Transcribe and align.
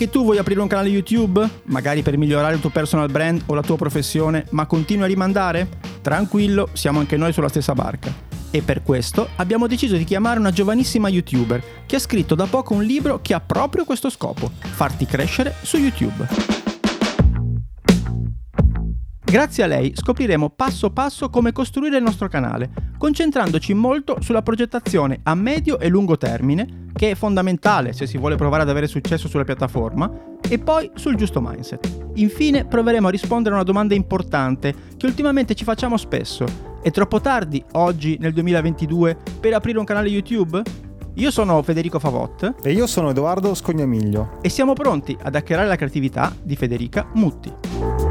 Anche 0.00 0.12
tu 0.12 0.22
vuoi 0.22 0.38
aprire 0.38 0.60
un 0.60 0.68
canale 0.68 0.90
YouTube? 0.90 1.44
Magari 1.64 2.02
per 2.02 2.16
migliorare 2.16 2.54
il 2.54 2.60
tuo 2.60 2.70
personal 2.70 3.10
brand 3.10 3.42
o 3.46 3.54
la 3.54 3.62
tua 3.62 3.74
professione, 3.74 4.46
ma 4.50 4.64
continui 4.64 5.02
a 5.02 5.08
rimandare? 5.08 5.66
Tranquillo, 6.02 6.68
siamo 6.72 7.00
anche 7.00 7.16
noi 7.16 7.32
sulla 7.32 7.48
stessa 7.48 7.72
barca. 7.74 8.14
E 8.52 8.62
per 8.62 8.84
questo 8.84 9.30
abbiamo 9.34 9.66
deciso 9.66 9.96
di 9.96 10.04
chiamare 10.04 10.38
una 10.38 10.52
giovanissima 10.52 11.08
youtuber 11.08 11.60
che 11.84 11.96
ha 11.96 11.98
scritto 11.98 12.36
da 12.36 12.46
poco 12.46 12.74
un 12.74 12.84
libro 12.84 13.18
che 13.20 13.34
ha 13.34 13.40
proprio 13.40 13.84
questo 13.84 14.08
scopo, 14.08 14.52
farti 14.60 15.04
crescere 15.04 15.52
su 15.62 15.78
YouTube. 15.78 16.57
Grazie 19.30 19.62
a 19.62 19.66
lei 19.66 19.92
scopriremo 19.94 20.48
passo 20.48 20.88
passo 20.90 21.28
come 21.28 21.52
costruire 21.52 21.98
il 21.98 22.02
nostro 22.02 22.28
canale, 22.28 22.70
concentrandoci 22.96 23.74
molto 23.74 24.16
sulla 24.20 24.40
progettazione 24.40 25.20
a 25.24 25.34
medio 25.34 25.78
e 25.78 25.88
lungo 25.88 26.16
termine, 26.16 26.86
che 26.94 27.10
è 27.10 27.14
fondamentale 27.14 27.92
se 27.92 28.06
si 28.06 28.16
vuole 28.16 28.36
provare 28.36 28.62
ad 28.62 28.70
avere 28.70 28.86
successo 28.86 29.28
sulla 29.28 29.44
piattaforma, 29.44 30.10
e 30.48 30.58
poi 30.58 30.90
sul 30.94 31.16
giusto 31.16 31.42
mindset. 31.42 32.06
Infine 32.14 32.64
proveremo 32.64 33.08
a 33.08 33.10
rispondere 33.10 33.50
a 33.54 33.58
una 33.58 33.66
domanda 33.66 33.94
importante 33.94 34.74
che 34.96 35.04
ultimamente 35.04 35.54
ci 35.54 35.64
facciamo 35.64 35.98
spesso. 35.98 36.46
È 36.82 36.90
troppo 36.90 37.20
tardi, 37.20 37.62
oggi, 37.72 38.16
nel 38.18 38.32
2022, 38.32 39.14
per 39.40 39.52
aprire 39.52 39.78
un 39.78 39.84
canale 39.84 40.08
YouTube? 40.08 40.62
Io 41.14 41.30
sono 41.30 41.62
Federico 41.62 41.98
Favot 41.98 42.54
E 42.62 42.72
io 42.72 42.86
sono 42.86 43.10
Edoardo 43.10 43.54
Scognamiglio. 43.54 44.38
e 44.40 44.48
siamo 44.48 44.72
pronti 44.72 45.14
ad 45.20 45.34
hackerare 45.34 45.68
la 45.68 45.76
creatività 45.76 46.34
di 46.42 46.56
Federica 46.56 47.06
Mutti. 47.12 48.07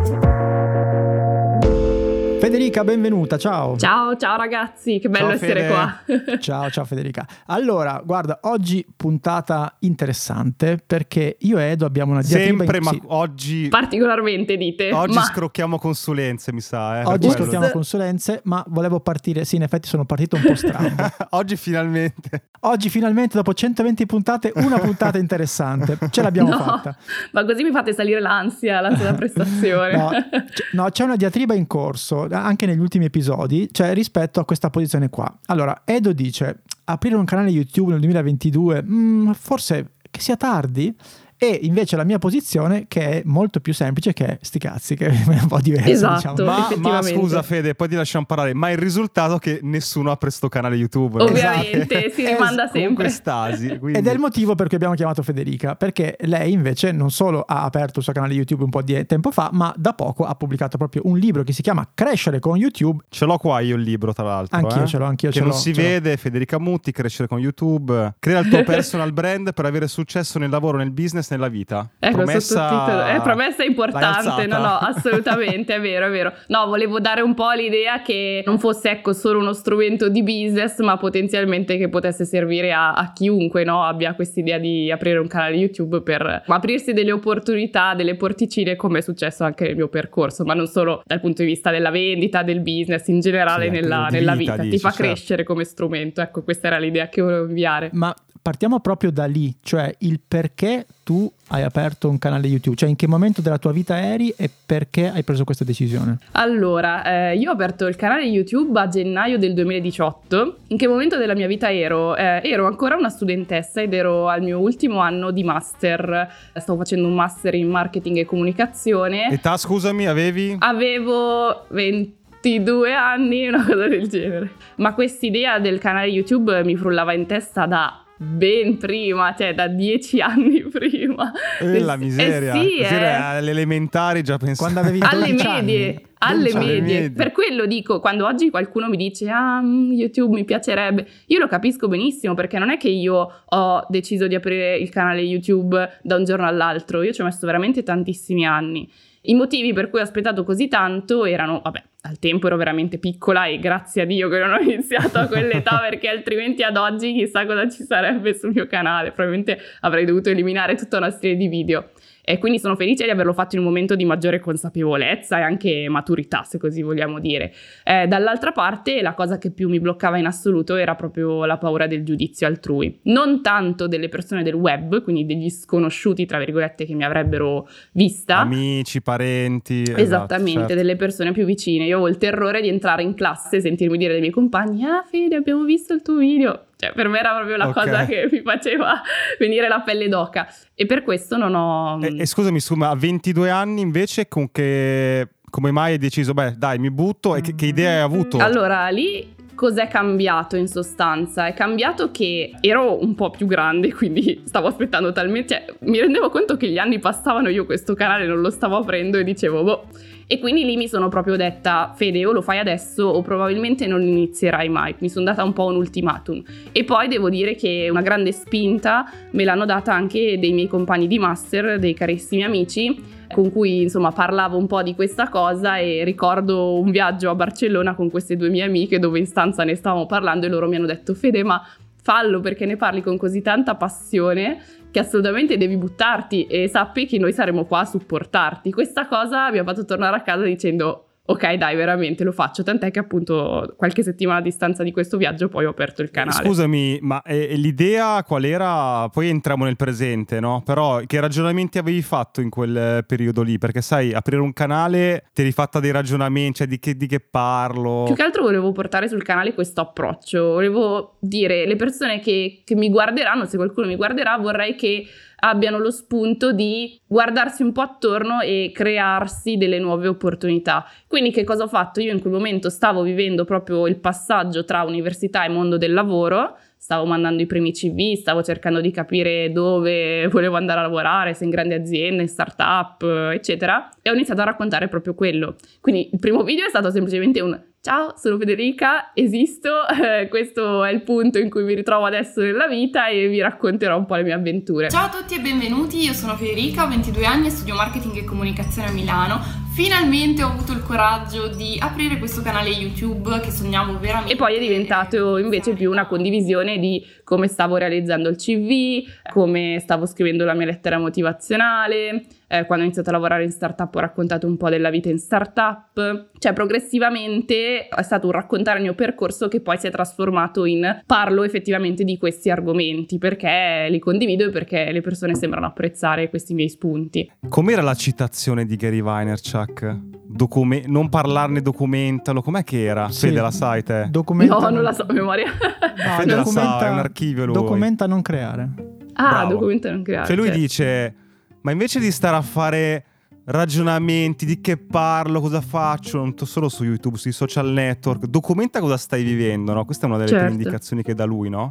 Federica, 2.40 2.84
benvenuta, 2.84 3.38
ciao. 3.38 3.76
Ciao, 3.78 4.16
ciao 4.16 4.38
ragazzi, 4.38 5.00
che 5.00 5.10
bello 5.10 5.26
Ciao, 5.28 5.36
essere 5.36 5.62
Fede. 5.62 5.68
qua. 5.74 6.38
Ciao, 6.40 6.70
ciao 6.70 6.86
Federica. 6.86 7.26
Allora, 7.48 8.00
guarda, 8.06 8.40
oggi 8.44 8.86
puntata 8.96 9.76
interessante 9.80 10.82
perché 10.86 11.36
io 11.40 11.58
e 11.58 11.72
Edo 11.72 11.86
abbiamo 11.88 12.12
una 12.12 12.22
diatriba 12.22 12.64
Sempre, 12.64 12.78
in- 12.78 12.84
ma 12.84 12.92
sì, 12.92 13.02
oggi, 13.08 13.68
Particolarmente 13.70 14.56
dite. 14.56 14.94
oggi 14.94 15.16
ma 15.16 15.24
scrocchiamo 15.24 15.80
consulenze, 15.80 16.54
mi 16.54 16.62
sa. 16.62 17.02
Eh, 17.02 17.06
Oggi 17.06 17.28
ascoltiamo 17.28 17.70
consulenze, 17.70 18.42
ma 18.44 18.64
volevo 18.68 19.00
partire, 19.00 19.44
sì, 19.44 19.56
in 19.56 19.64
effetti 19.64 19.88
sono 19.88 20.06
partito 20.06 20.36
un 20.36 20.44
po' 20.44 20.56
strano. 20.56 20.96
oggi 21.32 21.56
finalmente. 21.58 22.50
Oggi 22.62 22.90
finalmente, 22.90 23.36
dopo 23.36 23.54
120 23.54 24.06
puntate, 24.06 24.52
una 24.56 24.78
puntata 24.80 25.18
interessante. 25.18 25.98
Ce 26.12 26.22
l'abbiamo 26.22 26.50
no, 26.56 26.58
fatta. 26.60 26.96
ma 27.32 27.44
così 27.46 27.64
mi 27.64 27.72
fate 27.72 27.94
salire 27.94 28.20
l'ansia, 28.20 28.80
l'ansia 28.80 29.06
da 29.06 29.14
prestazione. 29.16 29.98
No, 29.98 30.10
c- 30.54 30.74
no, 30.74 30.90
c'è 30.90 31.04
una 31.04 31.16
diatriba 31.16 31.54
in 31.56 31.66
corso, 31.68 32.27
anche 32.32 32.66
negli 32.66 32.80
ultimi 32.80 33.06
episodi, 33.06 33.70
cioè 33.72 33.94
rispetto 33.94 34.40
a 34.40 34.46
questa 34.46 34.70
posizione 34.70 35.10
qua. 35.10 35.34
Allora, 35.46 35.82
Edo 35.86 36.14
dice, 36.14 36.62
aprire 36.86 37.16
un 37.16 37.26
canale 37.26 37.50
YouTube 37.50 37.92
nel 37.92 38.00
2022, 38.00 38.84
mm, 38.84 39.32
forse 39.32 39.92
che 40.10 40.20
sia 40.22 40.38
tardi? 40.38 40.96
E 41.40 41.60
invece 41.64 41.96
la 41.96 42.04
mia 42.04 42.18
posizione, 42.18 42.86
che 42.88 43.02
è 43.10 43.22
molto 43.26 43.60
più 43.60 43.74
semplice, 43.74 44.14
che 44.14 44.26
è 44.26 44.38
sti 44.42 44.60
cazzi, 44.60 44.96
che 44.96 45.06
è 45.08 45.12
un 45.42 45.48
po' 45.48 45.60
diversa, 45.60 45.90
Esatto. 45.90 46.44
diciamo. 46.44 46.80
Ma, 46.82 46.90
ma 46.94 47.02
scusa, 47.04 47.44
Fede, 47.44 47.76
poi 47.76 47.88
ti 47.90 47.96
lasciamo 47.96 48.26
parlare. 48.26 48.54
Ma 48.54 48.70
il 48.72 48.78
risultato 48.78 49.36
è 49.36 49.40
che 49.40 49.60
nessuno 49.62 50.10
apre 50.12 50.30
sto 50.32 50.50
canale 50.50 50.76
YouTube. 50.76 51.22
Ovviamente, 51.22 52.12
si 52.14 52.26
rimanda 52.28 52.66
Es- 52.66 52.72
comunque 52.72 53.08
sempre. 53.08 53.10
stasi. 53.10 53.78
quindi- 53.78 54.00
Ed 54.00 54.08
è 54.08 54.12
il 54.12 54.20
motivo 54.20 54.56
per 54.56 54.68
cui 54.68 54.76
abbiamo 54.78 54.96
chiamato 54.96 55.22
Federica, 55.22 55.76
perché 55.76 56.16
lei 56.22 56.52
invece 56.52 56.92
non 56.92 57.12
solo 57.12 57.42
ha 57.42 57.64
aperto 57.64 58.00
il 58.00 58.04
suo 58.04 58.14
canale 58.14 58.34
YouTube 58.34 58.64
un 58.64 58.70
po' 58.70 58.82
di 58.82 59.06
tempo 59.06 59.32
fa, 59.32 59.50
ma 59.54 59.72
da 59.78 59.94
poco 59.94 60.26
ha 60.26 60.34
pubblicato 60.36 60.78
proprio 60.78 61.04
un 61.06 61.18
libro 61.18 61.44
che 61.44 61.54
si 61.54 61.62
chiama 61.62 61.88
Crescere 61.94 62.40
con 62.40 62.58
YouTube. 62.58 63.04
Ce 63.10 63.26
l'ho 63.26 63.38
qua 63.38 63.60
io 63.60 63.76
il 63.76 63.84
libro, 63.84 64.12
tra 64.14 64.24
l'altro. 64.24 64.58
Anch'io 64.58 64.84
eh? 64.84 64.88
ce 64.88 64.98
l'ho, 64.98 65.06
anch'io 65.06 65.30
Che 65.30 65.36
ce 65.36 65.42
non 65.42 65.50
l'ho, 65.50 65.56
si 65.56 65.74
ce 65.74 65.82
l'ho. 65.82 65.88
vede, 65.88 66.18
Federica 66.18 66.58
Mutti, 66.60 66.92
crescere 66.92 67.28
con 67.28 67.38
YouTube. 67.40 68.16
Crea 68.20 68.40
il 68.40 68.48
tuo 68.50 68.64
personal 68.66 69.14
brand 69.14 69.54
per 69.54 69.66
avere 69.66 69.88
successo 69.88 70.40
nel 70.40 70.50
lavoro, 70.50 70.78
nel 70.78 70.92
business, 70.92 71.27
nella 71.36 71.48
vita. 71.48 71.90
Ecco, 72.00 72.18
promessa... 72.18 72.68
sottotitolo. 72.68 73.06
Eh, 73.06 73.22
promessa 73.22 73.64
importante. 73.64 74.46
No, 74.48 74.58
no, 74.60 74.78
assolutamente, 74.78 75.76
è 75.76 75.82
vero, 75.82 76.08
è 76.08 76.10
vero. 76.10 76.34
No, 76.48 76.66
volevo 76.68 77.00
dare 77.00 77.22
un 77.22 77.34
po' 77.34 77.52
l'idea 77.52 78.02
che 78.02 78.44
non 78.46 78.60
fosse, 78.60 78.92
ecco, 78.92 79.14
solo 79.14 79.40
uno 79.40 79.54
strumento 79.54 80.10
di 80.10 80.24
business, 80.24 80.80
ma 80.80 80.98
potenzialmente 80.98 81.78
che 81.78 81.90
potesse 81.90 82.26
servire 82.26 82.72
a, 82.72 82.94
a 82.94 83.12
chiunque, 83.14 83.64
no? 83.64 83.84
Abbia 83.84 84.14
quest'idea 84.16 84.58
di 84.58 84.92
aprire 84.92 85.20
un 85.20 85.28
canale 85.28 85.56
YouTube 85.56 86.02
per 86.02 86.44
aprirsi 86.46 86.94
delle 86.94 87.12
opportunità, 87.12 87.94
delle 87.94 88.16
porticine, 88.16 88.76
come 88.76 89.00
è 89.00 89.02
successo 89.02 89.44
anche 89.44 89.66
nel 89.66 89.76
mio 89.76 89.88
percorso, 89.88 90.44
ma 90.44 90.54
non 90.54 90.68
solo 90.68 91.02
dal 91.06 91.20
punto 91.20 91.42
di 91.42 91.48
vista 91.48 91.72
della 91.72 91.92
vendita, 91.92 92.44
del 92.44 92.62
business, 92.62 93.08
in 93.08 93.20
generale 93.20 93.66
Sì, 93.66 93.72
nella, 93.72 94.08
nella 94.10 94.36
vita, 94.36 94.52
vita. 94.54 94.64
Ti 94.64 94.70
dici, 94.70 94.82
fa 94.82 94.92
certo. 94.92 95.04
crescere 95.04 95.44
come 95.44 95.64
strumento. 95.64 96.22
Ecco, 96.22 96.44
questa 96.44 96.68
era 96.68 96.78
l'idea 96.78 97.08
che 97.10 97.22
volevo 97.22 97.46
inviare. 97.48 97.90
Ma 97.94 98.14
partiamo 98.42 98.80
proprio 98.80 99.12
da 99.12 99.26
lì, 99.26 99.56
cioè 99.62 99.94
il 100.00 100.20
perché 100.26 100.86
tu 101.04 101.32
hai 101.50 101.64
aperto 101.64 102.10
un 102.10 102.18
canale 102.18 102.48
YouTube, 102.48 102.76
cioè 102.76 102.90
in 102.90 102.96
che 102.96 103.08
momento 103.08 103.42
della 103.42 103.58
tua 103.58 103.72
vita 103.72 103.98
eri 104.02 104.34
e 104.36 104.50
perché 104.66 105.10
hai 105.10 105.24
preso 105.24 105.44
questa 105.46 105.64
decisione. 105.64 106.18
Allora, 106.34 107.30
eh, 107.30 107.38
io 107.38 107.50
ho 107.50 107.54
aperto 107.54 107.86
il 107.88 107.96
canale 107.96 108.24
YouTube 108.26 108.78
a 108.80 108.88
gennaio 108.88 109.38
del 109.38 109.54
2018. 109.54 110.58
In 110.68 110.78
che 110.78 110.88
momento 110.88 111.18
della 111.18 111.34
mia 111.34 111.48
vita 111.48 111.72
ero? 111.72 112.16
Eh, 112.16 112.42
ero 112.44 112.68
ancora 112.68 112.96
una 112.96 113.10
studentessa 113.10 113.82
ed 113.82 113.94
ero 113.94 114.28
al 114.28 114.42
mio 114.42 114.60
ultimo 114.60 115.00
anno 115.00 115.32
di 115.32 115.44
master. 115.44 116.30
Stavo 116.56 116.80
facendo 116.80 117.08
un 117.08 117.14
master 117.14 117.54
in 117.56 117.70
marketing 117.70 118.18
e 118.18 118.26
comunicazione. 118.26 119.32
Età, 119.32 119.56
scusami, 119.56 120.08
avevi? 120.08 120.58
Avevo 120.60 121.68
22 121.70 122.94
anni, 122.94 123.48
una 123.48 123.64
cosa 123.66 123.88
del 123.88 124.10
genere. 124.10 124.52
Ma 124.76 124.94
quest'idea 124.94 125.60
del 125.60 125.80
canale 125.80 126.08
YouTube 126.08 126.64
mi 126.66 126.76
frullava 126.76 127.14
in 127.14 127.26
testa 127.26 127.66
da 127.66 128.02
ben 128.18 128.78
prima, 128.78 129.34
cioè 129.38 129.54
da 129.54 129.68
10 129.68 130.20
anni 130.22 130.64
prima. 130.64 131.32
Eh, 131.60 131.80
la 131.80 131.96
miseria. 131.96 132.54
Eh 132.54 132.60
sì, 132.60 132.76
Miseria, 132.78 133.34
eh. 133.34 133.38
alle 133.38 133.52
elementari 133.52 134.24
già 134.24 134.38
pensavo. 134.38 134.72
Quando 134.72 134.88
avevi 134.88 135.06
alle 135.06 135.28
12 135.28 135.48
medie, 135.48 135.88
anni. 135.88 136.06
alle 136.18 136.52
12 136.52 136.56
anni. 136.56 136.66
medie. 136.68 136.82
medie. 136.82 137.12
Per 137.12 137.32
quello 137.32 137.66
dico, 137.66 138.00
quando 138.00 138.26
oggi 138.26 138.50
qualcuno 138.50 138.90
mi 138.90 138.98
dice 138.98 139.30
ah, 139.30 139.62
mm, 139.62 139.92
YouTube 139.92 140.36
mi 140.36 140.46
piacerebbe, 140.46 141.08
io 141.28 141.40
lo 141.40 141.48
capisco 141.48 141.88
benissimo 141.88 142.34
perché 142.34 142.58
non 142.60 142.70
è 142.72 142.78
che 142.78 142.90
io 142.90 143.44
ho 143.46 143.86
deciso 143.90 144.28
di 144.28 144.36
aprire 144.36 144.78
il 144.78 144.90
canale 144.90 145.22
YouTube 145.22 146.00
da 146.02 146.16
un 146.16 146.24
giorno 146.24 146.48
all'altro, 146.48 147.02
io 147.04 147.14
ci 147.14 147.22
ho 147.22 147.26
messo 147.26 147.46
veramente 147.46 147.84
tantissimi 147.84 148.46
anni. 148.46 148.90
I 149.30 149.36
motivi 149.36 149.74
per 149.74 149.90
cui 149.90 150.00
ho 150.00 150.04
aspettato 150.04 150.44
così 150.46 150.70
tanto 150.70 151.26
erano, 151.26 151.60
vabbè, 151.62 151.84
al 152.04 152.18
tempo 152.18 152.48
ero 152.48 152.56
veramente 152.56 152.98
piccola 152.98 153.46
e 153.46 153.60
grazie 153.60 154.04
a 154.04 154.06
Dio 154.06 154.30
che 154.30 154.40
non 154.40 154.54
ho 154.54 154.60
iniziato 154.64 155.18
a 155.20 155.28
quell'età 155.28 155.80
perché 155.80 156.08
altrimenti 156.08 156.64
ad 156.64 156.78
oggi 156.78 157.14
chissà 157.14 157.46
cosa 157.46 157.68
ci 157.70 157.84
sarebbe 157.84 158.34
sul 158.34 158.52
mio 158.54 158.68
canale, 158.68 159.12
probabilmente 159.12 159.60
avrei 159.82 160.06
dovuto 160.06 160.30
eliminare 160.30 160.76
tutta 160.76 160.98
una 160.98 161.10
serie 161.10 161.36
di 161.36 161.48
video. 161.48 161.90
E 162.30 162.40
quindi 162.40 162.60
sono 162.60 162.76
felice 162.76 163.06
di 163.06 163.10
averlo 163.10 163.32
fatto 163.32 163.56
in 163.56 163.62
un 163.62 163.68
momento 163.68 163.96
di 163.96 164.04
maggiore 164.04 164.42
consapevolezza 164.42 165.38
e 165.40 165.44
anche 165.44 165.88
maturità, 165.88 166.44
se 166.44 166.58
così 166.58 166.82
vogliamo 166.82 167.20
dire. 167.20 167.54
Eh, 167.86 168.06
dall'altra 168.08 168.52
parte, 168.52 169.02
la 169.02 169.14
cosa 169.14 169.38
che 169.38 169.50
più 169.50 169.70
mi 169.70 169.80
bloccava 169.80 170.18
in 170.18 170.26
assoluto 170.26 170.76
era 170.76 170.96
proprio 170.96 171.46
la 171.46 171.58
paura 171.58 171.88
del 171.88 172.04
giudizio 172.04 172.46
altrui. 172.46 173.00
Non 173.04 173.42
tanto 173.42 173.88
delle 173.88 174.10
persone 174.10 174.44
del 174.44 174.56
web, 174.56 175.02
quindi 175.04 175.26
degli 175.26 175.50
sconosciuti, 175.50 176.26
tra 176.26 176.38
virgolette, 176.38 176.84
che 176.84 176.94
mi 176.96 177.06
avrebbero 177.06 177.66
vista. 177.94 178.40
Amici, 178.40 179.02
parenti. 179.02 179.84
esatto, 179.84 180.02
Esattamente, 180.02 180.60
certo. 180.60 180.76
delle 180.76 180.98
persone 180.98 181.32
più 181.32 181.46
vicine. 181.46 181.86
Io 181.86 181.94
avevo 181.94 182.10
il 182.10 182.18
terrore 182.18 182.60
di 182.60 182.68
entrare 182.68 183.04
in 183.04 183.14
classe 183.14 183.56
e 183.56 183.62
sentirmi 183.62 183.98
dire 183.98 184.12
dai 184.12 184.20
miei 184.20 184.34
compagni: 184.34 184.84
Ah, 184.84 185.02
Fede, 185.10 185.38
abbiamo 185.38 185.64
visto 185.64 185.94
il 185.94 186.02
tuo 186.02 186.18
video. 186.18 186.64
Cioè, 186.78 186.94
per 186.94 187.08
me 187.08 187.20
era 187.20 187.34
proprio 187.36 187.58
la 187.58 187.68
Ok. 187.70 187.74
cosa 187.74 188.06
che 188.06 188.30
mi 188.32 188.42
faceva 188.42 189.02
venire 189.40 189.68
la 189.68 189.82
pelle 189.82 190.08
d'oca. 190.08 190.48
E 190.76 190.86
per 190.86 191.02
questo 191.04 191.36
non 191.36 191.56
ho. 191.56 192.00
E, 192.02 192.16
e 192.20 192.26
scusami, 192.26 192.60
su, 192.60 192.76
ma 192.76 192.90
a 192.90 192.96
22 192.96 193.50
anni 193.50 193.82
invece 193.82 194.28
con 194.28 194.52
che... 194.52 195.28
Come 195.50 195.72
mai 195.72 195.94
hai 195.94 195.98
deciso, 195.98 196.34
beh, 196.34 196.56
dai, 196.58 196.78
mi 196.78 196.92
butto 196.92 197.34
e 197.36 197.42
che, 197.42 197.56
che 197.56 197.66
idea 197.68 197.92
hai 197.92 198.00
avuto? 198.02 198.38
Allora, 198.38 198.90
lì 198.90 199.34
cos'è 199.58 199.88
cambiato 199.88 200.56
in 200.56 200.68
sostanza? 200.68 201.48
È 201.48 201.54
cambiato 201.54 202.12
che 202.12 202.52
ero 202.62 203.04
un 203.04 203.16
po' 203.16 203.32
più 203.32 203.48
grande, 203.48 203.92
quindi 203.92 204.44
stavo 204.46 204.68
aspettando 204.68 205.12
talmente... 205.12 205.66
Cioè, 205.66 205.76
mi 205.80 206.00
rendevo 206.00 206.30
conto 206.30 206.58
che 206.58 206.70
gli 206.70 206.78
anni 206.78 207.00
passavano, 207.00 207.50
io 207.50 207.66
questo 207.66 207.96
canale 207.96 208.28
non 208.28 208.40
lo 208.40 208.52
stavo 208.52 208.78
aprendo 208.78 209.18
e 209.18 209.24
dicevo, 209.24 209.64
boh... 209.64 209.86
E 210.30 210.40
quindi 210.40 210.66
lì 210.66 210.76
mi 210.76 210.90
sono 210.90 211.08
proprio 211.08 211.38
detta, 211.38 211.94
Fede, 211.96 212.26
o 212.26 212.34
lo 212.34 212.42
fai 212.42 212.60
adesso 212.60 213.06
o 213.06 213.22
probabilmente 213.22 213.88
non 213.88 214.02
inizierai 214.02 214.68
mai. 214.68 214.94
Mi 215.00 215.08
sono 215.08 215.24
data 215.24 215.42
un 215.42 215.54
po' 215.54 215.68
un 215.68 215.78
ultimatum. 215.78 216.44
E 216.74 216.84
poi 216.84 217.08
devo 217.08 217.30
dire 217.30 217.56
che 217.56 217.88
una 217.90 218.02
grande 218.02 218.34
spinta 218.34 219.10
me 219.32 219.46
l'hanno 219.46 219.64
data 219.64 219.94
anche 219.94 220.38
dei 220.38 220.52
miei 220.52 220.68
compagni 220.68 221.08
di 221.08 221.18
master, 221.18 221.80
dei 221.80 221.94
carissimi 221.94 222.44
amici, 222.44 223.02
con 223.34 223.52
cui 223.52 223.82
insomma 223.82 224.12
parlavo 224.12 224.58
un 224.58 224.68
po' 224.68 224.82
di 224.82 224.96
questa 224.96 225.30
cosa 225.30 225.78
e 225.78 226.04
ricordo 226.04 226.80
un 226.80 226.92
viaggio 226.92 227.30
a 227.30 227.36
Barcellona 227.36 227.96
con 227.96 228.10
queste 228.10 228.36
due 228.36 228.50
mie 228.50 228.64
amiche 228.64 229.00
dove 229.00 229.20
in 229.20 229.26
stanza 229.26 229.64
ne 229.64 229.76
stavamo 229.76 230.06
parlando 230.06 230.46
e 230.46 230.50
loro 230.50 230.68
mi 230.68 230.76
hanno 230.76 230.86
detto 230.86 231.14
Fede 231.14 231.44
ma 231.44 231.62
fallo 232.02 232.40
perché 232.40 232.66
ne 232.66 232.78
parli 232.78 233.02
con 233.02 233.18
così 233.18 233.42
tanta 233.42 233.76
passione 233.76 234.62
che 234.92 235.00
assolutamente 235.00 235.58
devi 235.58 235.76
buttarti 235.76 236.46
e 236.46 236.68
sappi 236.68 237.06
che 237.06 237.20
noi 237.20 237.34
saremo 237.34 237.66
qua 237.66 237.82
a 237.82 237.86
supportarti. 237.86 238.72
Questa 238.72 239.08
cosa 239.08 239.52
mi 239.52 239.58
ha 239.58 239.64
fatto 239.64 239.84
tornare 239.84 240.16
a 240.16 240.22
casa 240.22 240.44
dicendo 240.44 241.07
ok 241.30 241.54
dai 241.56 241.76
veramente 241.76 242.24
lo 242.24 242.32
faccio, 242.32 242.64
tant'è 242.64 242.90
che 242.90 243.00
appunto 243.00 243.74
qualche 243.76 244.02
settimana 244.02 244.40
a 244.40 244.42
distanza 244.42 244.84
di 244.84 244.92
questo 244.92 245.18
viaggio 245.18 245.50
poi 245.50 245.66
ho 245.66 245.70
aperto 245.70 246.02
il 246.02 246.10
canale. 246.10 246.46
Scusami, 246.46 247.00
ma 247.02 247.22
eh, 247.22 247.56
l'idea 247.56 248.24
qual 248.24 248.46
era? 248.46 249.10
Poi 249.10 249.28
entriamo 249.28 249.66
nel 249.66 249.76
presente, 249.76 250.40
no? 250.40 250.62
Però 250.66 251.02
che 251.06 251.20
ragionamenti 251.20 251.78
avevi 251.78 252.02
fatto 252.02 252.40
in 252.40 252.50
quel 252.50 253.04
periodo 253.06 253.42
lì? 253.42 253.58
Perché 253.58 253.82
sai, 253.82 254.14
aprire 254.14 254.42
un 254.42 254.54
canale 254.54 255.26
ti 255.34 255.42
eri 255.42 255.52
fatta 255.52 255.80
dei 255.82 255.92
ragionamenti, 255.92 256.60
cioè 256.60 256.68
di 256.68 256.80
che, 256.80 256.96
di 256.96 257.08
che 257.08 257.20
parlo? 257.20 258.04
Più 258.06 258.16
che 258.16 258.24
altro 258.24 258.44
volevo 258.44 258.72
portare 258.72 259.10
sul 259.10 259.24
canale 259.24 259.54
questo 259.54 259.82
approccio, 259.82 260.54
volevo 260.54 261.18
dire 261.20 261.66
le 261.66 261.76
persone 261.76 262.20
che, 262.20 262.62
che 262.64 262.76
mi 262.76 262.90
guarderanno, 262.90 263.46
se 263.46 263.58
qualcuno 263.58 263.88
mi 263.88 263.98
guarderà, 263.98 264.38
vorrei 264.38 264.76
che 264.76 265.06
abbiano 265.40 265.78
lo 265.80 265.92
spunto 265.92 266.52
di 266.52 267.00
guardarsi 267.06 267.62
un 267.64 267.72
po' 267.72 267.82
attorno 267.82 268.42
e 268.42 268.72
crearsi 268.74 269.58
delle 269.58 269.80
nuove 269.80 270.08
opportunità. 270.08 270.86
Quindi 271.08 271.32
che 271.32 271.44
cosa 271.44 271.64
ho 271.64 271.68
fatto? 271.68 272.00
Io 272.00 272.12
in 272.12 272.22
quel 272.22 272.34
momento 272.34 272.70
stavo 272.70 273.02
vivendo 273.02 273.46
proprio 273.46 273.88
il 273.88 273.98
passaggio 273.98 274.66
tra 274.66 274.84
università 274.84 275.46
e 275.46 275.50
mondo 275.50 275.78
del 275.78 275.94
lavoro, 275.94 276.58
stavo 276.78 277.06
mandando 277.06 277.42
i 277.42 277.46
primi 277.48 277.72
CV, 277.72 278.14
stavo 278.14 278.42
cercando 278.44 278.80
di 278.82 278.92
capire 278.92 279.52
dove 279.52 280.28
volevo 280.28 280.56
andare 280.56 280.80
a 280.80 280.84
lavorare, 280.84 281.34
se 281.34 281.44
in 281.44 281.50
grandi 281.50 281.74
aziende, 281.74 282.22
in 282.22 282.30
start-up, 282.30 283.04
eccetera, 283.34 283.90
e 284.02 284.10
ho 284.10 284.14
iniziato 284.14 284.42
a 284.42 284.46
raccontare 284.46 284.88
proprio 284.88 285.14
quello. 285.14 285.56
Quindi 285.82 286.10
il 286.14 286.20
primo 286.20 286.44
video 286.44 286.66
è 286.66 286.70
stato 286.70 286.90
semplicemente 286.90 287.42
un 287.42 287.60
Ciao, 287.88 288.16
sono 288.18 288.38
Federica, 288.38 289.12
esisto, 289.14 289.88
eh, 289.88 290.28
questo 290.28 290.84
è 290.84 290.92
il 290.92 291.04
punto 291.04 291.40
in 291.40 291.50
cui 291.50 291.64
mi 291.64 291.74
ritrovo 291.74 292.04
adesso 292.04 292.42
nella 292.42 292.68
vita 292.68 293.08
e 293.08 293.30
vi 293.30 293.40
racconterò 293.40 293.98
un 293.98 294.06
po' 294.06 294.16
le 294.16 294.24
mie 294.24 294.34
avventure. 294.34 294.90
Ciao 294.90 295.06
a 295.06 295.10
tutti 295.10 295.36
e 295.36 295.40
benvenuti, 295.40 296.04
io 296.04 296.12
sono 296.12 296.36
Federica, 296.36 296.84
ho 296.84 296.90
22 296.90 297.26
anni 297.26 297.48
e 297.48 297.50
studio 297.50 297.76
marketing 297.76 298.18
e 298.18 298.26
comunicazione 298.26 298.90
a 298.90 298.92
Milano. 298.92 299.40
Finalmente 299.74 300.44
ho 300.44 300.50
avuto 300.50 300.74
il 300.74 300.84
coraggio 300.84 301.48
di 301.48 301.78
aprire 301.80 302.18
questo 302.18 302.42
canale 302.42 302.68
YouTube 302.72 303.40
che 303.40 303.52
sognavo 303.52 303.98
veramente. 304.00 304.34
E 304.34 304.36
poi 304.36 304.58
è 304.58 304.60
diventato 304.60 305.38
invece 305.38 305.72
più 305.72 305.90
una 305.90 306.08
condivisione 306.08 306.80
di 306.80 307.02
come 307.24 307.48
stavo 307.48 307.78
realizzando 307.78 308.28
il 308.28 308.36
CV, 308.36 309.08
come 309.32 309.80
stavo 309.80 310.06
scrivendo 310.06 310.44
la 310.44 310.56
mia 310.56 310.66
lettera 310.66 310.98
motivazionale, 310.98 312.26
eh, 312.48 312.66
quando 312.66 312.84
ho 312.84 312.88
iniziato 312.88 313.10
a 313.10 313.14
lavorare 313.14 313.44
in 313.44 313.52
startup 313.52 313.94
ho 313.94 314.00
raccontato 314.00 314.48
un 314.48 314.58
po' 314.58 314.70
della 314.70 314.90
vita 314.90 315.10
in 315.10 315.20
startup, 315.20 316.30
cioè 316.38 316.54
progressivamente 316.54 317.88
è 317.88 318.02
stato 318.02 318.28
un 318.28 318.34
raccontare 318.34 318.78
il 318.78 318.84
mio 318.84 318.96
percorso 318.96 319.48
che 319.48 319.62
poi 319.62 319.78
si 319.78 319.88
è 319.88 319.92
trasformato 319.92 320.66
in 320.66 321.02
parlo 321.06 321.44
effettivamente 321.44 322.04
di 322.04 322.18
questi 322.18 322.50
argomenti 322.50 323.18
perché 323.18 323.88
li 323.90 324.00
condivido 324.00 324.46
e 324.46 324.50
perché 324.50 324.92
le 324.92 325.02
persone 325.02 325.36
sembrano 325.36 325.66
apprezzare 325.66 326.30
questi 326.30 326.54
miei 326.54 326.70
spunti. 326.70 327.30
Com'era 327.50 327.82
la 327.82 327.96
citazione 327.96 328.66
di 328.66 328.76
Gary 328.76 329.02
Vaynerchuk? 329.02 330.00
Docume- 330.30 330.84
non 330.86 331.10
parlarne, 331.10 331.62
documentalo. 331.62 332.42
Com'è 332.42 332.64
che 332.64 332.84
era? 332.84 333.10
Sì. 333.10 333.28
Fede, 333.28 333.42
la 333.42 333.52
sai 333.52 333.84
te? 333.84 334.08
Documenta... 334.10 334.58
No, 334.58 334.70
non 334.70 334.84
la 334.84 334.94
so 334.94 335.06
a 335.08 335.14
memoria. 335.14 335.46
No, 335.46 335.52
Fede 336.20 336.36
documenta... 336.36 336.64
la 336.64 336.80
sa, 336.80 336.88
è 336.88 336.90
un 336.90 337.00
archivio 337.00 337.46
lui. 337.46 337.54
Documenta 337.54 338.08
non 338.08 338.22
creare. 338.22 338.70
Ah, 339.14 339.30
Bravo. 339.30 339.54
documenta 339.54 339.92
non 339.92 340.04
creare. 340.04 340.28
Cioè 340.28 340.36
lui 340.36 340.46
certo. 340.46 340.60
dice 340.60 341.16
ma 341.62 341.72
invece 341.72 342.00
di 342.00 342.12
stare 342.12 342.36
a 342.36 342.42
fare 342.42 343.06
ragionamenti 343.46 344.46
di 344.46 344.60
che 344.60 344.78
parlo, 344.78 345.40
cosa 345.40 345.62
faccio, 345.62 346.18
non 346.18 346.34
solo 346.38 346.68
su 346.70 346.84
YouTube, 346.84 347.18
sui 347.18 347.32
social 347.32 347.68
network, 347.68 348.26
documenta 348.26 348.80
cosa 348.80 348.98
stai 348.98 349.24
vivendo, 349.24 349.74
no? 349.74 349.86
Questa 349.86 350.06
è 350.06 350.10
una 350.10 350.18
delle 350.18 350.30
certo. 350.30 350.46
prime 350.46 350.62
indicazioni 350.62 351.02
che 351.02 351.14
dà 351.14 351.24
lui, 351.24 351.50
no? 351.50 351.70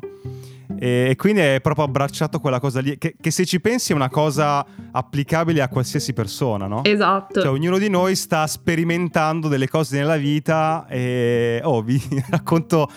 E, 0.79 1.09
e, 1.11 1.17
quindi 1.17 1.41
è 1.41 1.61
proprio 1.63 1.85
abbracciato 1.85 2.41
quella 2.41 2.61
cosa 2.61 2.81
lì, 2.81 2.97
che, 2.99 3.15
che, 3.21 3.31
se 3.31 3.45
ci 3.45 3.61
pensi 3.61 3.93
è 3.93 3.95
una 3.95 4.09
cosa 4.09 4.65
applicabile 4.91 5.61
a 5.61 5.69
qualsiasi 5.69 6.13
persona, 6.15 6.67
no? 6.67 6.83
Esatto. 6.83 7.41
Cioè 7.41 7.51
ognuno 7.51 7.79
di 7.79 7.91
noi 7.91 8.17
sta 8.17 8.47
sperimentando 8.47 9.49
delle 9.49 9.69
cose 9.69 9.99
nella 9.99 10.17
vita 10.17 10.87
e, 10.89 11.61
oh, 11.63 11.83
vi 11.83 12.01
racconto 12.31 12.91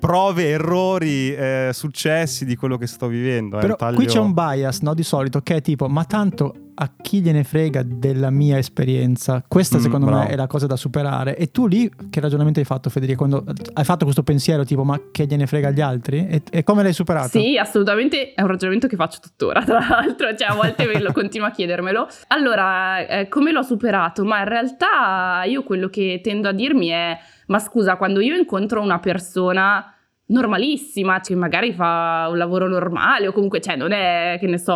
prove, 0.00 0.48
errori, 0.48 1.32
eh, 1.32 1.70
successi 1.72 2.44
di 2.44 2.56
quello 2.56 2.76
che 2.76 2.88
sto 2.88 3.06
vivendo. 3.06 3.58
Eh, 3.58 3.60
Però 3.60 3.76
taglio... 3.76 3.96
qui 3.96 4.06
c'è 4.06 4.18
un 4.18 4.32
bias, 4.32 4.80
no, 4.80 4.94
di 4.94 5.04
solito, 5.04 5.40
che 5.42 5.56
è 5.56 5.62
tipo, 5.62 5.88
ma 5.88 6.04
tanto 6.04 6.69
a 6.82 6.90
chi 7.00 7.20
gliene 7.20 7.44
frega 7.44 7.82
della 7.84 8.30
mia 8.30 8.56
esperienza? 8.56 9.44
Questa 9.46 9.76
mm, 9.76 9.80
secondo 9.80 10.06
bravo. 10.06 10.22
me 10.22 10.28
è 10.28 10.36
la 10.36 10.46
cosa 10.46 10.66
da 10.66 10.76
superare. 10.76 11.36
E 11.36 11.50
tu 11.50 11.66
lì 11.66 11.90
che 12.08 12.20
ragionamento 12.20 12.58
hai 12.58 12.64
fatto 12.64 12.88
Federica? 12.88 13.18
Quando 13.18 13.44
hai 13.74 13.84
fatto 13.84 14.04
questo 14.04 14.22
pensiero 14.22 14.64
tipo, 14.64 14.82
ma 14.82 14.98
che 15.12 15.26
gliene 15.26 15.46
frega 15.46 15.68
agli 15.68 15.82
altri? 15.82 16.26
E, 16.26 16.42
e 16.50 16.62
come 16.62 16.82
l'hai 16.82 16.94
superato? 16.94 17.28
Sì, 17.28 17.58
assolutamente, 17.58 18.32
è 18.32 18.40
un 18.40 18.48
ragionamento 18.48 18.86
che 18.86 18.96
faccio 18.96 19.18
tuttora, 19.20 19.62
tra 19.64 19.78
l'altro, 19.86 20.34
cioè 20.34 20.48
a 20.48 20.54
volte 20.54 20.98
lo 20.98 21.12
continuo 21.12 21.46
a 21.46 21.50
chiedermelo. 21.50 22.08
Allora, 22.28 23.06
eh, 23.06 23.28
come 23.28 23.52
l'ho 23.52 23.62
superato? 23.62 24.24
Ma 24.24 24.38
in 24.38 24.48
realtà 24.48 25.44
io 25.44 25.62
quello 25.62 25.88
che 25.88 26.20
tendo 26.22 26.48
a 26.48 26.52
dirmi 26.52 26.88
è 26.88 27.18
ma 27.48 27.58
scusa, 27.58 27.96
quando 27.96 28.20
io 28.20 28.36
incontro 28.36 28.80
una 28.80 29.00
persona 29.00 29.92
normalissima, 30.30 31.20
cioè 31.20 31.36
magari 31.36 31.72
fa 31.72 32.28
un 32.30 32.38
lavoro 32.38 32.68
normale 32.68 33.28
o 33.28 33.32
comunque, 33.32 33.60
cioè 33.60 33.76
non 33.76 33.92
è, 33.92 34.36
che 34.40 34.46
ne 34.46 34.58
so, 34.58 34.72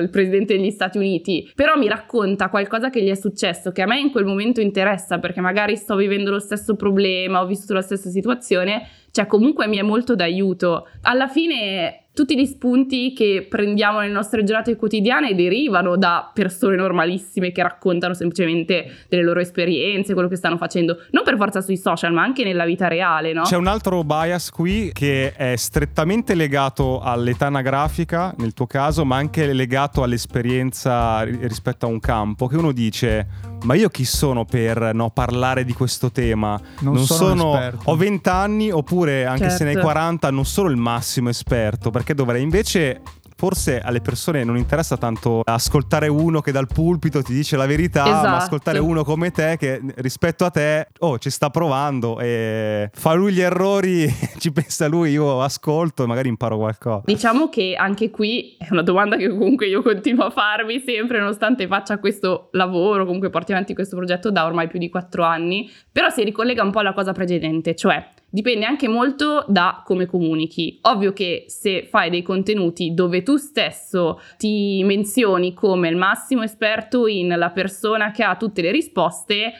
il 0.00 0.08
presidente 0.10 0.56
degli 0.56 0.70
Stati 0.70 0.98
Uniti, 0.98 1.50
però 1.54 1.76
mi 1.76 1.88
racconta 1.88 2.48
qualcosa 2.48 2.90
che 2.90 3.02
gli 3.02 3.10
è 3.10 3.14
successo, 3.14 3.72
che 3.72 3.82
a 3.82 3.86
me 3.86 3.98
in 3.98 4.10
quel 4.10 4.24
momento 4.24 4.60
interessa 4.60 5.18
perché 5.18 5.40
magari 5.40 5.76
sto 5.76 5.96
vivendo 5.96 6.30
lo 6.30 6.38
stesso 6.38 6.76
problema, 6.76 7.40
ho 7.40 7.46
vissuto 7.46 7.74
la 7.74 7.82
stessa 7.82 8.10
situazione, 8.10 8.86
cioè 9.10 9.26
comunque 9.26 9.66
mi 9.66 9.78
è 9.78 9.82
molto 9.82 10.14
d'aiuto. 10.14 10.88
Alla 11.02 11.28
fine 11.28 12.06
tutti 12.12 12.36
gli 12.38 12.44
spunti 12.44 13.12
che 13.12 13.46
prendiamo 13.48 14.00
nelle 14.00 14.12
nostre 14.12 14.42
giornate 14.44 14.76
quotidiane 14.76 15.34
derivano 15.34 15.96
da 15.96 16.30
persone 16.32 16.76
normalissime 16.76 17.52
che 17.52 17.62
raccontano 17.62 18.14
semplicemente 18.14 19.04
delle 19.08 19.22
loro 19.22 19.40
esperienze, 19.40 20.12
quello 20.12 20.28
che 20.28 20.36
stanno 20.36 20.56
facendo, 20.56 20.98
non 21.10 21.24
per 21.24 21.36
forza 21.36 21.60
sui 21.60 21.76
social, 21.76 22.12
ma 22.12 22.22
anche 22.22 22.44
nella 22.44 22.64
vita 22.64 22.88
reale, 22.88 23.32
no? 23.32 23.42
C'è 23.42 23.56
un 23.56 23.68
altro 23.68 24.02
bias 24.04 24.50
qui 24.50 24.90
che 24.92 25.32
è 25.32 25.56
strettamente 25.56 26.34
legato 26.34 27.00
all'età 27.00 27.46
anagrafica, 27.46 28.34
nel 28.38 28.54
tuo 28.54 28.66
caso, 28.66 29.04
ma 29.04 29.16
anche 29.16 29.52
legato 29.52 30.02
all'esperienza 30.02 31.22
rispetto 31.22 31.86
a 31.86 31.88
un 31.88 32.00
campo, 32.00 32.46
che 32.46 32.56
uno 32.56 32.72
dice 32.72 33.26
ma 33.64 33.74
io 33.74 33.88
chi 33.88 34.04
sono 34.04 34.44
per 34.44 34.92
no, 34.94 35.10
parlare 35.10 35.64
di 35.64 35.72
questo 35.72 36.10
tema? 36.10 36.60
Non, 36.80 36.94
non 36.94 37.04
sono, 37.04 37.54
sono 37.54 37.72
ho 37.84 37.96
20 37.96 38.28
anni 38.28 38.70
oppure 38.70 39.26
anche 39.26 39.48
certo. 39.48 39.56
se 39.56 39.64
ne 39.64 39.70
hai 39.70 39.80
40 39.80 40.10
certo. 40.10 40.34
non 40.34 40.44
sono 40.44 40.68
il 40.68 40.76
massimo 40.76 41.28
esperto 41.28 41.90
perché 41.90 42.14
dovrei 42.14 42.42
invece 42.42 43.00
forse 43.40 43.80
alle 43.80 44.02
persone 44.02 44.44
non 44.44 44.58
interessa 44.58 44.98
tanto 44.98 45.40
ascoltare 45.42 46.08
uno 46.08 46.42
che 46.42 46.52
dal 46.52 46.66
pulpito 46.66 47.22
ti 47.22 47.32
dice 47.32 47.56
la 47.56 47.64
verità, 47.64 48.04
esatto. 48.04 48.28
ma 48.28 48.36
ascoltare 48.36 48.78
uno 48.78 49.02
come 49.02 49.30
te 49.30 49.56
che 49.58 49.80
rispetto 49.96 50.44
a 50.44 50.50
te, 50.50 50.88
oh, 50.98 51.18
ci 51.18 51.30
sta 51.30 51.48
provando 51.48 52.20
e 52.20 52.90
fa 52.92 53.14
lui 53.14 53.32
gli 53.32 53.40
errori, 53.40 54.06
ci 54.36 54.52
pensa 54.52 54.88
lui, 54.88 55.12
io 55.12 55.40
ascolto 55.40 56.04
e 56.04 56.06
magari 56.06 56.28
imparo 56.28 56.58
qualcosa. 56.58 57.04
Diciamo 57.06 57.48
che 57.48 57.76
anche 57.78 58.10
qui 58.10 58.56
è 58.58 58.66
una 58.72 58.82
domanda 58.82 59.16
che 59.16 59.30
comunque 59.30 59.68
io 59.68 59.80
continuo 59.80 60.26
a 60.26 60.30
farmi 60.30 60.78
sempre, 60.84 61.18
nonostante 61.18 61.66
faccia 61.66 61.98
questo 61.98 62.50
lavoro, 62.52 63.06
comunque 63.06 63.30
porti 63.30 63.52
avanti 63.52 63.72
questo 63.72 63.96
progetto 63.96 64.30
da 64.30 64.44
ormai 64.44 64.68
più 64.68 64.78
di 64.78 64.90
quattro 64.90 65.24
anni, 65.24 65.70
però 65.90 66.10
si 66.10 66.22
ricollega 66.24 66.62
un 66.62 66.72
po' 66.72 66.80
alla 66.80 66.92
cosa 66.92 67.12
precedente, 67.12 67.74
cioè 67.74 68.06
dipende 68.30 68.64
anche 68.64 68.88
molto 68.88 69.44
da 69.48 69.82
come 69.84 70.06
comunichi. 70.06 70.78
Ovvio 70.82 71.12
che 71.12 71.44
se 71.48 71.86
fai 71.90 72.08
dei 72.10 72.22
contenuti 72.22 72.94
dove 72.94 73.22
tu 73.22 73.36
stesso 73.36 74.20
ti 74.38 74.82
menzioni 74.84 75.52
come 75.52 75.88
il 75.88 75.96
massimo 75.96 76.42
esperto 76.42 77.06
in 77.06 77.28
la 77.36 77.50
persona 77.50 78.10
che 78.12 78.22
ha 78.22 78.36
tutte 78.36 78.62
le 78.62 78.70
risposte, 78.70 79.52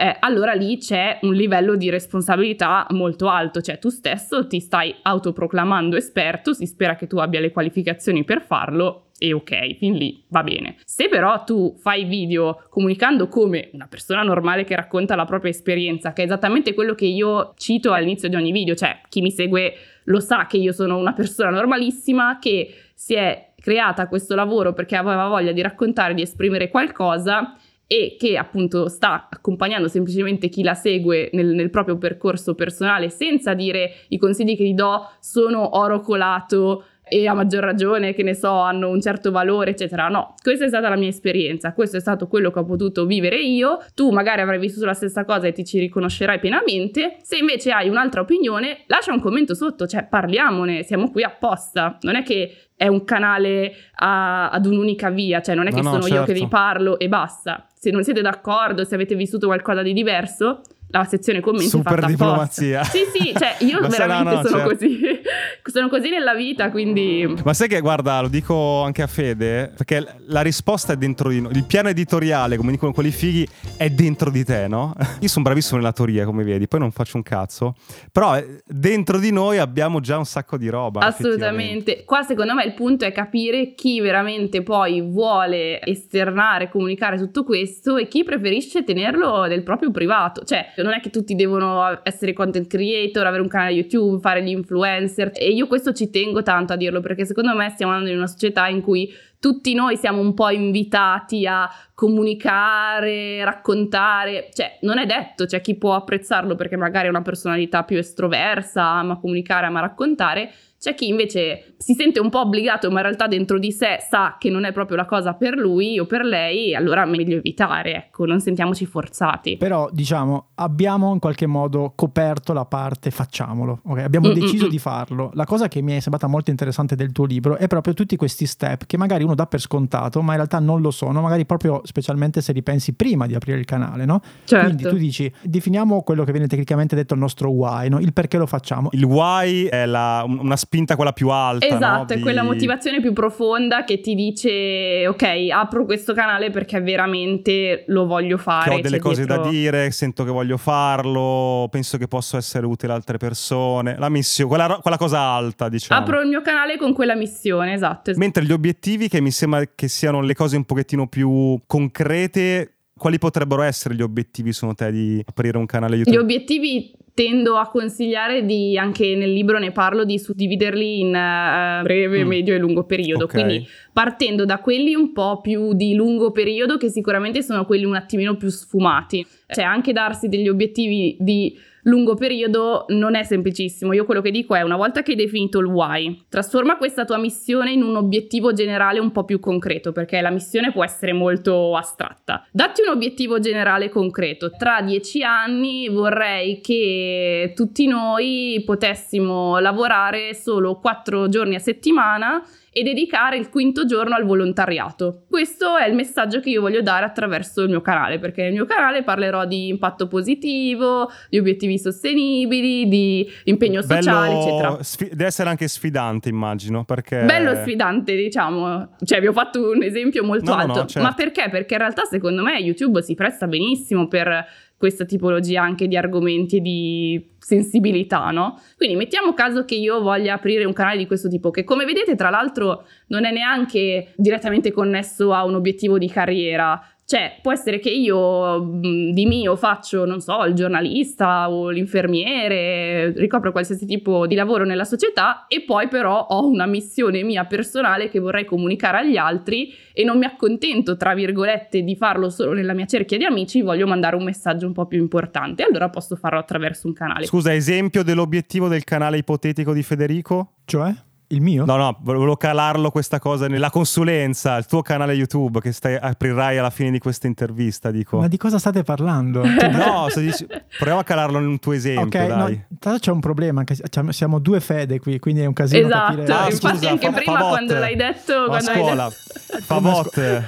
eh, 0.00 0.16
allora 0.20 0.52
lì 0.52 0.78
c'è 0.78 1.18
un 1.22 1.34
livello 1.34 1.74
di 1.74 1.90
responsabilità 1.90 2.86
molto 2.90 3.28
alto, 3.28 3.60
cioè 3.60 3.80
tu 3.80 3.88
stesso 3.88 4.46
ti 4.46 4.60
stai 4.60 4.94
autoproclamando 5.02 5.96
esperto, 5.96 6.52
si 6.52 6.66
spera 6.66 6.94
che 6.94 7.08
tu 7.08 7.16
abbia 7.16 7.40
le 7.40 7.50
qualificazioni 7.50 8.22
per 8.22 8.40
farlo 8.42 9.07
e 9.18 9.32
ok, 9.32 9.74
fin 9.76 9.94
lì 9.94 10.22
va 10.28 10.42
bene. 10.42 10.76
Se 10.84 11.08
però 11.08 11.42
tu 11.44 11.74
fai 11.76 12.04
video 12.04 12.66
comunicando 12.70 13.28
come 13.28 13.70
una 13.72 13.86
persona 13.88 14.22
normale 14.22 14.64
che 14.64 14.76
racconta 14.76 15.16
la 15.16 15.24
propria 15.24 15.50
esperienza, 15.50 16.12
che 16.12 16.22
è 16.22 16.24
esattamente 16.24 16.72
quello 16.72 16.94
che 16.94 17.06
io 17.06 17.54
cito 17.56 17.92
all'inizio 17.92 18.28
di 18.28 18.36
ogni 18.36 18.52
video, 18.52 18.74
cioè 18.74 19.00
chi 19.08 19.20
mi 19.20 19.30
segue 19.30 19.74
lo 20.04 20.20
sa 20.20 20.46
che 20.46 20.56
io 20.56 20.72
sono 20.72 20.96
una 20.96 21.12
persona 21.12 21.50
normalissima 21.50 22.38
che 22.38 22.72
si 22.94 23.14
è 23.14 23.52
creata 23.60 24.08
questo 24.08 24.34
lavoro 24.34 24.72
perché 24.72 24.96
aveva 24.96 25.26
voglia 25.26 25.52
di 25.52 25.60
raccontare, 25.60 26.14
di 26.14 26.22
esprimere 26.22 26.70
qualcosa 26.70 27.56
e 27.90 28.16
che 28.18 28.36
appunto 28.36 28.88
sta 28.88 29.28
accompagnando 29.30 29.88
semplicemente 29.88 30.50
chi 30.50 30.62
la 30.62 30.74
segue 30.74 31.30
nel, 31.32 31.46
nel, 31.46 31.70
proprio 31.70 31.96
percorso 31.96 32.54
personale 32.54 33.08
senza 33.08 33.54
dire 33.54 33.92
i 34.08 34.18
consigli 34.18 34.56
che 34.56 34.64
gli 34.64 34.74
do 34.74 35.08
sono 35.20 35.78
oro 35.78 36.00
colato 36.00 36.84
e 37.08 37.26
a 37.26 37.34
maggior 37.34 37.62
ragione, 37.62 38.14
che 38.14 38.22
ne 38.22 38.34
so, 38.34 38.50
hanno 38.50 38.88
un 38.88 39.00
certo 39.00 39.30
valore, 39.30 39.70
eccetera. 39.70 40.08
No, 40.08 40.34
questa 40.42 40.64
è 40.64 40.68
stata 40.68 40.88
la 40.88 40.96
mia 40.96 41.08
esperienza, 41.08 41.72
questo 41.72 41.96
è 41.96 42.00
stato 42.00 42.28
quello 42.28 42.50
che 42.50 42.58
ho 42.58 42.64
potuto 42.64 43.06
vivere 43.06 43.40
io. 43.40 43.78
Tu 43.94 44.10
magari 44.10 44.40
avrai 44.40 44.58
vissuto 44.58 44.86
la 44.86 44.94
stessa 44.94 45.24
cosa 45.24 45.46
e 45.46 45.52
ti 45.52 45.64
ci 45.64 45.78
riconoscerai 45.78 46.38
pienamente. 46.38 47.16
Se 47.22 47.36
invece 47.36 47.72
hai 47.72 47.88
un'altra 47.88 48.20
opinione, 48.20 48.84
lascia 48.86 49.12
un 49.12 49.20
commento 49.20 49.54
sotto, 49.54 49.86
cioè 49.86 50.06
parliamone, 50.06 50.82
siamo 50.82 51.10
qui 51.10 51.22
apposta. 51.22 51.98
Non 52.02 52.16
è 52.16 52.22
che 52.22 52.68
è 52.76 52.86
un 52.86 53.04
canale 53.04 53.74
a, 53.96 54.50
ad 54.50 54.64
un'unica 54.64 55.10
via, 55.10 55.42
cioè 55.42 55.56
non 55.56 55.66
è 55.66 55.70
che 55.70 55.82
no, 55.82 55.90
sono 55.90 55.96
no, 55.96 56.02
certo. 56.02 56.14
io 56.14 56.24
che 56.24 56.32
vi 56.32 56.40
certo. 56.40 56.56
parlo 56.56 56.98
e 56.98 57.08
basta. 57.08 57.66
Se 57.74 57.90
non 57.90 58.04
siete 58.04 58.22
d'accordo, 58.22 58.84
se 58.84 58.94
avete 58.94 59.16
vissuto 59.16 59.46
qualcosa 59.46 59.82
di 59.82 59.92
diverso, 59.92 60.60
la 60.90 61.04
sezione 61.04 61.40
commenti 61.40 61.68
Super 61.68 61.94
fatta 61.94 62.06
diplomazia. 62.06 62.84
Sì, 62.84 63.00
sì, 63.12 63.34
cioè 63.36 63.56
io 63.60 63.80
veramente 63.88 64.34
no, 64.34 64.42
sono 64.42 64.56
certo. 64.56 64.68
così. 64.68 65.00
sono 65.70 65.88
così 65.88 66.08
nella 66.08 66.34
vita, 66.34 66.70
quindi... 66.70 67.36
Ma 67.44 67.52
sai 67.52 67.68
che, 67.68 67.80
guarda, 67.80 68.20
lo 68.20 68.28
dico 68.28 68.82
anche 68.82 69.02
a 69.02 69.06
Fede, 69.06 69.72
perché 69.76 70.04
la 70.26 70.40
risposta 70.40 70.94
è 70.94 70.96
dentro 70.96 71.28
di 71.28 71.40
noi. 71.40 71.52
Il 71.52 71.64
piano 71.64 71.88
editoriale, 71.88 72.56
come 72.56 72.70
dicono 72.70 72.92
quelli 72.92 73.10
fighi, 73.10 73.46
è 73.76 73.90
dentro 73.90 74.30
di 74.30 74.44
te, 74.44 74.66
no? 74.66 74.94
Io 75.20 75.28
sono 75.28 75.44
bravissimo 75.44 75.78
nella 75.78 75.92
teoria, 75.92 76.24
come 76.24 76.42
vedi, 76.42 76.66
poi 76.66 76.80
non 76.80 76.90
faccio 76.90 77.16
un 77.16 77.22
cazzo. 77.22 77.74
Però 78.10 78.36
eh, 78.36 78.62
dentro 78.66 79.18
di 79.18 79.30
noi 79.30 79.58
abbiamo 79.58 80.00
già 80.00 80.16
un 80.16 80.24
sacco 80.24 80.56
di 80.56 80.68
roba. 80.68 81.00
Assolutamente. 81.00 82.04
Qua 82.04 82.22
secondo 82.22 82.54
me 82.54 82.64
il 82.64 82.74
punto 82.74 83.04
è 83.04 83.12
capire 83.12 83.74
chi 83.74 84.00
veramente 84.00 84.62
poi 84.62 85.02
vuole 85.02 85.80
esternare, 85.82 86.70
comunicare 86.70 87.18
tutto 87.18 87.44
questo 87.44 87.96
e 87.96 88.08
chi 88.08 88.24
preferisce 88.24 88.84
tenerlo 88.84 89.44
nel 89.44 89.62
proprio 89.62 89.90
privato. 89.90 90.44
Cioè, 90.44 90.72
non 90.82 90.92
è 90.92 91.00
che 91.00 91.10
tutti 91.10 91.34
devono 91.34 92.00
essere 92.02 92.32
content 92.32 92.66
creator, 92.66 93.26
avere 93.26 93.42
un 93.42 93.48
canale 93.48 93.72
YouTube, 93.72 94.20
fare 94.20 94.42
gli 94.42 94.48
influencer. 94.48 95.32
E 95.34 95.50
io 95.50 95.66
questo 95.66 95.92
ci 95.92 96.10
tengo 96.10 96.42
tanto 96.42 96.72
a 96.72 96.76
dirlo 96.76 97.00
perché 97.00 97.24
secondo 97.24 97.54
me 97.54 97.70
stiamo 97.70 97.92
andando 97.92 98.12
in 98.12 98.18
una 98.18 98.26
società 98.26 98.66
in 98.68 98.80
cui 98.80 99.12
tutti 99.40 99.72
noi 99.74 99.96
siamo 99.96 100.20
un 100.20 100.34
po' 100.34 100.50
invitati 100.50 101.46
a 101.46 101.70
comunicare, 101.94 103.44
raccontare, 103.44 104.48
cioè 104.52 104.78
non 104.82 104.98
è 104.98 105.06
detto, 105.06 105.46
c'è 105.46 105.60
chi 105.60 105.76
può 105.76 105.94
apprezzarlo 105.94 106.56
perché 106.56 106.76
magari 106.76 107.06
è 107.06 107.10
una 107.10 107.22
personalità 107.22 107.84
più 107.84 107.98
estroversa, 107.98 108.82
ama 108.84 109.18
comunicare, 109.18 109.66
ama 109.66 109.80
raccontare, 109.80 110.50
c'è 110.78 110.94
chi 110.94 111.08
invece 111.08 111.74
si 111.78 111.94
sente 111.94 112.20
un 112.20 112.30
po' 112.30 112.40
obbligato, 112.40 112.90
ma 112.90 112.98
in 112.98 113.06
realtà 113.06 113.26
dentro 113.26 113.58
di 113.58 113.72
sé 113.72 113.98
sa 114.08 114.36
che 114.38 114.48
non 114.50 114.64
è 114.64 114.72
proprio 114.72 114.96
la 114.96 115.06
cosa 115.06 115.34
per 115.34 115.56
lui 115.56 115.98
o 115.98 116.06
per 116.06 116.22
lei, 116.22 116.74
allora 116.74 117.04
meglio 117.04 117.36
evitare, 117.36 117.94
ecco, 117.94 118.26
non 118.26 118.40
sentiamoci 118.40 118.86
forzati. 118.86 119.56
Però, 119.56 119.88
diciamo, 119.90 120.50
abbiamo 120.56 121.12
in 121.12 121.18
qualche 121.18 121.46
modo 121.46 121.92
coperto 121.94 122.52
la 122.52 122.64
parte 122.64 123.10
facciamolo, 123.10 123.80
ok? 123.84 123.98
Abbiamo 123.98 124.28
Mm-mm-mm. 124.28 124.40
deciso 124.40 124.68
di 124.68 124.78
farlo. 124.78 125.30
La 125.34 125.46
cosa 125.46 125.68
che 125.68 125.82
mi 125.82 125.94
è 125.94 126.00
sembrata 126.00 126.26
molto 126.26 126.50
interessante 126.50 126.94
del 126.94 127.12
tuo 127.12 127.24
libro 127.24 127.56
è 127.56 127.66
proprio 127.66 127.94
tutti 127.94 128.16
questi 128.16 128.46
step 128.46 128.86
che 128.86 128.96
magari 128.96 129.24
uno 129.24 129.34
dà 129.34 129.46
per 129.46 129.60
scontato, 129.60 130.22
ma 130.22 130.30
in 130.30 130.36
realtà 130.36 130.58
non 130.60 130.80
lo 130.80 130.90
sono, 130.90 131.20
magari 131.20 131.44
proprio 131.44 131.80
specialmente 131.84 132.40
se 132.40 132.52
ripensi 132.52 132.94
prima 132.94 133.26
di 133.26 133.34
aprire 133.34 133.58
il 133.58 133.64
canale, 133.64 134.04
no? 134.04 134.20
Certo. 134.44 134.64
Quindi 134.64 134.82
tu 134.84 134.96
dici, 134.96 135.32
definiamo 135.42 136.02
quello 136.02 136.24
che 136.24 136.32
viene 136.32 136.46
tecnicamente 136.46 136.94
detto 136.94 137.14
il 137.14 137.20
nostro 137.20 137.50
why, 137.50 137.88
no? 137.88 137.98
Il 137.98 138.12
perché 138.12 138.38
lo 138.38 138.46
facciamo. 138.46 138.90
Il 138.92 139.04
why 139.04 139.64
è 139.64 139.86
la, 139.86 140.24
una 140.26 140.56
spinta 140.68 140.96
quella 140.96 141.12
più 141.12 141.30
alta. 141.30 141.66
Esatto, 141.66 142.12
no? 142.12 142.20
è 142.20 142.22
quella 142.22 142.42
motivazione 142.42 143.00
più 143.00 143.14
profonda 143.14 143.84
che 143.84 144.00
ti 144.00 144.14
dice 144.14 145.06
ok, 145.06 145.48
apro 145.50 145.86
questo 145.86 146.12
canale 146.12 146.50
perché 146.50 146.78
veramente 146.82 147.84
lo 147.86 148.04
voglio 148.04 148.36
fare. 148.36 148.68
Che 148.68 148.76
ho 148.76 148.80
delle 148.82 148.98
cose 148.98 149.24
dietro... 149.24 149.44
da 149.44 149.48
dire, 149.48 149.90
sento 149.90 150.24
che 150.24 150.30
voglio 150.30 150.58
farlo, 150.58 151.68
penso 151.70 151.96
che 151.96 152.06
posso 152.06 152.36
essere 152.36 152.66
utile 152.66 152.92
a 152.92 152.96
altre 152.96 153.16
persone. 153.16 153.96
La 153.98 154.10
missione, 154.10 154.50
quella, 154.50 154.78
quella 154.82 154.98
cosa 154.98 155.20
alta, 155.20 155.70
diciamo. 155.70 156.00
Apro 156.02 156.20
il 156.20 156.28
mio 156.28 156.42
canale 156.42 156.76
con 156.76 156.92
quella 156.92 157.14
missione, 157.14 157.72
esatto. 157.72 158.12
Mentre 158.16 158.44
gli 158.44 158.52
obiettivi, 158.52 159.08
che 159.08 159.22
mi 159.22 159.30
sembra 159.30 159.62
che 159.74 159.88
siano 159.88 160.20
le 160.20 160.34
cose 160.34 160.56
un 160.56 160.64
pochettino 160.64 161.06
più 161.06 161.58
concrete, 161.66 162.74
quali 162.98 163.16
potrebbero 163.16 163.62
essere 163.62 163.94
gli 163.94 164.02
obiettivi 164.02 164.52
secondo 164.52 164.74
te 164.74 164.92
di 164.92 165.22
aprire 165.24 165.56
un 165.56 165.64
canale 165.64 165.96
YouTube? 165.96 166.14
Gli 166.14 166.20
obiettivi 166.20 166.92
tendo 167.18 167.56
a 167.56 167.68
consigliare 167.68 168.44
di, 168.44 168.78
anche 168.78 169.16
nel 169.16 169.32
libro 169.32 169.58
ne 169.58 169.72
parlo, 169.72 170.04
di 170.04 170.20
suddividerli 170.20 171.00
in 171.00 171.08
uh, 171.08 171.82
breve, 171.82 172.22
mm. 172.22 172.28
medio 172.28 172.54
e 172.54 172.58
lungo 172.58 172.84
periodo. 172.84 173.24
Okay. 173.24 173.42
Quindi 173.42 173.68
partendo 173.92 174.44
da 174.44 174.58
quelli 174.58 174.94
un 174.94 175.12
po' 175.12 175.40
più 175.40 175.72
di 175.72 175.96
lungo 175.96 176.30
periodo, 176.30 176.76
che 176.76 176.88
sicuramente 176.88 177.42
sono 177.42 177.64
quelli 177.64 177.84
un 177.84 177.96
attimino 177.96 178.36
più 178.36 178.50
sfumati. 178.50 179.26
Cioè 179.48 179.64
anche 179.64 179.92
darsi 179.92 180.28
degli 180.28 180.48
obiettivi 180.48 181.16
di 181.18 181.58
lungo 181.88 182.14
periodo 182.14 182.84
non 182.88 183.14
è 183.14 183.24
semplicissimo. 183.24 183.92
Io 183.92 184.04
quello 184.04 184.20
che 184.20 184.30
dico 184.30 184.54
è 184.54 184.62
una 184.62 184.76
volta 184.76 185.02
che 185.02 185.12
hai 185.12 185.16
definito 185.16 185.58
il 185.58 185.66
why, 185.66 186.24
trasforma 186.28 186.76
questa 186.76 187.04
tua 187.04 187.18
missione 187.18 187.72
in 187.72 187.82
un 187.82 187.96
obiettivo 187.96 188.52
generale 188.52 188.98
un 189.00 189.10
po' 189.10 189.24
più 189.24 189.40
concreto, 189.40 189.92
perché 189.92 190.20
la 190.20 190.30
missione 190.30 190.70
può 190.70 190.84
essere 190.84 191.12
molto 191.12 191.74
astratta. 191.76 192.46
Datti 192.52 192.82
un 192.82 192.88
obiettivo 192.88 193.40
generale 193.40 193.88
concreto. 193.88 194.50
Tra 194.50 194.82
dieci 194.82 195.22
anni 195.22 195.88
vorrei 195.88 196.60
che 196.60 197.07
tutti 197.54 197.86
noi 197.86 198.62
potessimo 198.64 199.58
lavorare 199.58 200.34
solo 200.34 200.78
quattro 200.78 201.28
giorni 201.28 201.54
a 201.54 201.60
settimana 201.60 202.42
e 202.70 202.82
dedicare 202.82 203.36
il 203.36 203.48
quinto 203.48 203.86
giorno 203.86 204.14
al 204.14 204.24
volontariato. 204.24 205.24
Questo 205.28 205.76
è 205.76 205.88
il 205.88 205.94
messaggio 205.94 206.38
che 206.38 206.50
io 206.50 206.60
voglio 206.60 206.80
dare 206.80 207.04
attraverso 207.04 207.62
il 207.62 207.70
mio 207.70 207.80
canale, 207.80 208.20
perché 208.20 208.42
nel 208.42 208.52
mio 208.52 208.66
canale 208.66 209.02
parlerò 209.02 209.46
di 209.46 209.68
impatto 209.68 210.06
positivo, 210.06 211.10
di 211.28 211.38
obiettivi 211.38 211.76
sostenibili, 211.76 212.86
di 212.86 213.28
impegno 213.44 213.82
sociale, 213.82 214.28
Bello, 214.28 214.40
eccetera. 214.40 214.82
Sfi- 214.82 215.08
deve 215.08 215.26
essere 215.26 215.48
anche 215.48 215.66
sfidante, 215.66 216.28
immagino, 216.28 216.84
perché... 216.84 217.24
Bello 217.24 217.54
sfidante, 217.56 218.14
diciamo. 218.14 218.90
Cioè, 219.02 219.20
vi 219.20 219.26
ho 219.26 219.32
fatto 219.32 219.70
un 219.70 219.82
esempio 219.82 220.22
molto 220.22 220.52
no, 220.52 220.56
alto. 220.58 220.72
No, 220.72 220.80
no, 220.80 220.86
certo. 220.86 221.08
Ma 221.08 221.14
perché? 221.14 221.48
Perché 221.50 221.74
in 221.74 221.80
realtà, 221.80 222.04
secondo 222.04 222.42
me, 222.42 222.58
YouTube 222.58 223.02
si 223.02 223.14
presta 223.14 223.48
benissimo 223.48 224.06
per 224.06 224.46
questa 224.78 225.04
tipologia 225.04 225.60
anche 225.60 225.88
di 225.88 225.96
argomenti 225.96 226.56
e 226.56 226.60
di 226.60 227.30
sensibilità, 227.38 228.30
no? 228.30 228.60
Quindi 228.76 228.94
mettiamo 228.94 229.34
caso 229.34 229.64
che 229.64 229.74
io 229.74 230.00
voglia 230.00 230.34
aprire 230.34 230.64
un 230.64 230.72
canale 230.72 230.96
di 230.96 231.06
questo 231.06 231.28
tipo, 231.28 231.50
che 231.50 231.64
come 231.64 231.84
vedete 231.84 232.14
tra 232.14 232.30
l'altro 232.30 232.86
non 233.08 233.24
è 233.24 233.32
neanche 233.32 234.12
direttamente 234.16 234.70
connesso 234.70 235.34
a 235.34 235.44
un 235.44 235.56
obiettivo 235.56 235.98
di 235.98 236.08
carriera, 236.08 236.80
cioè, 237.10 237.38
può 237.40 237.52
essere 237.52 237.78
che 237.78 237.88
io 237.88 238.60
di 238.80 239.24
mio 239.24 239.56
faccio, 239.56 240.04
non 240.04 240.20
so, 240.20 240.44
il 240.44 240.52
giornalista 240.52 241.50
o 241.50 241.70
l'infermiere, 241.70 243.12
ricopro 243.12 243.50
qualsiasi 243.50 243.86
tipo 243.86 244.26
di 244.26 244.34
lavoro 244.34 244.66
nella 244.66 244.84
società 244.84 245.46
e 245.48 245.62
poi 245.62 245.88
però 245.88 246.26
ho 246.28 246.46
una 246.46 246.66
missione 246.66 247.22
mia 247.22 247.46
personale 247.46 248.10
che 248.10 248.18
vorrei 248.18 248.44
comunicare 248.44 248.98
agli 248.98 249.16
altri 249.16 249.72
e 249.94 250.04
non 250.04 250.18
mi 250.18 250.26
accontento, 250.26 250.98
tra 250.98 251.14
virgolette, 251.14 251.80
di 251.80 251.96
farlo 251.96 252.28
solo 252.28 252.52
nella 252.52 252.74
mia 252.74 252.84
cerchia 252.84 253.16
di 253.16 253.24
amici, 253.24 253.62
voglio 253.62 253.86
mandare 253.86 254.14
un 254.14 254.24
messaggio 254.24 254.66
un 254.66 254.74
po' 254.74 254.84
più 254.84 254.98
importante. 254.98 255.62
Allora 255.62 255.88
posso 255.88 256.14
farlo 256.14 256.38
attraverso 256.38 256.88
un 256.88 256.92
canale. 256.92 257.24
Scusa, 257.24 257.54
esempio 257.54 258.02
dell'obiettivo 258.02 258.68
del 258.68 258.84
canale 258.84 259.16
ipotetico 259.16 259.72
di 259.72 259.82
Federico? 259.82 260.56
Cioè? 260.66 260.92
Il 261.30 261.42
mio? 261.42 261.66
No, 261.66 261.76
no, 261.76 261.98
volevo 262.00 262.36
calarlo 262.36 262.90
questa 262.90 263.18
cosa 263.18 263.48
nella 263.48 263.68
consulenza, 263.68 264.56
il 264.56 264.64
tuo 264.64 264.80
canale 264.80 265.12
YouTube 265.12 265.60
che 265.60 265.72
stai, 265.72 265.94
aprirai 265.94 266.56
alla 266.56 266.70
fine 266.70 266.90
di 266.90 266.98
questa 266.98 267.26
intervista, 267.26 267.90
dico. 267.90 268.18
Ma 268.18 268.28
di 268.28 268.38
cosa 268.38 268.58
state 268.58 268.82
parlando? 268.82 269.42
no, 269.44 270.06
dici, 270.14 270.46
proviamo 270.78 271.00
a 271.00 271.04
calarlo 271.04 271.38
in 271.38 271.46
un 271.46 271.58
tuo 271.58 271.72
esempio, 271.72 272.18
Ok, 272.18 272.26
dai. 272.26 272.64
No, 272.82 272.98
c'è 272.98 273.10
un 273.10 273.20
problema, 273.20 273.62
che 273.64 273.76
siamo 274.08 274.38
due 274.38 274.60
fede 274.60 275.00
qui, 275.00 275.18
quindi 275.18 275.42
è 275.42 275.46
un 275.46 275.52
casino 275.52 275.86
esatto. 275.86 276.14
capire... 276.14 276.32
Ah, 276.32 276.50
infatti 276.50 276.76
scusa, 276.76 276.90
anche 276.90 277.10
fa, 277.10 277.12
prima 277.12 277.38
fa 277.38 277.48
quando 277.48 277.74
l'hai 277.74 277.96
detto... 277.96 278.32
a 278.44 278.60
scuola, 278.60 279.04
hai 279.04 279.10
detto... 279.10 279.60
fa 279.60 279.80
botte. 279.80 280.46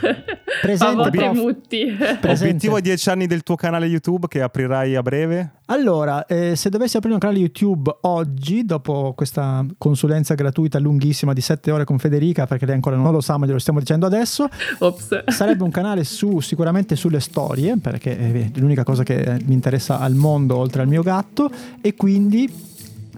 Presente, 0.63 1.11
prof. 1.11 1.35
Mutti. 1.35 1.97
Obiettivo 2.27 2.77
a 2.77 2.81
dieci 2.81 3.11
anni 3.11 3.27
del 3.27 3.43
tuo 3.43 3.55
canale 3.55 3.87
YouTube 3.87 4.29
che 4.29 4.41
aprirai 4.41 4.97
a 4.97 5.03
breve? 5.03 5.53
Allora, 5.67 6.27
eh, 6.27 6.57
se 6.57 6.69
dovessi 6.69 6.97
aprire 6.97 7.15
un 7.15 7.21
canale 7.21 7.39
YouTube 7.39 7.91
oggi, 8.03 8.65
dopo 8.65 9.13
questa 9.15 9.65
consulenza 9.79 10.35
gratuita 10.35 10.70
lunghissima 10.79 11.33
di 11.33 11.41
7 11.41 11.71
ore 11.71 11.85
con 11.85 11.99
Federica, 11.99 12.47
perché 12.47 12.67
lei 12.67 12.75
ancora 12.75 12.97
non 12.97 13.11
lo 13.11 13.21
sa, 13.21 13.37
ma 13.37 13.47
glielo 13.47 13.59
stiamo 13.59 13.79
dicendo 13.79 14.07
adesso, 14.07 14.49
Ops. 14.79 15.25
sarebbe 15.27 15.63
un 15.63 15.71
canale 15.71 16.05
su, 16.05 16.41
sicuramente 16.41 16.97
sulle 16.97 17.21
storie, 17.21 17.77
perché 17.77 18.17
è 18.17 18.51
l'unica 18.55 18.85
cosa 18.85 19.03
che 19.03 19.41
mi 19.45 19.55
interessa 19.55 19.99
al 19.99 20.15
mondo 20.15 20.57
oltre 20.57 20.83
al 20.83 20.89
mio 20.89 21.03
gatto, 21.03 21.51
e 21.81 21.95
quindi 21.95 22.69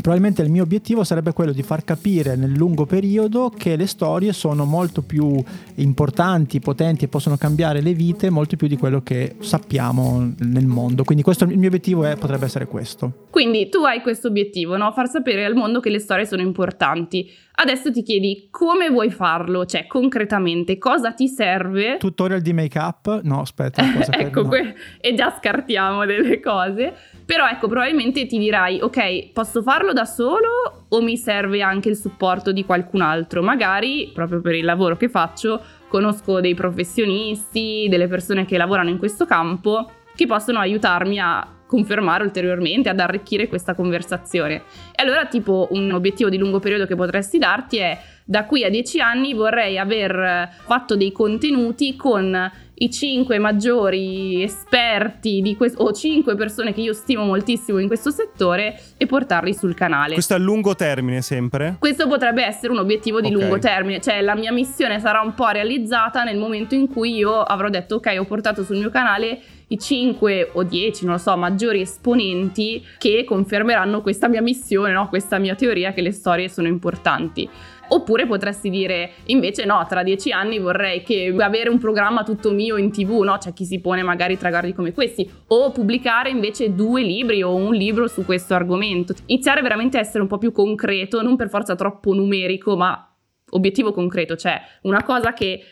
probabilmente 0.00 0.42
il 0.42 0.50
mio 0.50 0.62
obiettivo 0.62 1.04
sarebbe 1.04 1.32
quello 1.32 1.52
di 1.52 1.62
far 1.62 1.84
capire 1.84 2.36
nel 2.36 2.52
lungo 2.52 2.86
periodo 2.86 3.52
che 3.56 3.76
le 3.76 3.86
storie 3.86 4.32
sono 4.32 4.64
molto 4.64 5.02
più 5.02 5.42
importanti, 5.76 6.60
potenti 6.60 7.04
e 7.04 7.08
possono 7.08 7.36
cambiare 7.36 7.80
le 7.80 7.92
vite 7.92 8.30
molto 8.30 8.56
più 8.56 8.66
di 8.66 8.76
quello 8.76 9.02
che 9.02 9.36
sappiamo 9.40 10.32
nel 10.38 10.66
mondo. 10.66 11.04
Quindi 11.04 11.22
questo, 11.22 11.44
il 11.44 11.58
mio 11.58 11.68
obiettivo 11.68 12.04
è, 12.04 12.16
potrebbe 12.16 12.46
essere 12.46 12.66
questo. 12.66 13.26
Quindi 13.30 13.68
tu 13.68 13.84
hai 13.84 14.00
questo 14.00 14.28
obiettivo, 14.28 14.76
no? 14.76 14.92
far 14.92 15.08
sapere 15.08 15.44
al 15.44 15.54
mondo 15.54 15.80
che 15.80 15.90
le 15.90 15.98
storie 15.98 16.26
sono 16.26 16.42
importanti. 16.42 17.30
Adesso 17.54 17.92
ti 17.92 18.02
chiedi 18.02 18.48
come 18.50 18.88
vuoi 18.88 19.10
farlo, 19.10 19.66
cioè 19.66 19.86
concretamente 19.86 20.78
cosa 20.78 21.12
ti 21.12 21.28
serve. 21.28 21.98
Tutorial 21.98 22.40
di 22.40 22.52
make 22.54 22.78
up? 22.78 23.20
No, 23.22 23.40
aspetta. 23.40 23.82
ecco, 24.18 24.42
no. 24.42 24.48
Que- 24.48 24.74
e 25.00 25.14
già 25.14 25.34
scartiamo 25.38 26.06
delle 26.06 26.40
cose 26.40 26.94
Però 27.32 27.48
ecco, 27.48 27.66
probabilmente 27.66 28.26
ti 28.26 28.36
dirai, 28.36 28.82
ok, 28.82 29.30
posso 29.32 29.62
farlo 29.62 29.94
da 29.94 30.04
solo 30.04 30.84
o 30.86 31.00
mi 31.00 31.16
serve 31.16 31.62
anche 31.62 31.88
il 31.88 31.96
supporto 31.96 32.52
di 32.52 32.62
qualcun 32.66 33.00
altro? 33.00 33.42
Magari, 33.42 34.10
proprio 34.12 34.42
per 34.42 34.54
il 34.54 34.66
lavoro 34.66 34.98
che 34.98 35.08
faccio, 35.08 35.58
conosco 35.88 36.42
dei 36.42 36.52
professionisti, 36.54 37.86
delle 37.88 38.06
persone 38.06 38.44
che 38.44 38.58
lavorano 38.58 38.90
in 38.90 38.98
questo 38.98 39.24
campo 39.24 39.90
che 40.14 40.26
possono 40.26 40.58
aiutarmi 40.58 41.18
a 41.20 41.46
confermare 41.72 42.22
ulteriormente, 42.22 42.90
ad 42.90 43.00
arricchire 43.00 43.48
questa 43.48 43.74
conversazione. 43.74 44.56
E 44.94 45.02
allora 45.02 45.24
tipo 45.24 45.68
un 45.70 45.90
obiettivo 45.90 46.28
di 46.28 46.36
lungo 46.36 46.60
periodo 46.60 46.84
che 46.84 46.94
potresti 46.94 47.38
darti 47.38 47.78
è 47.78 47.98
da 48.24 48.44
qui 48.44 48.62
a 48.62 48.68
dieci 48.68 49.00
anni 49.00 49.32
vorrei 49.32 49.78
aver 49.78 50.50
fatto 50.64 50.96
dei 50.96 51.12
contenuti 51.12 51.96
con 51.96 52.50
i 52.74 52.90
cinque 52.90 53.38
maggiori 53.38 54.42
esperti 54.42 55.40
di 55.40 55.56
questo, 55.56 55.82
o 55.82 55.92
cinque 55.92 56.34
persone 56.34 56.74
che 56.74 56.80
io 56.80 56.92
stimo 56.92 57.24
moltissimo 57.24 57.78
in 57.78 57.86
questo 57.86 58.10
settore 58.10 58.78
e 58.96 59.06
portarli 59.06 59.54
sul 59.54 59.74
canale. 59.74 60.14
Questo 60.14 60.34
a 60.34 60.38
lungo 60.38 60.74
termine 60.74 61.22
sempre? 61.22 61.76
Questo 61.78 62.08
potrebbe 62.08 62.44
essere 62.44 62.72
un 62.72 62.80
obiettivo 62.80 63.20
di 63.20 63.28
okay. 63.28 63.40
lungo 63.40 63.58
termine, 63.58 64.00
cioè 64.00 64.20
la 64.20 64.34
mia 64.34 64.52
missione 64.52 64.98
sarà 64.98 65.20
un 65.20 65.34
po' 65.34 65.48
realizzata 65.48 66.24
nel 66.24 66.38
momento 66.38 66.74
in 66.74 66.88
cui 66.88 67.14
io 67.14 67.40
avrò 67.40 67.68
detto 67.68 67.96
ok 67.96 68.16
ho 68.18 68.24
portato 68.24 68.62
sul 68.64 68.76
mio 68.76 68.90
canale 68.90 69.40
i 69.72 69.78
5 69.78 70.50
o 70.52 70.62
10, 70.62 71.04
non 71.04 71.14
lo 71.14 71.20
so, 71.20 71.36
maggiori 71.36 71.80
esponenti 71.80 72.84
che 72.98 73.24
confermeranno 73.24 74.02
questa 74.02 74.28
mia 74.28 74.42
missione, 74.42 74.92
no? 74.92 75.08
questa 75.08 75.38
mia 75.38 75.54
teoria 75.54 75.92
che 75.92 76.02
le 76.02 76.12
storie 76.12 76.48
sono 76.48 76.68
importanti. 76.68 77.48
Oppure 77.88 78.26
potresti 78.26 78.70
dire 78.70 79.12
invece 79.26 79.66
no, 79.66 79.84
tra 79.86 80.02
dieci 80.02 80.30
anni 80.30 80.58
vorrei 80.58 81.02
che 81.02 81.34
avere 81.38 81.68
un 81.68 81.78
programma 81.78 82.22
tutto 82.22 82.50
mio 82.50 82.78
in 82.78 82.90
tv, 82.90 83.20
no? 83.20 83.36
C'è 83.36 83.52
chi 83.52 83.66
si 83.66 83.80
pone 83.80 84.02
magari 84.02 84.38
traguardi 84.38 84.72
come 84.72 84.92
questi. 84.92 85.30
O 85.48 85.72
pubblicare 85.72 86.30
invece 86.30 86.74
due 86.74 87.02
libri 87.02 87.42
o 87.42 87.54
un 87.54 87.74
libro 87.74 88.08
su 88.08 88.24
questo 88.24 88.54
argomento. 88.54 89.14
Iniziare 89.26 89.60
veramente 89.60 89.98
a 89.98 90.00
essere 90.00 90.22
un 90.22 90.28
po' 90.28 90.38
più 90.38 90.52
concreto, 90.52 91.20
non 91.20 91.36
per 91.36 91.50
forza 91.50 91.74
troppo 91.74 92.14
numerico, 92.14 92.76
ma 92.76 93.14
obiettivo 93.50 93.92
concreto, 93.92 94.36
cioè 94.36 94.58
una 94.82 95.02
cosa 95.02 95.34
che 95.34 95.62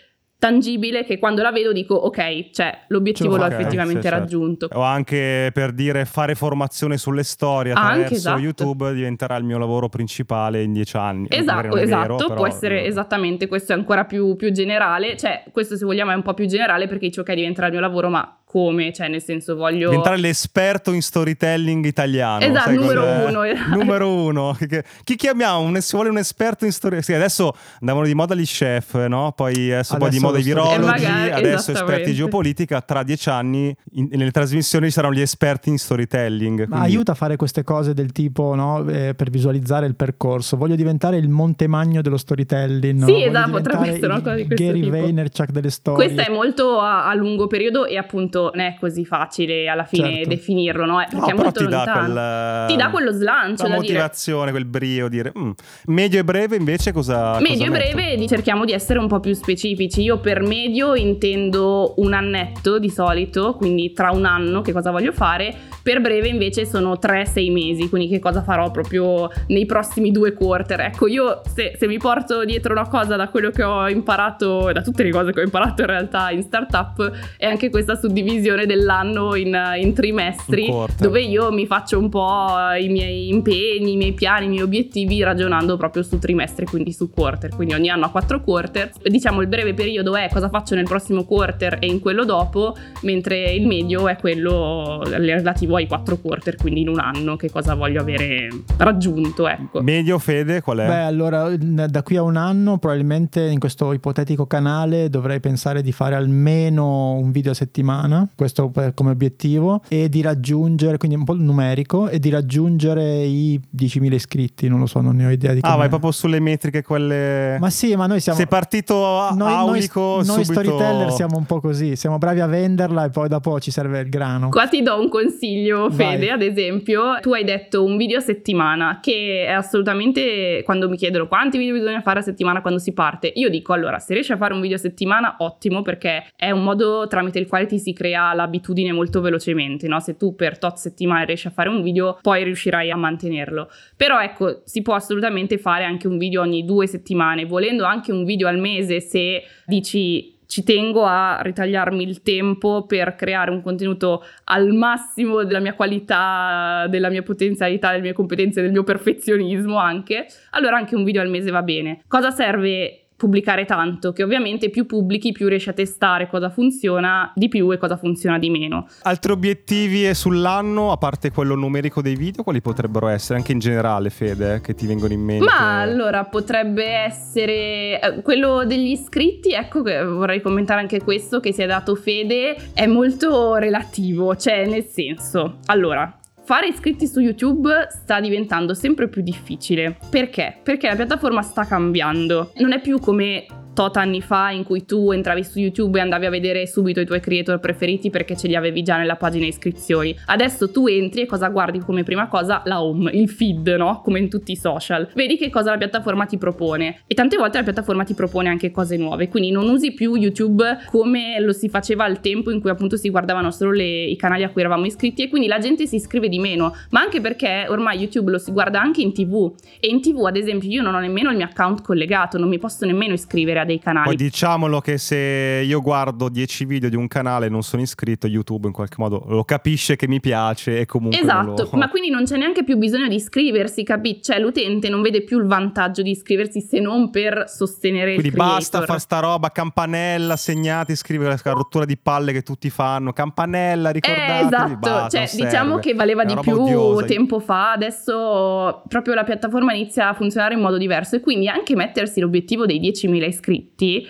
tangibile 0.40 1.04
che 1.04 1.18
quando 1.18 1.42
la 1.42 1.52
vedo 1.52 1.70
dico 1.70 1.94
ok, 1.94 2.50
cioè 2.50 2.84
l'obiettivo 2.88 3.36
l'ho 3.36 3.44
effettivamente 3.44 4.00
sì, 4.00 4.08
certo. 4.08 4.18
raggiunto. 4.18 4.68
O 4.72 4.80
anche 4.80 5.50
per 5.52 5.72
dire 5.72 6.06
fare 6.06 6.34
formazione 6.34 6.96
sulle 6.96 7.22
storie 7.22 7.72
attraverso 7.72 8.02
anche, 8.02 8.14
esatto. 8.14 8.40
YouTube 8.40 8.92
diventerà 8.94 9.36
il 9.36 9.44
mio 9.44 9.58
lavoro 9.58 9.90
principale 9.90 10.62
in 10.62 10.72
dieci 10.72 10.96
anni. 10.96 11.26
Esatto, 11.28 11.76
esatto, 11.76 12.16
vero, 12.16 12.34
può 12.34 12.46
essere 12.46 12.86
esattamente, 12.86 13.46
questo 13.48 13.72
è 13.72 13.76
ancora 13.76 14.06
più, 14.06 14.34
più 14.34 14.50
generale, 14.50 15.16
cioè 15.16 15.44
questo 15.52 15.76
se 15.76 15.84
vogliamo 15.84 16.10
è 16.10 16.14
un 16.14 16.22
po' 16.22 16.32
più 16.32 16.46
generale 16.46 16.88
perché 16.88 17.08
dice 17.08 17.20
ok 17.20 17.32
diventerà 17.34 17.66
il 17.66 17.72
mio 17.72 17.82
lavoro 17.82 18.08
ma 18.08 18.39
come, 18.50 18.92
cioè 18.92 19.06
nel 19.06 19.22
senso 19.22 19.54
voglio... 19.54 19.90
Diventare 19.90 20.16
l'esperto 20.16 20.90
in 20.90 21.02
storytelling 21.02 21.84
italiano. 21.84 22.44
Esatto, 22.44 22.70
numero 22.74 23.04
uno. 23.04 23.42
numero 23.76 24.12
uno. 24.12 24.58
Chi 25.04 25.14
chiamiamo? 25.14 25.60
Un, 25.60 25.80
si 25.80 25.94
vuole 25.94 26.10
un 26.10 26.18
esperto 26.18 26.64
in 26.64 26.72
storytelling. 26.72 27.04
Sì, 27.04 27.14
adesso 27.14 27.54
andavano 27.78 28.06
di 28.06 28.14
moda 28.14 28.34
gli 28.34 28.44
chef, 28.44 29.06
no? 29.06 29.32
Poi 29.36 29.52
adesso, 29.52 29.94
adesso 29.94 29.96
poi 29.98 30.10
di 30.10 30.18
moda 30.18 30.38
i 30.38 30.42
virologi, 30.42 30.84
magari, 30.84 31.30
adesso 31.30 31.70
esperti 31.70 32.08
in 32.08 32.16
geopolitica. 32.16 32.80
Tra 32.80 33.04
dieci 33.04 33.28
anni 33.28 33.72
in, 33.92 34.08
nelle 34.10 34.32
trasmissioni 34.32 34.86
ci 34.86 34.92
saranno 34.94 35.14
gli 35.14 35.20
esperti 35.20 35.68
in 35.68 35.78
storytelling. 35.78 36.66
Ma 36.66 36.80
aiuta 36.80 37.12
a 37.12 37.14
fare 37.14 37.36
queste 37.36 37.62
cose 37.62 37.94
del 37.94 38.10
tipo, 38.10 38.56
no? 38.56 38.84
Eh, 38.88 39.14
per 39.14 39.30
visualizzare 39.30 39.86
il 39.86 39.94
percorso. 39.94 40.56
Voglio 40.56 40.74
diventare 40.74 41.18
il 41.18 41.28
Montemagno 41.28 42.02
dello 42.02 42.16
storytelling. 42.16 42.98
No? 42.98 43.06
Sì, 43.06 43.22
esatto, 43.22 43.50
potrebbe 43.52 43.90
essere 43.90 44.06
una 44.06 44.22
cosa 44.22 44.34
di 44.34 44.46
questo 44.46 44.64
Gary 44.64 44.80
tipo. 44.80 44.96
Vaynerchuk 44.96 45.50
delle 45.52 45.70
storie. 45.70 46.04
Questa 46.04 46.28
è 46.28 46.32
molto 46.32 46.80
a, 46.80 47.08
a 47.08 47.14
lungo 47.14 47.46
periodo 47.46 47.86
e 47.86 47.96
appunto 47.96 48.39
non 48.54 48.60
è 48.64 48.76
così 48.78 49.04
facile 49.04 49.68
alla 49.68 49.84
fine 49.84 50.14
certo. 50.14 50.28
definirlo, 50.28 50.86
no? 50.86 50.96
Perché 50.96 51.16
no, 51.16 51.26
è 51.26 51.32
molto 51.34 51.64
ti 51.64 51.70
lontano. 51.70 52.12
Dà 52.12 52.66
quel, 52.66 52.66
ti 52.68 52.76
dà 52.76 52.90
quello 52.90 53.12
slancio. 53.12 53.68
La 53.68 53.74
motivazione, 53.74 54.50
dire. 54.50 54.52
quel 54.52 54.64
brio, 54.64 55.08
dire 55.08 55.32
mm. 55.36 55.50
medio 55.86 56.20
e 56.20 56.24
breve 56.24 56.56
invece 56.56 56.92
cosa. 56.92 57.38
Medio 57.40 57.66
cosa 57.66 57.82
e 57.84 57.92
breve 57.92 58.26
cerchiamo 58.26 58.64
di 58.64 58.72
essere 58.72 58.98
un 58.98 59.08
po' 59.08 59.20
più 59.20 59.34
specifici. 59.34 60.02
Io 60.02 60.18
per 60.18 60.42
medio 60.42 60.94
intendo 60.94 61.94
un 61.96 62.12
annetto 62.12 62.78
di 62.78 62.90
solito, 62.90 63.54
quindi 63.54 63.92
tra 63.92 64.10
un 64.10 64.24
anno 64.24 64.60
che 64.62 64.72
cosa 64.72 64.90
voglio 64.90 65.12
fare. 65.12 65.68
Per 65.82 66.00
breve 66.00 66.28
invece 66.28 66.66
sono 66.66 66.98
3-6 67.00 67.52
mesi, 67.52 67.88
quindi 67.88 68.08
che 68.08 68.18
cosa 68.18 68.42
farò 68.42 68.70
proprio 68.70 69.30
nei 69.48 69.66
prossimi 69.66 70.10
due 70.10 70.32
quarter. 70.34 70.80
Ecco, 70.80 71.06
io 71.06 71.40
se, 71.54 71.74
se 71.78 71.86
mi 71.86 71.98
porto 71.98 72.44
dietro 72.44 72.72
una 72.72 72.86
cosa 72.86 73.16
da 73.16 73.28
quello 73.28 73.50
che 73.50 73.62
ho 73.62 73.88
imparato, 73.88 74.70
da 74.72 74.82
tutte 74.82 75.02
le 75.02 75.10
cose 75.10 75.32
che 75.32 75.40
ho 75.40 75.44
imparato 75.44 75.82
in 75.82 75.88
realtà 75.88 76.30
in 76.30 76.42
startup, 76.42 77.10
è 77.36 77.46
anche 77.46 77.70
questa 77.70 77.96
suddivisione 77.96 78.66
dell'anno 78.66 79.34
in, 79.34 79.58
in 79.78 79.94
trimestri, 79.94 80.68
in 80.68 80.86
dove 80.98 81.20
io 81.22 81.50
mi 81.50 81.66
faccio 81.66 81.98
un 81.98 82.08
po' 82.08 82.48
i 82.78 82.88
miei 82.88 83.28
impegni, 83.28 83.92
i 83.92 83.96
miei 83.96 84.12
piani, 84.12 84.46
i 84.46 84.48
miei 84.48 84.62
obiettivi 84.62 85.22
ragionando 85.22 85.76
proprio 85.76 86.02
su 86.02 86.18
trimestri, 86.18 86.66
quindi 86.66 86.92
su 86.92 87.10
quarter. 87.10 87.54
Quindi 87.54 87.74
ogni 87.74 87.88
anno 87.88 88.06
ha 88.06 88.10
quattro 88.10 88.42
quarter. 88.42 88.92
Diciamo 89.02 89.40
il 89.40 89.46
breve 89.46 89.74
periodo 89.74 90.14
è 90.14 90.28
cosa 90.30 90.48
faccio 90.48 90.74
nel 90.74 90.84
prossimo 90.84 91.24
quarter 91.24 91.78
e 91.80 91.86
in 91.86 92.00
quello 92.00 92.24
dopo, 92.24 92.76
mentre 93.02 93.50
il 93.52 93.66
medio 93.66 94.08
è 94.08 94.16
quello 94.16 95.02
relativo 95.04 95.69
ai 95.76 95.86
quattro 95.86 96.16
quarter, 96.18 96.56
quindi 96.56 96.80
in 96.80 96.88
un 96.88 96.98
anno 96.98 97.36
che 97.36 97.50
cosa 97.50 97.74
voglio 97.74 98.00
avere 98.00 98.48
raggiunto. 98.76 99.48
Ecco. 99.48 99.82
Medio 99.82 100.18
Fede 100.18 100.60
qual 100.60 100.78
è? 100.78 100.86
Beh, 100.86 101.02
allora 101.02 101.54
da 101.56 102.02
qui 102.02 102.16
a 102.16 102.22
un 102.22 102.36
anno 102.36 102.78
probabilmente 102.78 103.42
in 103.42 103.58
questo 103.58 103.92
ipotetico 103.92 104.46
canale 104.46 105.08
dovrei 105.08 105.40
pensare 105.40 105.82
di 105.82 105.92
fare 105.92 106.14
almeno 106.14 107.12
un 107.12 107.30
video 107.30 107.52
a 107.52 107.54
settimana. 107.54 108.28
Questo 108.34 108.72
come 108.94 109.10
obiettivo 109.10 109.82
e 109.88 110.08
di 110.08 110.22
raggiungere, 110.22 110.96
quindi 110.96 111.16
un 111.16 111.24
po' 111.24 111.34
numerico, 111.34 112.08
e 112.08 112.18
di 112.18 112.30
raggiungere 112.30 113.22
i 113.24 113.60
10.000 113.76 114.12
iscritti, 114.12 114.68
non 114.68 114.80
lo 114.80 114.86
so, 114.86 115.00
non 115.00 115.16
ne 115.16 115.26
ho 115.26 115.30
idea 115.30 115.52
di 115.52 115.60
come. 115.60 115.72
Ah, 115.72 115.76
vai 115.76 115.88
proprio 115.88 116.10
sulle 116.10 116.40
metriche 116.40 116.82
quelle... 116.82 117.56
Ma 117.58 117.70
sì, 117.70 117.94
ma 117.96 118.06
noi 118.06 118.20
siamo... 118.20 118.38
Sei 118.38 118.48
partito 118.48 119.18
a 119.18 119.30
noi, 119.30 119.52
aulico 119.52 120.22
Noi, 120.24 120.26
noi 120.26 120.44
storyteller 120.44 121.12
siamo 121.12 121.36
un 121.36 121.44
po' 121.44 121.60
così, 121.60 121.96
siamo 121.96 122.18
bravi 122.18 122.40
a 122.40 122.46
venderla 122.46 123.04
e 123.04 123.10
poi 123.10 123.28
dopo 123.28 123.60
ci 123.60 123.70
serve 123.70 124.00
il 124.00 124.08
grano. 124.08 124.48
Qua 124.48 124.66
ti 124.66 124.82
do 124.82 124.98
un 124.98 125.08
consiglio, 125.08 125.59
Fede, 125.90 126.26
vai. 126.26 126.28
ad 126.28 126.42
esempio, 126.42 127.18
tu 127.20 127.32
hai 127.32 127.44
detto 127.44 127.82
un 127.82 127.96
video 127.96 128.18
a 128.18 128.20
settimana, 128.20 128.98
che 129.00 129.44
è 129.46 129.52
assolutamente, 129.52 130.62
quando 130.64 130.88
mi 130.88 130.96
chiedono 130.96 131.28
quanti 131.28 131.56
video 131.56 131.74
bisogna 131.74 132.02
fare 132.02 132.18
a 132.18 132.22
settimana 132.22 132.60
quando 132.60 132.78
si 132.78 132.92
parte, 132.92 133.32
io 133.34 133.48
dico 133.48 133.72
allora, 133.72 133.98
se 133.98 134.12
riesci 134.12 134.32
a 134.32 134.36
fare 134.36 134.52
un 134.52 134.60
video 134.60 134.76
a 134.76 134.80
settimana, 134.80 135.36
ottimo, 135.38 135.82
perché 135.82 136.26
è 136.36 136.50
un 136.50 136.62
modo 136.62 137.06
tramite 137.06 137.38
il 137.38 137.46
quale 137.46 137.66
ti 137.66 137.78
si 137.78 137.92
crea 137.92 138.34
la 138.34 138.48
l'abitudine 138.50 138.92
molto 138.92 139.20
velocemente, 139.20 139.86
no? 139.86 140.00
Se 140.00 140.16
tu 140.16 140.34
per 140.34 140.58
tot 140.58 140.76
settimane 140.76 141.24
riesci 141.24 141.46
a 141.46 141.50
fare 141.50 141.68
un 141.68 141.82
video, 141.82 142.18
poi 142.20 142.42
riuscirai 142.42 142.90
a 142.90 142.96
mantenerlo. 142.96 143.70
Però 143.96 144.20
ecco, 144.20 144.62
si 144.64 144.82
può 144.82 144.94
assolutamente 144.94 145.56
fare 145.56 145.84
anche 145.84 146.08
un 146.08 146.18
video 146.18 146.42
ogni 146.42 146.64
due 146.64 146.86
settimane, 146.86 147.46
volendo 147.46 147.84
anche 147.84 148.12
un 148.12 148.24
video 148.24 148.48
al 148.48 148.58
mese 148.58 149.00
se 149.00 149.42
dici 149.64 150.38
ci 150.50 150.64
tengo 150.64 151.04
a 151.04 151.38
ritagliarmi 151.42 152.02
il 152.02 152.22
tempo 152.22 152.84
per 152.84 153.14
creare 153.14 153.52
un 153.52 153.62
contenuto 153.62 154.24
al 154.46 154.72
massimo 154.72 155.44
della 155.44 155.60
mia 155.60 155.74
qualità, 155.74 156.86
della 156.88 157.08
mia 157.08 157.22
potenzialità, 157.22 157.90
delle 157.90 158.02
mie 158.02 158.12
competenze, 158.12 158.60
del 158.60 158.72
mio 158.72 158.82
perfezionismo 158.82 159.78
anche, 159.78 160.26
allora 160.50 160.76
anche 160.76 160.96
un 160.96 161.04
video 161.04 161.22
al 161.22 161.28
mese 161.28 161.52
va 161.52 161.62
bene. 161.62 162.02
Cosa 162.08 162.32
serve 162.32 163.09
pubblicare 163.20 163.66
tanto, 163.66 164.12
che 164.12 164.22
ovviamente 164.22 164.70
più 164.70 164.86
pubblichi 164.86 165.32
più 165.32 165.46
riesci 165.46 165.68
a 165.68 165.74
testare 165.74 166.26
cosa 166.26 166.48
funziona 166.48 167.30
di 167.34 167.48
più 167.48 167.70
e 167.70 167.76
cosa 167.76 167.98
funziona 167.98 168.38
di 168.38 168.48
meno. 168.48 168.88
Altri 169.02 169.32
obiettivi 169.32 170.12
sull'anno, 170.14 170.90
a 170.90 170.96
parte 170.96 171.30
quello 171.30 171.54
numerico 171.54 172.00
dei 172.00 172.16
video, 172.16 172.42
quali 172.42 172.62
potrebbero 172.62 173.08
essere? 173.08 173.38
Anche 173.38 173.52
in 173.52 173.58
generale, 173.58 174.08
Fede, 174.08 174.62
che 174.62 174.74
ti 174.74 174.86
vengono 174.86 175.12
in 175.12 175.20
mente? 175.20 175.44
Ma 175.44 175.82
allora 175.82 176.24
potrebbe 176.24 176.86
essere 176.86 178.00
eh, 178.00 178.22
quello 178.22 178.64
degli 178.64 178.90
iscritti, 178.90 179.52
ecco 179.52 179.82
che 179.82 180.02
vorrei 180.02 180.40
commentare 180.40 180.80
anche 180.80 181.02
questo 181.02 181.40
che 181.40 181.52
si 181.52 181.60
è 181.60 181.66
dato 181.66 181.94
Fede, 181.96 182.56
è 182.72 182.86
molto 182.86 183.56
relativo, 183.56 184.34
cioè 184.34 184.66
nel 184.66 184.84
senso, 184.84 185.58
allora 185.66 186.19
Fare 186.50 186.66
iscritti 186.66 187.06
su 187.06 187.20
YouTube 187.20 187.86
sta 187.90 188.18
diventando 188.18 188.74
sempre 188.74 189.08
più 189.08 189.22
difficile. 189.22 189.96
Perché? 190.10 190.58
Perché 190.60 190.88
la 190.88 190.96
piattaforma 190.96 191.42
sta 191.42 191.64
cambiando. 191.64 192.50
Non 192.56 192.72
è 192.72 192.80
più 192.80 192.98
come 192.98 193.46
tot 193.74 193.96
anni 193.96 194.20
fa 194.20 194.50
in 194.50 194.64
cui 194.64 194.84
tu 194.84 195.12
entravi 195.12 195.44
su 195.44 195.58
YouTube 195.58 195.98
e 195.98 196.02
andavi 196.02 196.26
a 196.26 196.30
vedere 196.30 196.66
subito 196.66 197.00
i 197.00 197.06
tuoi 197.06 197.20
creator 197.20 197.60
preferiti 197.60 198.10
perché 198.10 198.36
ce 198.36 198.48
li 198.48 198.54
avevi 198.54 198.82
già 198.82 198.96
nella 198.96 199.16
pagina 199.16 199.46
iscrizioni. 199.46 200.16
Adesso 200.26 200.70
tu 200.70 200.86
entri 200.86 201.22
e 201.22 201.26
cosa 201.26 201.48
guardi 201.48 201.78
come 201.78 202.02
prima 202.02 202.28
cosa? 202.28 202.62
La 202.64 202.82
home, 202.82 203.10
il 203.12 203.28
feed, 203.28 203.68
no? 203.68 204.00
Come 204.02 204.18
in 204.18 204.28
tutti 204.28 204.52
i 204.52 204.56
social. 204.56 205.08
Vedi 205.14 205.36
che 205.36 205.50
cosa 205.50 205.70
la 205.70 205.78
piattaforma 205.78 206.26
ti 206.26 206.38
propone 206.38 207.00
e 207.06 207.14
tante 207.14 207.36
volte 207.36 207.58
la 207.58 207.64
piattaforma 207.64 208.04
ti 208.04 208.14
propone 208.14 208.48
anche 208.48 208.70
cose 208.70 208.96
nuove, 208.96 209.28
quindi 209.28 209.50
non 209.50 209.68
usi 209.68 209.92
più 209.92 210.14
YouTube 210.14 210.78
come 210.86 211.38
lo 211.40 211.52
si 211.52 211.68
faceva 211.68 212.04
al 212.04 212.20
tempo 212.20 212.50
in 212.50 212.60
cui 212.60 212.70
appunto 212.70 212.96
si 212.96 213.10
guardavano 213.10 213.50
solo 213.50 213.72
le, 213.72 214.04
i 214.04 214.16
canali 214.16 214.42
a 214.42 214.50
cui 214.50 214.60
eravamo 214.60 214.86
iscritti 214.86 215.22
e 215.22 215.28
quindi 215.28 215.48
la 215.48 215.58
gente 215.58 215.86
si 215.86 215.96
iscrive 215.96 216.28
di 216.28 216.38
meno, 216.38 216.74
ma 216.90 217.00
anche 217.00 217.20
perché 217.20 217.66
ormai 217.68 217.98
YouTube 217.98 218.30
lo 218.30 218.38
si 218.38 218.52
guarda 218.52 218.80
anche 218.80 219.00
in 219.00 219.12
TV 219.12 219.52
e 219.78 219.88
in 219.88 220.00
TV 220.00 220.24
ad 220.24 220.36
esempio 220.36 220.68
io 220.68 220.82
non 220.82 220.94
ho 220.94 221.00
nemmeno 221.00 221.30
il 221.30 221.36
mio 221.36 221.46
account 221.46 221.82
collegato, 221.82 222.38
non 222.38 222.48
mi 222.48 222.58
posso 222.58 222.84
nemmeno 222.84 223.14
iscrivere 223.14 223.59
crea 223.60 223.64
dei 223.64 223.78
canali. 223.78 224.06
Poi 224.06 224.16
diciamolo 224.16 224.80
che 224.80 224.98
se 224.98 225.62
io 225.64 225.80
guardo 225.80 226.28
10 226.28 226.64
video 226.64 226.88
di 226.88 226.96
un 226.96 227.08
canale 227.08 227.46
e 227.46 227.48
non 227.48 227.62
sono 227.62 227.82
iscritto, 227.82 228.26
YouTube 228.26 228.66
in 228.66 228.72
qualche 228.72 228.96
modo 228.98 229.24
lo 229.28 229.44
capisce 229.44 229.96
che 229.96 230.08
mi 230.08 230.20
piace 230.20 230.80
e 230.80 230.86
comunque 230.86 231.20
Esatto, 231.20 231.68
lo... 231.70 231.78
ma 231.78 231.88
quindi 231.88 232.10
non 232.10 232.24
c'è 232.24 232.36
neanche 232.36 232.64
più 232.64 232.76
bisogno 232.76 233.08
di 233.08 233.16
iscriversi, 233.16 233.82
capi? 233.82 234.20
Cioè 234.22 234.38
l'utente 234.38 234.88
non 234.88 235.02
vede 235.02 235.22
più 235.22 235.38
il 235.38 235.46
vantaggio 235.46 236.02
di 236.02 236.10
iscriversi 236.10 236.60
se 236.60 236.80
non 236.80 237.10
per 237.10 237.44
sostenere 237.48 238.14
quindi 238.14 238.28
il. 238.28 238.34
Quindi 238.34 238.52
basta 238.54 238.82
fare 238.82 238.98
sta 238.98 239.20
roba, 239.20 239.50
campanella, 239.50 240.36
segnati, 240.36 240.94
scrivere 240.96 241.36
la 241.42 241.52
rottura 241.52 241.84
di 241.84 241.96
palle 241.96 242.32
che 242.32 242.42
tutti 242.42 242.70
fanno, 242.70 243.12
campanella, 243.12 243.90
ricordatevi, 243.90 244.30
eh, 244.30 244.46
esatto. 244.46 244.76
basta, 244.76 245.26
cioè, 245.26 245.44
diciamo 245.44 245.78
che 245.78 245.94
valeva 245.94 246.24
di 246.24 246.36
più 246.40 246.60
odiosa. 246.60 247.06
tempo 247.06 247.40
fa, 247.40 247.72
adesso 247.72 248.82
proprio 248.88 249.14
la 249.14 249.24
piattaforma 249.24 249.72
inizia 249.72 250.08
a 250.08 250.14
funzionare 250.14 250.54
in 250.54 250.60
modo 250.60 250.78
diverso 250.78 251.16
e 251.16 251.20
quindi 251.20 251.48
anche 251.48 251.74
mettersi 251.74 252.20
l'obiettivo 252.20 252.66
dei 252.66 252.80
10.000 252.80 253.26
iscritti, 253.26 253.49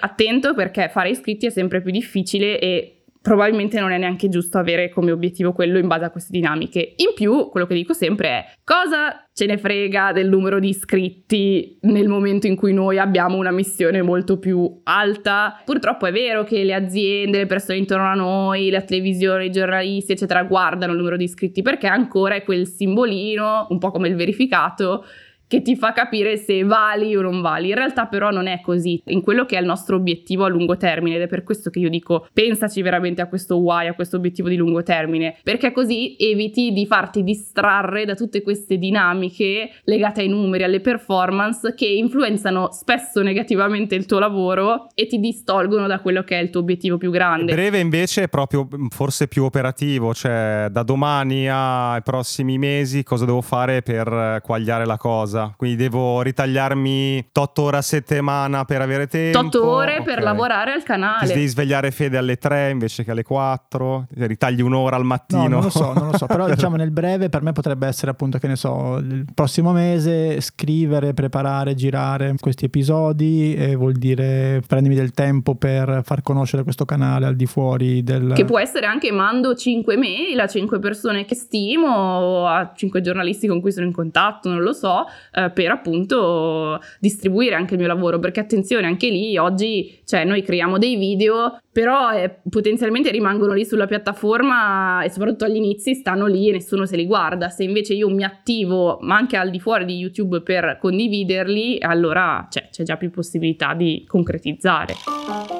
attento 0.00 0.54
perché 0.54 0.88
fare 0.88 1.10
iscritti 1.10 1.46
è 1.46 1.50
sempre 1.50 1.80
più 1.80 1.90
difficile 1.90 2.58
e 2.58 3.00
probabilmente 3.22 3.78
non 3.78 3.90
è 3.90 3.98
neanche 3.98 4.28
giusto 4.28 4.58
avere 4.58 4.88
come 4.88 5.12
obiettivo 5.12 5.52
quello 5.52 5.78
in 5.78 5.86
base 5.86 6.04
a 6.04 6.10
queste 6.10 6.32
dinamiche. 6.32 6.94
In 6.96 7.12
più, 7.14 7.48
quello 7.50 7.66
che 7.66 7.74
dico 7.74 7.92
sempre 7.92 8.28
è 8.28 8.44
cosa 8.64 9.28
ce 9.32 9.46
ne 9.46 9.58
frega 9.58 10.12
del 10.12 10.28
numero 10.28 10.58
di 10.58 10.68
iscritti 10.68 11.78
nel 11.82 12.08
momento 12.08 12.46
in 12.46 12.56
cui 12.56 12.72
noi 12.72 12.98
abbiamo 12.98 13.36
una 13.36 13.50
missione 13.50 14.02
molto 14.02 14.38
più 14.38 14.80
alta. 14.84 15.60
Purtroppo 15.64 16.06
è 16.06 16.12
vero 16.12 16.44
che 16.44 16.64
le 16.64 16.74
aziende, 16.74 17.38
le 17.38 17.46
persone 17.46 17.78
intorno 17.78 18.06
a 18.06 18.14
noi, 18.14 18.70
la 18.70 18.82
televisione, 18.82 19.46
i 19.46 19.50
giornalisti, 19.50 20.12
eccetera, 20.12 20.42
guardano 20.44 20.92
il 20.92 20.98
numero 20.98 21.16
di 21.16 21.24
iscritti 21.24 21.62
perché 21.62 21.86
ancora 21.86 22.34
è 22.34 22.42
quel 22.42 22.66
simbolino, 22.66 23.66
un 23.68 23.78
po' 23.78 23.90
come 23.90 24.08
il 24.08 24.16
verificato 24.16 25.04
che 25.50 25.62
ti 25.62 25.74
fa 25.74 25.92
capire 25.92 26.36
se 26.36 26.62
vali 26.62 27.16
o 27.16 27.22
non 27.22 27.40
vali. 27.40 27.70
In 27.70 27.74
realtà 27.74 28.06
però 28.06 28.30
non 28.30 28.46
è 28.46 28.60
così, 28.60 29.02
in 29.06 29.20
quello 29.20 29.46
che 29.46 29.56
è 29.56 29.60
il 29.60 29.66
nostro 29.66 29.96
obiettivo 29.96 30.44
a 30.44 30.48
lungo 30.48 30.76
termine 30.76 31.16
ed 31.16 31.22
è 31.22 31.26
per 31.26 31.42
questo 31.42 31.70
che 31.70 31.80
io 31.80 31.90
dico 31.90 32.28
pensaci 32.32 32.80
veramente 32.82 33.20
a 33.20 33.26
questo 33.26 33.56
why, 33.56 33.88
a 33.88 33.94
questo 33.94 34.16
obiettivo 34.16 34.48
di 34.48 34.54
lungo 34.54 34.84
termine, 34.84 35.34
perché 35.42 35.72
così 35.72 36.14
eviti 36.20 36.70
di 36.70 36.86
farti 36.86 37.24
distrarre 37.24 38.04
da 38.04 38.14
tutte 38.14 38.42
queste 38.42 38.78
dinamiche 38.78 39.72
legate 39.86 40.20
ai 40.20 40.28
numeri, 40.28 40.62
alle 40.62 40.78
performance 40.78 41.74
che 41.74 41.86
influenzano 41.86 42.70
spesso 42.70 43.20
negativamente 43.20 43.96
il 43.96 44.06
tuo 44.06 44.20
lavoro 44.20 44.86
e 44.94 45.08
ti 45.08 45.18
distolgono 45.18 45.88
da 45.88 45.98
quello 45.98 46.22
che 46.22 46.38
è 46.38 46.42
il 46.42 46.50
tuo 46.50 46.60
obiettivo 46.60 46.96
più 46.96 47.10
grande. 47.10 47.54
Breve 47.54 47.80
invece 47.80 48.22
è 48.22 48.28
proprio 48.28 48.68
mm, 48.72 48.86
forse 48.86 49.26
più 49.26 49.42
operativo, 49.42 50.14
cioè 50.14 50.68
da 50.70 50.84
domani 50.84 51.48
ai 51.50 52.02
prossimi 52.02 52.56
mesi 52.56 53.02
cosa 53.02 53.24
devo 53.24 53.40
fare 53.40 53.82
per 53.82 54.06
eh, 54.06 54.40
quagliare 54.44 54.86
la 54.86 54.96
cosa? 54.96 55.38
Cosa, 55.40 55.54
quindi 55.56 55.76
devo 55.76 56.20
ritagliarmi 56.22 57.30
8 57.32 57.62
ore 57.62 57.76
a 57.78 57.82
settimana 57.82 58.64
per 58.64 58.82
avere 58.82 59.06
tempo. 59.06 59.38
8 59.38 59.66
ore 59.66 59.92
okay. 59.92 60.04
per 60.04 60.22
lavorare 60.22 60.72
al 60.72 60.82
canale. 60.82 61.26
Ti 61.26 61.32
devi 61.32 61.46
svegliare 61.46 61.90
Fede 61.90 62.18
alle 62.18 62.36
3 62.36 62.70
invece 62.70 63.04
che 63.04 63.12
alle 63.12 63.22
4, 63.22 64.06
ritagli 64.16 64.60
un'ora 64.60 64.96
al 64.96 65.04
mattino. 65.04 65.42
No, 65.42 65.48
non 65.48 65.62
lo 65.62 65.70
so, 65.70 65.92
non 65.92 66.10
lo 66.10 66.16
so, 66.16 66.26
però 66.26 66.48
diciamo 66.50 66.76
nel 66.76 66.90
breve 66.90 67.28
per 67.28 67.42
me 67.42 67.52
potrebbe 67.52 67.86
essere 67.86 68.10
appunto 68.10 68.38
che 68.38 68.46
ne 68.46 68.56
so, 68.56 68.96
il 68.98 69.24
prossimo 69.32 69.72
mese 69.72 70.40
scrivere, 70.40 71.14
preparare, 71.14 71.74
girare 71.74 72.34
questi 72.38 72.66
episodi 72.66 73.54
e 73.54 73.74
vuol 73.74 73.94
dire 73.94 74.62
prendermi 74.66 74.96
del 74.96 75.12
tempo 75.12 75.54
per 75.54 76.02
far 76.04 76.22
conoscere 76.22 76.62
questo 76.62 76.84
canale 76.84 77.26
al 77.26 77.36
di 77.36 77.46
fuori 77.46 78.02
del... 78.02 78.32
Che 78.34 78.44
può 78.44 78.58
essere 78.58 78.86
anche 78.86 79.10
mando 79.12 79.54
5 79.54 79.96
mail 79.96 80.38
a 80.40 80.46
5 80.46 80.78
persone 80.78 81.24
che 81.24 81.34
stimo 81.34 81.88
o 81.88 82.46
a 82.46 82.72
5 82.74 83.00
giornalisti 83.00 83.46
con 83.46 83.60
cui 83.60 83.72
sono 83.72 83.86
in 83.86 83.92
contatto, 83.92 84.48
non 84.48 84.60
lo 84.60 84.72
so, 84.72 85.06
eh, 85.32 85.50
per 85.50 85.70
appunto 85.70 86.80
distribuire 86.98 87.54
anche 87.54 87.74
il 87.74 87.80
mio 87.80 87.88
lavoro, 87.88 88.18
perché 88.18 88.40
attenzione, 88.40 88.86
anche 88.86 89.08
lì 89.08 89.36
oggi, 89.36 90.00
cioè 90.04 90.24
noi 90.24 90.42
creiamo 90.42 90.78
dei 90.78 90.96
video, 90.96 91.58
però 91.72 92.12
eh, 92.12 92.40
potenzialmente 92.48 93.10
rimangono 93.10 93.52
lì 93.52 93.64
sulla 93.64 93.86
piattaforma 93.86 95.02
e 95.02 95.10
soprattutto 95.10 95.44
agli 95.44 95.56
inizi 95.56 95.94
stanno 95.94 96.26
lì 96.26 96.48
e 96.48 96.52
nessuno 96.52 96.86
se 96.86 96.96
li 96.96 97.06
guarda. 97.06 97.48
Se 97.48 97.64
invece 97.64 97.94
io 97.94 98.08
mi 98.08 98.24
attivo, 98.24 98.98
ma 99.02 99.16
anche 99.16 99.36
al 99.36 99.50
di 99.50 99.60
fuori 99.60 99.84
di 99.84 99.96
YouTube 99.96 100.42
per 100.42 100.78
condividerli, 100.80 101.78
allora 101.80 102.46
cioè, 102.50 102.68
c'è 102.70 102.82
già 102.82 102.96
più 102.96 103.10
possibilità 103.10 103.74
di 103.74 104.04
concretizzare. 104.06 105.59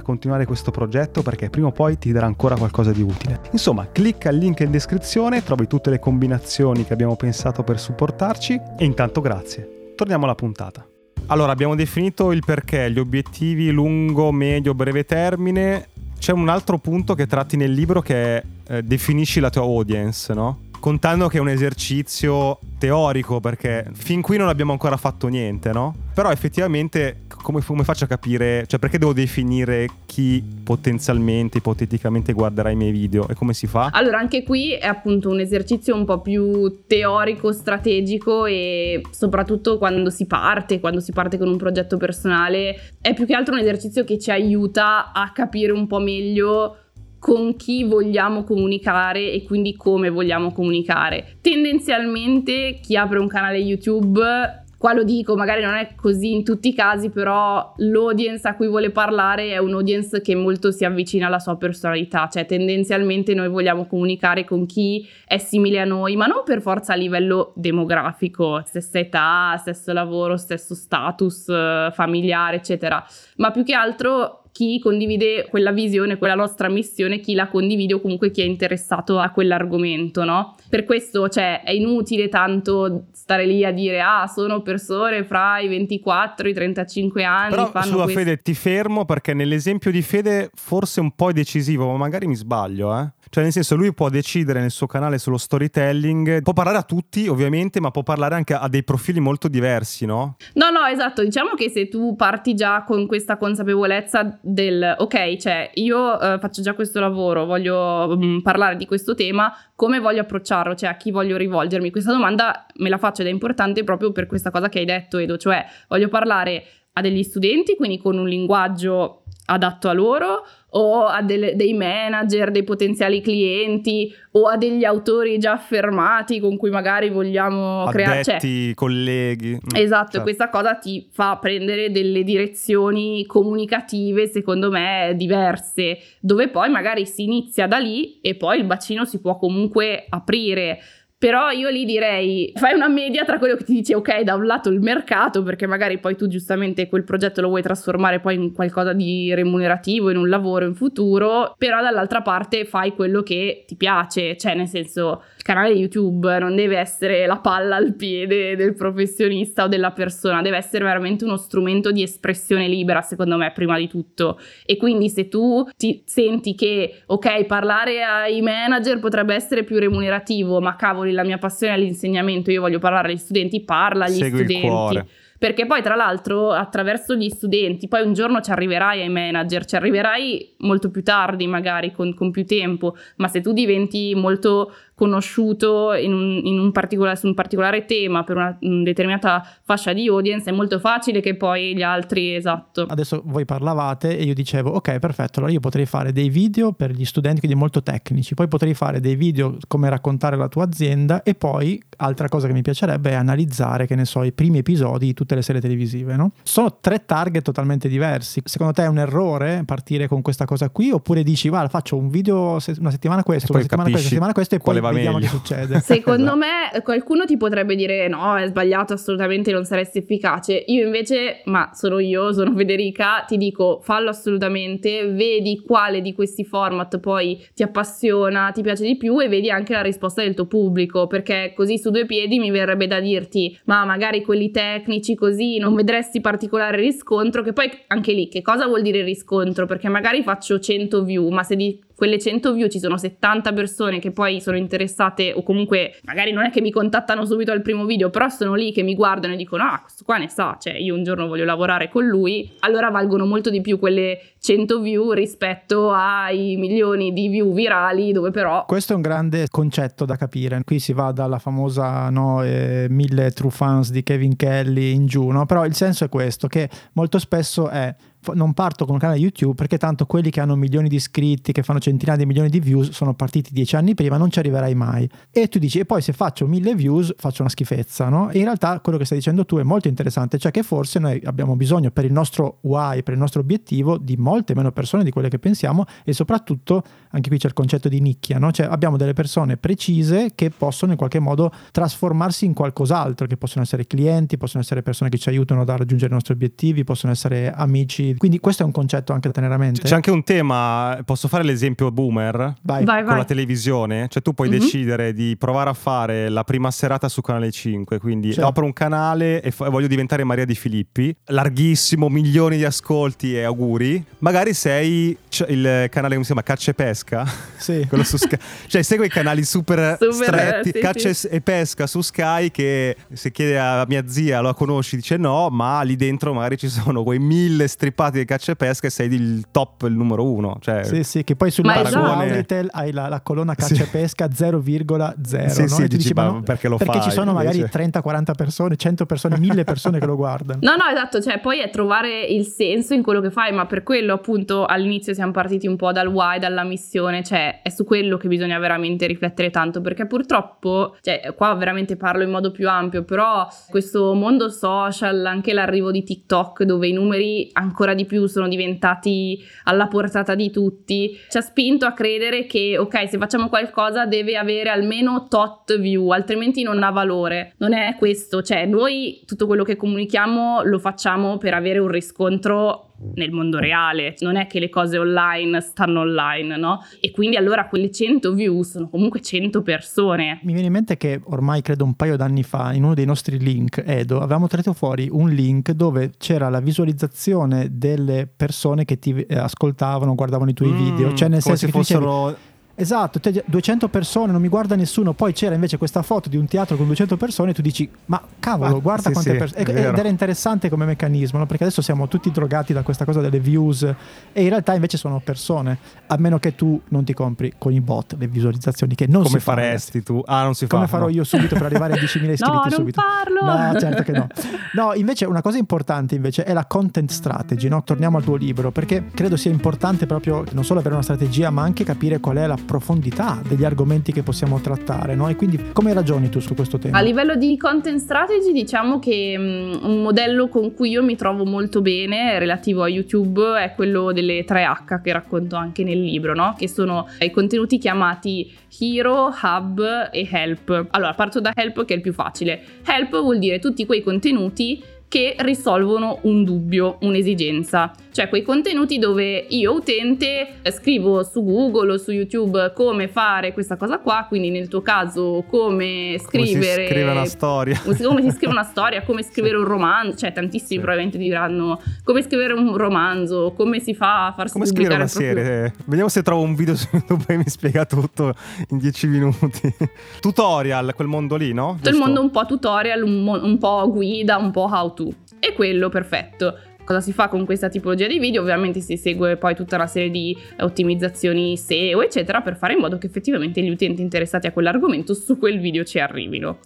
continuare 0.01 0.45
questo 0.45 0.71
progetto 0.71 1.21
perché 1.21 1.49
prima 1.49 1.67
o 1.67 1.71
poi 1.71 1.97
ti 1.97 2.11
darà 2.11 2.25
ancora 2.25 2.55
qualcosa 2.55 2.91
di 2.91 3.01
utile. 3.01 3.41
Insomma, 3.51 3.87
clicca 3.91 4.29
il 4.29 4.37
link 4.37 4.59
in 4.61 4.71
descrizione, 4.71 5.43
trovi 5.43 5.67
tutte 5.67 5.89
le 5.89 5.99
combinazioni 5.99 6.85
che 6.85 6.93
abbiamo 6.93 7.15
pensato 7.15 7.63
per 7.63 7.79
supportarci 7.79 8.59
e 8.77 8.85
intanto 8.85 9.21
grazie. 9.21 9.93
Torniamo 9.95 10.25
alla 10.25 10.35
puntata. 10.35 10.85
Allora, 11.27 11.51
abbiamo 11.51 11.75
definito 11.75 12.31
il 12.31 12.43
perché, 12.45 12.91
gli 12.91 12.99
obiettivi 12.99 13.71
lungo, 13.71 14.31
medio, 14.31 14.73
breve 14.73 15.05
termine. 15.05 15.87
C'è 16.19 16.33
un 16.33 16.49
altro 16.49 16.77
punto 16.77 17.13
che 17.13 17.25
tratti 17.25 17.55
nel 17.55 17.71
libro 17.71 18.01
che 18.01 18.37
è 18.37 18.43
eh, 18.67 18.83
definisci 18.83 19.39
la 19.39 19.49
tua 19.49 19.61
audience, 19.61 20.33
no? 20.33 20.59
Contando 20.79 21.27
che 21.27 21.37
è 21.37 21.39
un 21.41 21.49
esercizio 21.49 22.59
teorico 22.77 23.39
perché 23.39 23.85
fin 23.93 24.21
qui 24.21 24.37
non 24.37 24.49
abbiamo 24.49 24.71
ancora 24.71 24.97
fatto 24.97 25.27
niente, 25.27 25.71
no? 25.71 25.95
Però 26.13 26.31
effettivamente 26.31 27.21
come, 27.41 27.61
come, 27.61 27.83
faccio 27.83 28.05
a 28.05 28.07
capire, 28.07 28.65
cioè 28.67 28.79
perché 28.79 28.97
devo 28.97 29.13
definire 29.13 29.87
chi 30.05 30.43
potenzialmente, 30.63 31.57
ipoteticamente 31.57 32.33
guarderà 32.33 32.69
i 32.69 32.75
miei 32.75 32.91
video 32.91 33.27
e 33.27 33.33
come 33.33 33.53
si 33.53 33.67
fa? 33.67 33.89
Allora 33.91 34.17
anche 34.17 34.43
qui 34.43 34.73
è 34.73 34.85
appunto 34.85 35.29
un 35.29 35.39
esercizio 35.39 35.95
un 35.95 36.05
po' 36.05 36.21
più 36.21 36.83
teorico, 36.87 37.51
strategico 37.51 38.45
e 38.45 39.01
soprattutto 39.11 39.77
quando 39.77 40.09
si 40.09 40.25
parte, 40.25 40.79
quando 40.79 40.99
si 40.99 41.11
parte 41.11 41.37
con 41.37 41.47
un 41.47 41.57
progetto 41.57 41.97
personale, 41.97 42.75
è 43.01 43.13
più 43.13 43.25
che 43.25 43.33
altro 43.33 43.53
un 43.53 43.59
esercizio 43.59 44.03
che 44.03 44.17
ci 44.17 44.31
aiuta 44.31 45.11
a 45.11 45.31
capire 45.31 45.71
un 45.71 45.87
po' 45.87 45.99
meglio 45.99 46.77
con 47.21 47.55
chi 47.55 47.83
vogliamo 47.83 48.43
comunicare 48.43 49.31
e 49.31 49.43
quindi 49.43 49.75
come 49.75 50.09
vogliamo 50.09 50.51
comunicare. 50.51 51.37
Tendenzialmente 51.39 52.79
chi 52.81 52.97
apre 52.97 53.19
un 53.19 53.27
canale 53.27 53.59
YouTube 53.59 54.60
Qua 54.81 54.93
lo 54.93 55.03
dico, 55.03 55.35
magari 55.35 55.61
non 55.61 55.75
è 55.75 55.93
così 55.95 56.31
in 56.31 56.43
tutti 56.43 56.69
i 56.69 56.73
casi, 56.73 57.11
però 57.11 57.71
l'audience 57.77 58.47
a 58.47 58.55
cui 58.55 58.65
vuole 58.65 58.89
parlare 58.89 59.51
è 59.51 59.59
un 59.59 59.73
audience 59.73 60.21
che 60.21 60.33
molto 60.33 60.71
si 60.71 60.83
avvicina 60.83 61.27
alla 61.27 61.37
sua 61.37 61.55
personalità, 61.55 62.27
cioè 62.31 62.47
tendenzialmente 62.47 63.35
noi 63.35 63.47
vogliamo 63.47 63.85
comunicare 63.85 64.43
con 64.43 64.65
chi 64.65 65.07
è 65.27 65.37
simile 65.37 65.81
a 65.81 65.85
noi, 65.85 66.15
ma 66.15 66.25
non 66.25 66.41
per 66.43 66.61
forza 66.61 66.93
a 66.93 66.95
livello 66.95 67.51
demografico, 67.55 68.63
stessa 68.65 68.97
età, 68.97 69.55
stesso 69.59 69.93
lavoro, 69.93 70.35
stesso 70.35 70.73
status 70.73 71.47
eh, 71.49 71.91
familiare, 71.93 72.55
eccetera, 72.55 73.05
ma 73.35 73.51
più 73.51 73.63
che 73.63 73.75
altro 73.75 74.40
chi 74.51 74.79
condivide 74.79 75.47
quella 75.49 75.71
visione, 75.71 76.17
quella 76.17 76.35
nostra 76.35 76.69
missione, 76.69 77.19
chi 77.19 77.33
la 77.33 77.47
condivide 77.47 77.93
o 77.93 78.01
comunque 78.01 78.31
chi 78.31 78.41
è 78.41 78.45
interessato 78.45 79.19
a 79.19 79.29
quell'argomento, 79.29 80.23
no? 80.23 80.55
Per 80.69 80.85
questo, 80.85 81.29
cioè, 81.29 81.63
è 81.63 81.71
inutile 81.71 82.29
tanto 82.29 83.05
stare 83.11 83.45
lì 83.45 83.63
a 83.63 83.71
dire 83.71 84.01
ah, 84.01 84.27
sono 84.27 84.61
persone 84.61 85.23
fra 85.23 85.59
i 85.59 85.67
24 85.67 86.47
e 86.47 86.49
i 86.49 86.53
35 86.53 87.23
anni. 87.23 87.49
Però 87.51 87.69
fanno 87.69 87.85
sulla 87.85 88.03
questo. 88.03 88.19
Fede 88.19 88.37
ti 88.37 88.53
fermo 88.53 89.05
perché 89.05 89.33
nell'esempio 89.33 89.91
di 89.91 90.01
Fede 90.01 90.49
forse 90.53 90.99
un 90.99 91.11
po' 91.11 91.29
è 91.29 91.33
decisivo, 91.33 91.89
ma 91.89 91.97
magari 91.97 92.27
mi 92.27 92.35
sbaglio, 92.35 92.97
eh? 92.97 93.09
Cioè, 93.31 93.43
nel 93.43 93.53
senso, 93.53 93.77
lui 93.77 93.93
può 93.93 94.09
decidere 94.09 94.59
nel 94.59 94.71
suo 94.71 94.87
canale 94.87 95.17
sullo 95.17 95.37
storytelling, 95.37 96.41
può 96.41 96.51
parlare 96.51 96.77
a 96.77 96.83
tutti, 96.83 97.29
ovviamente, 97.29 97.79
ma 97.79 97.89
può 97.89 98.03
parlare 98.03 98.35
anche 98.35 98.53
a 98.53 98.67
dei 98.67 98.83
profili 98.83 99.21
molto 99.21 99.47
diversi, 99.47 100.05
no? 100.05 100.35
No, 100.55 100.69
no, 100.69 100.85
esatto. 100.85 101.23
Diciamo 101.23 101.53
che 101.55 101.69
se 101.69 101.87
tu 101.87 102.17
parti 102.17 102.55
già 102.55 102.83
con 102.83 103.07
questa 103.07 103.37
consapevolezza 103.37 104.37
del 104.41 104.95
ok, 104.97 105.37
cioè 105.37 105.69
io 105.75 105.99
uh, 105.99 106.39
faccio 106.39 106.61
già 106.61 106.73
questo 106.73 106.99
lavoro, 106.99 107.45
voglio 107.45 108.07
um, 108.09 108.41
parlare 108.41 108.75
di 108.75 108.85
questo 108.85 109.15
tema, 109.15 109.53
come 109.75 109.99
voglio 109.99 110.21
approcciarlo, 110.21 110.75
cioè 110.75 110.89
a 110.89 110.95
chi 110.97 111.11
voglio 111.11 111.37
rivolgermi? 111.37 111.91
Questa 111.91 112.11
domanda 112.11 112.65
me 112.75 112.89
la 112.89 112.97
faccio 112.97 113.21
ed 113.21 113.27
è 113.27 113.31
importante 113.31 113.83
proprio 113.83 114.11
per 114.11 114.25
questa 114.25 114.51
cosa 114.51 114.69
che 114.69 114.79
hai 114.79 114.85
detto, 114.85 115.17
Edo, 115.17 115.37
cioè 115.37 115.65
voglio 115.87 116.09
parlare 116.09 116.63
a 116.93 117.01
degli 117.01 117.23
studenti, 117.23 117.75
quindi 117.75 117.97
con 117.97 118.17
un 118.17 118.27
linguaggio 118.27 119.23
adatto 119.45 119.89
a 119.89 119.93
loro 119.93 120.45
o 120.71 121.05
a 121.05 121.21
delle, 121.21 121.55
dei 121.55 121.73
manager, 121.73 122.51
dei 122.51 122.63
potenziali 122.63 123.21
clienti 123.21 124.13
o 124.31 124.47
a 124.47 124.57
degli 124.57 124.83
autori 124.83 125.37
già 125.37 125.53
affermati 125.53 126.39
con 126.39 126.55
cui 126.57 126.69
magari 126.69 127.09
vogliamo 127.09 127.85
creare 127.89 128.23
cioè, 128.23 128.73
colleghi. 128.73 129.53
Mm, 129.53 129.75
esatto, 129.75 130.11
certo. 130.11 130.21
questa 130.21 130.49
cosa 130.49 130.75
ti 130.75 131.07
fa 131.11 131.37
prendere 131.37 131.91
delle 131.91 132.23
direzioni 132.23 133.25
comunicative 133.25 134.27
secondo 134.27 134.69
me 134.69 135.13
diverse, 135.15 135.97
dove 136.19 136.49
poi 136.49 136.69
magari 136.69 137.05
si 137.05 137.23
inizia 137.23 137.67
da 137.67 137.77
lì 137.77 138.19
e 138.21 138.35
poi 138.35 138.59
il 138.59 138.65
bacino 138.65 139.05
si 139.05 139.19
può 139.19 139.37
comunque 139.37 140.05
aprire. 140.09 140.79
Però 141.21 141.51
io 141.51 141.69
lì 141.69 141.85
direi, 141.85 142.51
fai 142.55 142.73
una 142.73 142.87
media 142.87 143.23
tra 143.23 143.37
quello 143.37 143.55
che 143.55 143.63
ti 143.63 143.73
dice, 143.73 143.93
ok, 143.93 144.21
da 144.21 144.33
un 144.33 144.47
lato 144.47 144.69
il 144.69 144.79
mercato, 144.79 145.43
perché 145.43 145.67
magari 145.67 145.99
poi 145.99 146.15
tu 146.15 146.25
giustamente 146.27 146.87
quel 146.87 147.03
progetto 147.03 147.41
lo 147.41 147.49
vuoi 147.49 147.61
trasformare 147.61 148.19
poi 148.19 148.33
in 148.33 148.53
qualcosa 148.53 148.91
di 148.93 149.31
remunerativo, 149.31 150.09
in 150.09 150.17
un 150.17 150.27
lavoro 150.27 150.65
in 150.65 150.73
futuro, 150.73 151.53
però 151.59 151.79
dall'altra 151.79 152.23
parte 152.23 152.65
fai 152.65 152.95
quello 152.95 153.21
che 153.21 153.65
ti 153.67 153.75
piace, 153.75 154.35
cioè 154.35 154.55
nel 154.55 154.65
senso 154.65 155.21
canale 155.43 155.73
YouTube 155.73 156.39
non 156.39 156.55
deve 156.55 156.77
essere 156.77 157.25
la 157.25 157.37
palla 157.37 157.75
al 157.75 157.95
piede 157.95 158.55
del 158.55 158.73
professionista 158.73 159.63
o 159.63 159.67
della 159.67 159.91
persona, 159.91 160.41
deve 160.41 160.57
essere 160.57 160.83
veramente 160.83 161.23
uno 161.23 161.37
strumento 161.37 161.91
di 161.91 162.03
espressione 162.03 162.67
libera, 162.67 163.01
secondo 163.01 163.37
me, 163.37 163.51
prima 163.51 163.77
di 163.77 163.87
tutto. 163.87 164.39
E 164.65 164.77
quindi 164.77 165.09
se 165.09 165.27
tu 165.27 165.67
ti 165.77 166.03
senti 166.05 166.55
che, 166.55 167.03
ok, 167.05 167.45
parlare 167.45 168.03
ai 168.03 168.41
manager 168.41 168.99
potrebbe 168.99 169.35
essere 169.35 169.63
più 169.63 169.77
remunerativo, 169.79 170.59
ma 170.59 170.75
cavoli, 170.75 171.11
la 171.11 171.23
mia 171.23 171.37
passione 171.37 171.73
è 171.73 171.77
l'insegnamento, 171.77 172.51
io 172.51 172.61
voglio 172.61 172.79
parlare 172.79 173.09
agli 173.09 173.17
studenti, 173.17 173.61
parla 173.61 174.05
agli 174.05 174.19
Segui 174.19 174.43
studenti. 174.43 175.03
Perché 175.41 175.65
poi, 175.65 175.81
tra 175.81 175.95
l'altro, 175.95 176.51
attraverso 176.51 177.15
gli 177.15 177.27
studenti, 177.27 177.87
poi 177.87 178.03
un 178.03 178.13
giorno 178.13 178.41
ci 178.41 178.51
arriverai 178.51 179.01
ai 179.01 179.09
manager, 179.09 179.65
ci 179.65 179.75
arriverai 179.75 180.53
molto 180.59 180.91
più 180.91 181.01
tardi, 181.01 181.47
magari 181.47 181.91
con, 181.91 182.13
con 182.13 182.29
più 182.29 182.45
tempo, 182.45 182.95
ma 183.15 183.27
se 183.27 183.41
tu 183.41 183.51
diventi 183.51 184.13
molto 184.13 184.71
conosciuto 185.01 185.93
in 185.93 186.13
un, 186.13 186.41
in 186.43 186.59
un 186.59 186.71
particolare, 186.71 187.15
su 187.15 187.25
un 187.25 187.33
particolare 187.33 187.85
tema 187.85 188.23
per 188.23 188.35
una 188.35 188.55
determinata 188.59 189.43
fascia 189.63 189.93
di 189.93 190.07
audience, 190.07 190.47
è 190.47 190.53
molto 190.53 190.77
facile 190.77 191.21
che 191.21 191.35
poi 191.35 191.73
gli 191.75 191.81
altri, 191.81 192.35
esatto. 192.35 192.85
Adesso 192.87 193.23
voi 193.25 193.43
parlavate 193.43 194.15
e 194.15 194.23
io 194.23 194.35
dicevo, 194.35 194.69
ok, 194.69 194.99
perfetto, 194.99 195.39
allora 195.39 195.53
io 195.53 195.59
potrei 195.59 195.87
fare 195.87 196.11
dei 196.11 196.29
video 196.29 196.71
per 196.71 196.91
gli 196.91 197.03
studenti, 197.03 197.39
quindi 197.39 197.57
molto 197.57 197.81
tecnici, 197.81 198.35
poi 198.35 198.47
potrei 198.47 198.75
fare 198.75 198.99
dei 198.99 199.15
video 199.15 199.57
come 199.67 199.89
raccontare 199.89 200.35
la 200.35 200.47
tua 200.47 200.65
azienda 200.65 201.23
e 201.23 201.33
poi, 201.33 201.81
altra 201.97 202.29
cosa 202.29 202.45
che 202.45 202.53
mi 202.53 202.61
piacerebbe 202.61 203.09
è 203.09 203.13
analizzare, 203.15 203.87
che 203.87 203.95
ne 203.95 204.05
so, 204.05 204.21
i 204.21 204.31
primi 204.31 204.59
episodi 204.59 205.07
di 205.07 205.13
tutte 205.15 205.33
le 205.33 205.41
serie 205.41 205.61
televisive, 205.61 206.15
no? 206.15 206.33
Sono 206.43 206.77
tre 206.79 207.05
target 207.05 207.43
totalmente 207.43 207.87
diversi. 207.87 208.39
Secondo 208.45 208.73
te 208.73 208.83
è 208.83 208.87
un 208.87 208.99
errore 208.99 209.63
partire 209.65 210.07
con 210.07 210.21
questa 210.21 210.45
cosa 210.45 210.69
qui 210.69 210.91
oppure 210.91 211.23
dici, 211.23 211.49
guarda, 211.49 211.69
faccio 211.69 211.97
un 211.97 212.09
video 212.09 212.59
una 212.77 212.91
settimana 212.91 213.23
questo, 213.23 213.51
una 213.51 213.61
settimana 213.61 213.89
questo, 213.89 213.89
una 213.89 213.97
settimana 213.97 214.33
questo 214.33 214.55
e 214.55 214.59
poi 214.59 214.90
vediamo 214.91 215.17
meglio. 215.17 215.29
che 215.29 215.37
succede. 215.37 215.79
Secondo 215.83 216.35
esatto. 216.35 216.37
me 216.37 216.81
qualcuno 216.81 217.25
ti 217.25 217.37
potrebbe 217.37 217.75
dire 217.75 218.07
no, 218.07 218.37
è 218.37 218.47
sbagliato, 218.47 218.93
assolutamente 218.93 219.51
non 219.51 219.65
saresti 219.65 219.99
efficace. 219.99 220.63
Io 220.67 220.85
invece, 220.85 221.41
ma 221.45 221.71
sono 221.73 221.99
io, 221.99 222.31
sono 222.33 222.53
Federica, 222.61 223.23
ti 223.27 223.37
dico 223.37 223.79
fallo 223.81 224.09
assolutamente, 224.09 225.07
vedi 225.07 225.61
quale 225.65 226.01
di 226.01 226.13
questi 226.13 226.43
format 226.43 226.99
poi 226.99 227.43
ti 227.53 227.63
appassiona, 227.63 228.51
ti 228.51 228.61
piace 228.61 228.83
di 228.83 228.97
più 228.97 229.19
e 229.19 229.27
vedi 229.27 229.49
anche 229.49 229.73
la 229.73 229.81
risposta 229.81 230.21
del 230.21 230.33
tuo 230.33 230.45
pubblico, 230.45 231.07
perché 231.07 231.53
così 231.55 231.77
su 231.77 231.89
due 231.89 232.05
piedi 232.05 232.39
mi 232.39 232.51
verrebbe 232.51 232.87
da 232.87 232.99
dirti 232.99 233.57
ma 233.65 233.85
magari 233.85 234.21
quelli 234.23 234.51
tecnici 234.51 235.15
così 235.15 235.57
non 235.57 235.75
vedresti 235.75 236.21
particolare 236.21 236.77
riscontro, 236.77 237.41
che 237.41 237.53
poi 237.53 237.69
anche 237.87 238.13
lì 238.13 238.27
che 238.27 238.41
cosa 238.41 238.67
vuol 238.67 238.81
dire 238.81 239.03
riscontro? 239.03 239.65
Perché 239.65 239.89
magari 239.89 240.23
faccio 240.23 240.59
100 240.59 241.03
view, 241.03 241.29
ma 241.29 241.43
se 241.43 241.55
di 241.55 241.79
quelle 242.01 242.17
100 242.17 242.53
view 242.53 242.67
ci 242.67 242.79
sono 242.79 242.97
70 242.97 243.53
persone 243.53 243.99
che 243.99 244.09
poi 244.09 244.41
sono 244.41 244.57
interessate 244.57 245.33
o 245.33 245.43
comunque 245.43 245.99
magari 246.05 246.31
non 246.31 246.45
è 246.45 246.49
che 246.49 246.59
mi 246.59 246.71
contattano 246.71 247.27
subito 247.27 247.51
al 247.51 247.61
primo 247.61 247.85
video, 247.85 248.09
però 248.09 248.27
sono 248.27 248.55
lì 248.55 248.71
che 248.71 248.81
mi 248.81 248.95
guardano 248.95 249.35
e 249.35 249.37
dicono 249.37 249.61
ah 249.65 249.79
questo 249.83 250.03
qua 250.03 250.17
ne 250.17 250.27
sa, 250.27 250.57
cioè 250.59 250.73
io 250.73 250.95
un 250.95 251.03
giorno 251.03 251.27
voglio 251.27 251.45
lavorare 251.45 251.89
con 251.89 252.07
lui, 252.07 252.53
allora 252.61 252.89
valgono 252.89 253.27
molto 253.27 253.51
di 253.51 253.61
più 253.61 253.77
quelle 253.77 254.19
100 254.39 254.79
view 254.79 255.11
rispetto 255.11 255.91
ai 255.91 256.55
milioni 256.55 257.13
di 257.13 257.27
view 257.27 257.53
virali 257.53 258.11
dove 258.11 258.31
però... 258.31 258.65
Questo 258.65 258.93
è 258.93 258.95
un 258.95 259.03
grande 259.03 259.45
concetto 259.51 260.03
da 260.03 260.15
capire, 260.15 260.59
qui 260.65 260.79
si 260.79 260.93
va 260.93 261.11
dalla 261.11 261.37
famosa 261.37 262.09
no, 262.09 262.41
eh, 262.41 262.87
mille 262.89 263.29
true 263.29 263.51
fans 263.51 263.91
di 263.91 264.01
Kevin 264.01 264.35
Kelly 264.35 264.95
in 264.95 265.05
giù, 265.05 265.27
no? 265.29 265.45
però 265.45 265.67
il 265.67 265.75
senso 265.75 266.05
è 266.05 266.09
questo, 266.09 266.47
che 266.47 266.67
molto 266.93 267.19
spesso 267.19 267.69
è 267.69 267.93
non 268.33 268.53
parto 268.53 268.85
con 268.85 268.95
un 268.95 268.99
canale 268.99 269.19
YouTube 269.19 269.55
perché 269.55 269.77
tanto 269.77 270.05
quelli 270.05 270.29
che 270.29 270.39
hanno 270.39 270.55
milioni 270.55 270.87
di 270.87 270.95
iscritti, 270.95 271.51
che 271.51 271.63
fanno 271.63 271.79
centinaia 271.79 272.17
di 272.17 272.25
milioni 272.25 272.49
di 272.49 272.59
views, 272.59 272.89
sono 272.91 273.13
partiti 273.13 273.51
dieci 273.53 273.75
anni 273.75 273.95
prima, 273.95 274.17
non 274.17 274.29
ci 274.29 274.39
arriverai 274.39 274.75
mai. 274.75 275.09
E 275.31 275.47
tu 275.47 275.59
dici, 275.59 275.79
e 275.79 275.85
poi 275.85 276.01
se 276.01 276.13
faccio 276.13 276.47
mille 276.47 276.75
views 276.75 277.13
faccio 277.17 277.41
una 277.41 277.49
schifezza, 277.49 278.09
no? 278.09 278.29
E 278.29 278.37
in 278.37 278.43
realtà 278.43 278.79
quello 278.79 278.97
che 278.97 279.05
stai 279.05 279.17
dicendo 279.17 279.45
tu 279.45 279.57
è 279.57 279.63
molto 279.63 279.87
interessante, 279.87 280.37
cioè 280.37 280.51
che 280.51 280.63
forse 280.63 280.99
noi 280.99 281.21
abbiamo 281.25 281.55
bisogno 281.55 281.91
per 281.91 282.05
il 282.05 282.11
nostro 282.11 282.59
why, 282.61 283.03
per 283.03 283.13
il 283.13 283.19
nostro 283.19 283.41
obiettivo, 283.41 283.97
di 283.97 284.17
molte 284.17 284.53
meno 284.55 284.71
persone 284.71 285.03
di 285.03 285.11
quelle 285.11 285.29
che 285.29 285.39
pensiamo 285.39 285.85
e 286.03 286.13
soprattutto, 286.13 286.83
anche 287.11 287.29
qui 287.29 287.37
c'è 287.37 287.47
il 287.47 287.53
concetto 287.53 287.89
di 287.89 287.99
nicchia, 287.99 288.37
no? 288.37 288.51
Cioè 288.51 288.67
abbiamo 288.67 288.97
delle 288.97 289.13
persone 289.13 289.57
precise 289.57 290.31
che 290.35 290.49
possono 290.49 290.91
in 290.91 290.97
qualche 290.97 291.19
modo 291.19 291.51
trasformarsi 291.71 292.45
in 292.45 292.53
qualcos'altro, 292.53 293.27
che 293.27 293.37
possono 293.37 293.63
essere 293.63 293.87
clienti, 293.87 294.37
possono 294.37 294.61
essere 294.61 294.81
persone 294.81 295.09
che 295.09 295.17
ci 295.17 295.29
aiutano 295.29 295.61
a 295.61 295.75
raggiungere 295.75 296.11
i 296.11 296.13
nostri 296.13 296.33
obiettivi, 296.33 296.83
possono 296.83 297.11
essere 297.11 297.51
amici 297.51 298.10
quindi 298.17 298.39
questo 298.39 298.63
è 298.63 298.65
un 298.65 298.71
concetto 298.71 299.13
anche 299.13 299.27
da 299.27 299.33
tenere 299.33 299.53
a 299.53 299.57
mente. 299.57 299.81
C'è 299.81 299.95
anche 299.95 300.11
un 300.11 300.23
tema, 300.23 300.99
posso 301.05 301.27
fare 301.27 301.43
l'esempio 301.43 301.91
boomer? 301.91 302.55
Vai. 302.61 302.83
Vai, 302.83 302.99
con 302.99 303.09
vai. 303.09 303.17
la 303.17 303.25
televisione, 303.25 304.07
cioè 304.09 304.21
tu 304.21 304.33
puoi 304.33 304.49
mm-hmm. 304.49 304.59
decidere 304.59 305.13
di 305.13 305.35
provare 305.37 305.69
a 305.69 305.73
fare 305.73 306.29
la 306.29 306.43
prima 306.43 306.71
serata 306.71 307.09
su 307.09 307.21
Canale 307.21 307.51
5, 307.51 307.99
quindi 307.99 308.33
certo. 308.33 308.49
apro 308.49 308.65
un 308.65 308.73
canale 308.73 309.41
e, 309.41 309.51
f- 309.51 309.69
voglio 309.69 309.87
diventare 309.87 310.23
Maria 310.23 310.45
Di 310.45 310.55
Filippi, 310.55 311.15
larghissimo, 311.25 312.09
milioni 312.09 312.57
di 312.57 312.65
ascolti 312.65 313.35
e 313.35 313.43
auguri. 313.43 314.03
Magari 314.19 314.53
sei 314.53 315.17
c- 315.29 315.45
il 315.49 315.87
canale 315.89 316.13
come 316.13 316.25
si 316.25 316.33
chiama 316.33 316.43
Caccia 316.43 316.71
e 316.71 316.73
Pesca? 316.73 317.25
Sì. 317.57 317.85
Quello 317.89 318.03
su 318.03 318.17
Sky. 318.17 318.37
cioè 318.67 318.81
segui 318.81 319.05
i 319.05 319.09
canali 319.09 319.43
super, 319.43 319.97
super 320.11 320.27
stretti, 320.27 320.71
sì, 320.73 320.79
Caccia 320.79 321.13
sì. 321.13 321.27
e 321.27 321.41
Pesca 321.41 321.87
su 321.87 322.01
Sky 322.01 322.51
che 322.51 322.95
se 323.13 323.31
chiede 323.31 323.59
a 323.59 323.85
mia 323.87 324.07
zia 324.07 324.41
lo 324.41 324.53
conosci 324.53 324.95
dice 324.95 325.17
no, 325.17 325.49
ma 325.49 325.81
lì 325.81 325.95
dentro 325.95 326.33
magari 326.33 326.57
ci 326.57 326.69
sono 326.69 327.03
quei 327.03 327.19
mille 327.19 327.67
strippati 328.01 328.17
di 328.19 328.25
caccia 328.25 328.51
e 328.53 328.55
pesca 328.55 328.87
e 328.87 328.89
sei 328.89 329.13
il 329.13 329.45
top, 329.51 329.83
il 329.83 329.93
numero 329.93 330.25
uno. 330.25 330.57
Cioè, 330.59 330.83
sì, 330.83 331.03
sì, 331.03 331.23
che 331.23 331.35
poi 331.35 331.51
sul 331.51 331.65
paragone 331.65 332.39
esatto. 332.39 332.67
hai 332.71 332.91
la, 332.91 333.07
la, 333.07 333.21
colonna 333.21 333.53
caccia 333.53 333.83
e 333.83 333.87
pesca 333.87 334.25
0,0. 334.25 335.49
Sì, 335.49 335.61
no? 335.61 335.67
sì, 335.67 335.81
dici, 335.83 335.97
dici, 335.97 336.13
ma 336.13 336.25
no, 336.25 336.41
perché 336.41 336.67
lo 336.67 336.77
perché 336.77 336.99
fai? 336.99 337.03
ci 337.03 337.11
sono 337.11 337.33
magari 337.33 337.59
30-40 337.61 338.35
persone, 338.35 338.75
100 338.75 339.05
persone, 339.05 339.37
1000 339.37 339.63
persone 339.63 339.99
che 339.99 340.05
lo 340.05 340.15
guardano. 340.15 340.59
No, 340.71 340.77
no, 340.77 340.85
esatto, 340.89 341.21
cioè 341.21 341.39
poi 341.39 341.59
è 341.59 341.69
trovare 341.69 342.23
il 342.23 342.45
senso 342.45 342.93
in 342.93 343.03
quello 343.03 343.19
che 343.19 343.29
fai, 343.29 343.51
ma 343.51 343.65
per 343.65 343.83
quello 343.83 344.13
appunto 344.13 344.65
all'inizio 344.65 345.13
siamo 345.13 345.31
partiti 345.31 345.67
un 345.67 345.75
po' 345.75 345.91
dal 345.91 346.07
why, 346.07 346.39
dalla 346.39 346.63
missione, 346.63 347.23
cioè 347.23 347.61
è 347.61 347.69
su 347.69 347.83
quello 347.83 348.15
che 348.15 348.29
bisogna 348.29 348.57
veramente 348.57 349.05
riflettere 349.05 349.49
tanto, 349.49 349.81
perché 349.81 350.07
purtroppo, 350.07 350.95
cioè 351.01 351.33
qua 351.35 351.53
veramente 351.55 351.97
parlo 351.97 352.23
in 352.23 352.29
modo 352.29 352.51
più 352.51 352.69
ampio, 352.69 353.03
però 353.03 353.45
questo 353.69 354.13
mondo 354.13 354.49
social, 354.49 355.25
anche 355.25 355.51
l'arrivo 355.51 355.91
di 355.91 356.03
TikTok 356.03 356.63
dove 356.63 356.87
i 356.87 356.93
numeri 356.93 357.49
ancora 357.53 357.90
di 357.93 358.05
più 358.05 358.25
sono 358.27 358.47
diventati 358.47 359.43
alla 359.65 359.87
portata 359.87 360.35
di 360.35 360.51
tutti, 360.51 361.17
ci 361.29 361.37
ha 361.37 361.41
spinto 361.41 361.85
a 361.85 361.93
credere 361.93 362.45
che 362.45 362.77
ok, 362.77 363.09
se 363.09 363.17
facciamo 363.17 363.49
qualcosa 363.49 364.05
deve 364.05 364.37
avere 364.37 364.69
almeno 364.69 365.27
tot 365.27 365.77
view, 365.79 366.09
altrimenti 366.09 366.63
non 366.63 366.83
ha 366.83 366.89
valore. 366.91 367.53
Non 367.57 367.73
è 367.73 367.95
questo, 367.97 368.41
cioè 368.41 368.65
noi 368.65 369.23
tutto 369.25 369.47
quello 369.47 369.63
che 369.63 369.75
comunichiamo 369.75 370.63
lo 370.63 370.79
facciamo 370.79 371.37
per 371.37 371.53
avere 371.53 371.79
un 371.79 371.87
riscontro 371.87 372.90
nel 373.15 373.31
mondo 373.31 373.59
reale, 373.59 374.15
non 374.19 374.35
è 374.35 374.47
che 374.47 374.59
le 374.59 374.69
cose 374.69 374.97
online 374.97 375.61
stanno 375.61 376.01
online, 376.01 376.57
no? 376.57 376.83
E 376.99 377.11
quindi 377.11 377.35
allora 377.35 377.67
quelle 377.67 377.91
100 377.91 378.33
view 378.33 378.61
sono 378.63 378.89
comunque 378.89 379.21
100 379.21 379.61
persone. 379.61 380.39
Mi 380.43 380.53
viene 380.53 380.67
in 380.67 380.73
mente 380.73 380.97
che 380.97 381.21
ormai 381.25 381.61
credo 381.61 381.83
un 381.83 381.95
paio 381.95 382.17
d'anni 382.17 382.43
fa 382.43 382.73
in 382.73 382.83
uno 382.83 382.93
dei 382.93 383.05
nostri 383.05 383.39
link, 383.39 383.83
Edo, 383.85 384.17
avevamo 384.17 384.47
tratto 384.47 384.73
fuori 384.73 385.07
un 385.11 385.29
link 385.29 385.71
dove 385.71 386.11
c'era 386.17 386.49
la 386.49 386.59
visualizzazione 386.59 387.69
delle 387.71 388.29
persone 388.33 388.85
che 388.85 388.99
ti 388.99 389.13
eh, 389.13 389.37
ascoltavano, 389.37 390.15
guardavano 390.15 390.49
i 390.49 390.53
tuoi 390.53 390.71
mm, 390.71 390.77
video, 390.77 391.13
cioè 391.13 391.29
nel 391.29 391.41
senso 391.41 391.65
che 391.65 391.71
fossero... 391.71 392.49
Esatto, 392.75 393.19
200 393.45 393.89
persone, 393.89 394.31
non 394.31 394.41
mi 394.41 394.47
guarda 394.47 394.75
nessuno. 394.75 395.13
Poi 395.13 395.33
c'era 395.33 395.53
invece 395.53 395.77
questa 395.77 396.01
foto 396.01 396.29
di 396.29 396.37
un 396.37 396.47
teatro 396.47 396.75
con 396.77 396.85
200 396.85 397.17
persone 397.17 397.51
e 397.51 397.53
tu 397.53 397.61
dici, 397.61 397.89
ma 398.05 398.21
cavolo, 398.39 398.77
ah, 398.77 398.79
guarda 398.79 399.09
sì, 399.09 399.11
quante 399.11 399.31
sì, 399.31 399.37
persone. 399.37 399.61
Ed 399.61 399.97
era 399.97 400.07
interessante 400.07 400.69
come 400.69 400.85
meccanismo, 400.85 401.39
no? 401.39 401.45
perché 401.45 401.63
adesso 401.63 401.81
siamo 401.81 402.07
tutti 402.07 402.31
drogati 402.31 402.73
da 402.73 402.81
questa 402.81 403.05
cosa 403.05 403.19
delle 403.21 403.39
views 403.39 403.83
e 404.31 404.41
in 404.41 404.49
realtà 404.49 404.73
invece 404.73 404.97
sono 404.97 405.19
persone, 405.23 405.77
a 406.07 406.17
meno 406.17 406.39
che 406.39 406.55
tu 406.55 406.81
non 406.89 407.03
ti 407.03 407.13
compri 407.13 407.53
con 407.57 407.73
i 407.73 407.81
bot 407.81 408.15
le 408.17 408.27
visualizzazioni 408.27 408.95
che 408.95 409.07
non 409.07 409.23
come 409.23 409.39
si 409.39 409.43
faresti 409.43 410.03
tu? 410.03 410.21
Ah, 410.25 410.43
non 410.43 410.53
si 410.53 410.65
fa. 410.65 410.75
Come 410.75 410.87
fa, 410.87 410.97
farò 410.97 411.05
no. 411.05 411.11
io 411.11 411.23
subito 411.23 411.55
per 411.55 411.65
arrivare 411.65 411.93
a 411.93 411.95
10.000 411.97 412.31
iscritti 412.31 412.41
no, 412.41 412.69
subito? 412.69 413.01
Parlo. 413.01 413.43
No, 413.43 413.79
certo 413.79 414.03
che 414.03 414.11
no. 414.11 414.27
No, 414.73 414.93
invece 414.93 415.25
una 415.25 415.41
cosa 415.41 415.57
importante 415.57 416.15
invece 416.15 416.43
è 416.43 416.53
la 416.53 416.65
content 416.65 417.11
strategy, 417.11 417.67
no? 417.67 417.83
Torniamo 417.83 418.17
al 418.17 418.23
tuo 418.23 418.35
libro, 418.35 418.71
perché 418.71 419.05
credo 419.13 419.35
sia 419.35 419.51
importante 419.51 420.05
proprio 420.05 420.43
non 420.51 420.63
solo 420.63 420.79
avere 420.79 420.95
una 420.95 421.03
strategia, 421.03 421.49
ma 421.49 421.63
anche 421.63 421.83
capire 421.83 422.19
qual 422.19 422.37
è 422.37 422.47
la 422.47 422.57
profondità 422.61 423.41
degli 423.47 423.63
argomenti 423.63 424.11
che 424.11 424.23
possiamo 424.23 424.59
trattare, 424.59 425.15
no? 425.15 425.27
E 425.29 425.35
quindi 425.35 425.71
come 425.73 425.93
ragioni 425.93 426.29
tu 426.29 426.39
su 426.39 426.55
questo 426.55 426.77
tema? 426.77 426.97
A 426.97 427.01
livello 427.01 427.35
di 427.35 427.57
content 427.57 427.99
strategy 427.99 428.51
diciamo 428.51 428.99
che 428.99 429.35
um, 429.37 429.79
un 429.89 430.01
modello 430.01 430.47
con 430.47 430.73
cui 430.73 430.89
io 430.89 431.03
mi 431.03 431.15
trovo 431.15 431.45
molto 431.45 431.81
bene 431.81 432.39
relativo 432.39 432.83
a 432.83 432.87
YouTube 432.87 433.41
è 433.61 433.73
quello 433.75 434.11
delle 434.11 434.45
3H 434.45 435.01
che 435.01 435.11
racconto 435.11 435.55
anche 435.55 435.83
nel 435.83 436.01
libro, 436.01 436.33
no? 436.33 436.55
Che 436.57 436.67
sono 436.67 437.07
i 437.19 437.31
contenuti 437.31 437.77
chiamati 437.77 438.51
Hero, 438.79 439.29
Hub 439.41 440.09
e 440.11 440.27
Help. 440.31 440.87
Allora, 440.91 441.13
parto 441.13 441.39
da 441.39 441.51
Help 441.53 441.85
che 441.85 441.93
è 441.93 441.97
il 441.97 442.01
più 442.01 442.13
facile. 442.13 442.61
Help 442.85 443.19
vuol 443.21 443.39
dire 443.39 443.59
tutti 443.59 443.85
quei 443.85 444.01
contenuti 444.01 444.81
che 445.11 445.35
risolvono 445.39 446.19
un 446.21 446.45
dubbio, 446.45 446.95
un'esigenza. 447.01 447.91
Cioè 448.13 448.29
quei 448.29 448.43
contenuti 448.43 448.97
dove 448.97 449.45
io 449.49 449.73
utente 449.73 450.55
scrivo 450.71 451.23
su 451.23 451.43
Google 451.43 451.93
o 451.93 451.97
su 451.97 452.11
YouTube 452.11 452.71
come 452.73 453.09
fare 453.09 453.51
questa 453.51 453.75
cosa 453.75 453.99
qua, 453.99 454.25
quindi 454.29 454.49
nel 454.49 454.69
tuo 454.69 454.81
caso 454.81 455.43
come 455.49 456.15
scrivere... 456.17 456.59
Come 456.59 456.85
si 456.85 456.87
scrive 456.87 457.11
una 457.11 457.25
storia. 457.25 457.81
Come 457.83 458.21
si 458.21 458.31
scrive 458.31 458.53
una 458.53 458.63
storia, 458.63 459.01
come 459.03 459.23
scrivere 459.23 459.57
un 459.57 459.65
romanzo, 459.65 460.17
cioè 460.17 460.31
tantissimi 460.31 460.69
sì. 460.69 460.79
probabilmente 460.79 461.17
diranno 461.17 461.81
come 462.03 462.21
scrivere 462.21 462.53
un 462.53 462.75
romanzo, 462.77 463.53
come 463.55 463.79
si 463.79 463.93
fa 463.93 464.27
a 464.27 464.31
farsi 464.33 464.53
come 464.53 464.65
scrivere 464.65 464.95
una 464.95 465.05
proprio... 465.05 465.27
serie. 465.27 465.73
Vediamo 465.85 466.09
se 466.09 466.21
trovo 466.21 466.41
un 466.43 466.55
video 466.55 466.75
su 466.75 466.87
YouTube 466.91 467.23
e 467.27 467.37
mi 467.37 467.47
spiega 467.47 467.85
tutto 467.85 468.33
in 468.69 468.77
10 468.77 469.07
minuti. 469.07 469.73
tutorial, 470.21 470.93
quel 470.95 471.07
mondo 471.07 471.35
lì, 471.35 471.53
no? 471.53 471.75
Tutto 471.75 471.89
il 471.89 471.97
mondo 471.97 472.21
un 472.21 472.29
po' 472.29 472.45
tutorial, 472.45 473.03
un, 473.03 473.23
mo- 473.23 473.43
un 473.43 473.57
po' 473.57 473.89
guida, 473.91 474.37
un 474.37 474.51
po' 474.51 474.69
how 474.71 474.93
to. 474.93 475.00
E 475.43 475.53
quello 475.53 475.89
perfetto. 475.89 476.55
Cosa 476.85 477.01
si 477.01 477.13
fa 477.13 477.27
con 477.27 477.45
questa 477.45 477.67
tipologia 477.67 478.05
di 478.05 478.19
video? 478.19 478.41
Ovviamente 478.41 478.79
si 478.79 478.95
segue 478.95 479.37
poi 479.37 479.55
tutta 479.55 479.75
una 479.75 479.87
serie 479.87 480.11
di 480.11 480.37
ottimizzazioni 480.59 481.57
SEO, 481.57 482.03
eccetera, 482.03 482.41
per 482.41 482.57
fare 482.57 482.73
in 482.73 482.79
modo 482.79 482.99
che 482.99 483.07
effettivamente 483.07 483.59
gli 483.61 483.69
utenti 483.69 484.03
interessati 484.03 484.45
a 484.45 484.51
quell'argomento 484.51 485.15
su 485.15 485.39
quel 485.39 485.59
video 485.59 485.83
ci 485.83 485.97
arrivino. 485.99 486.59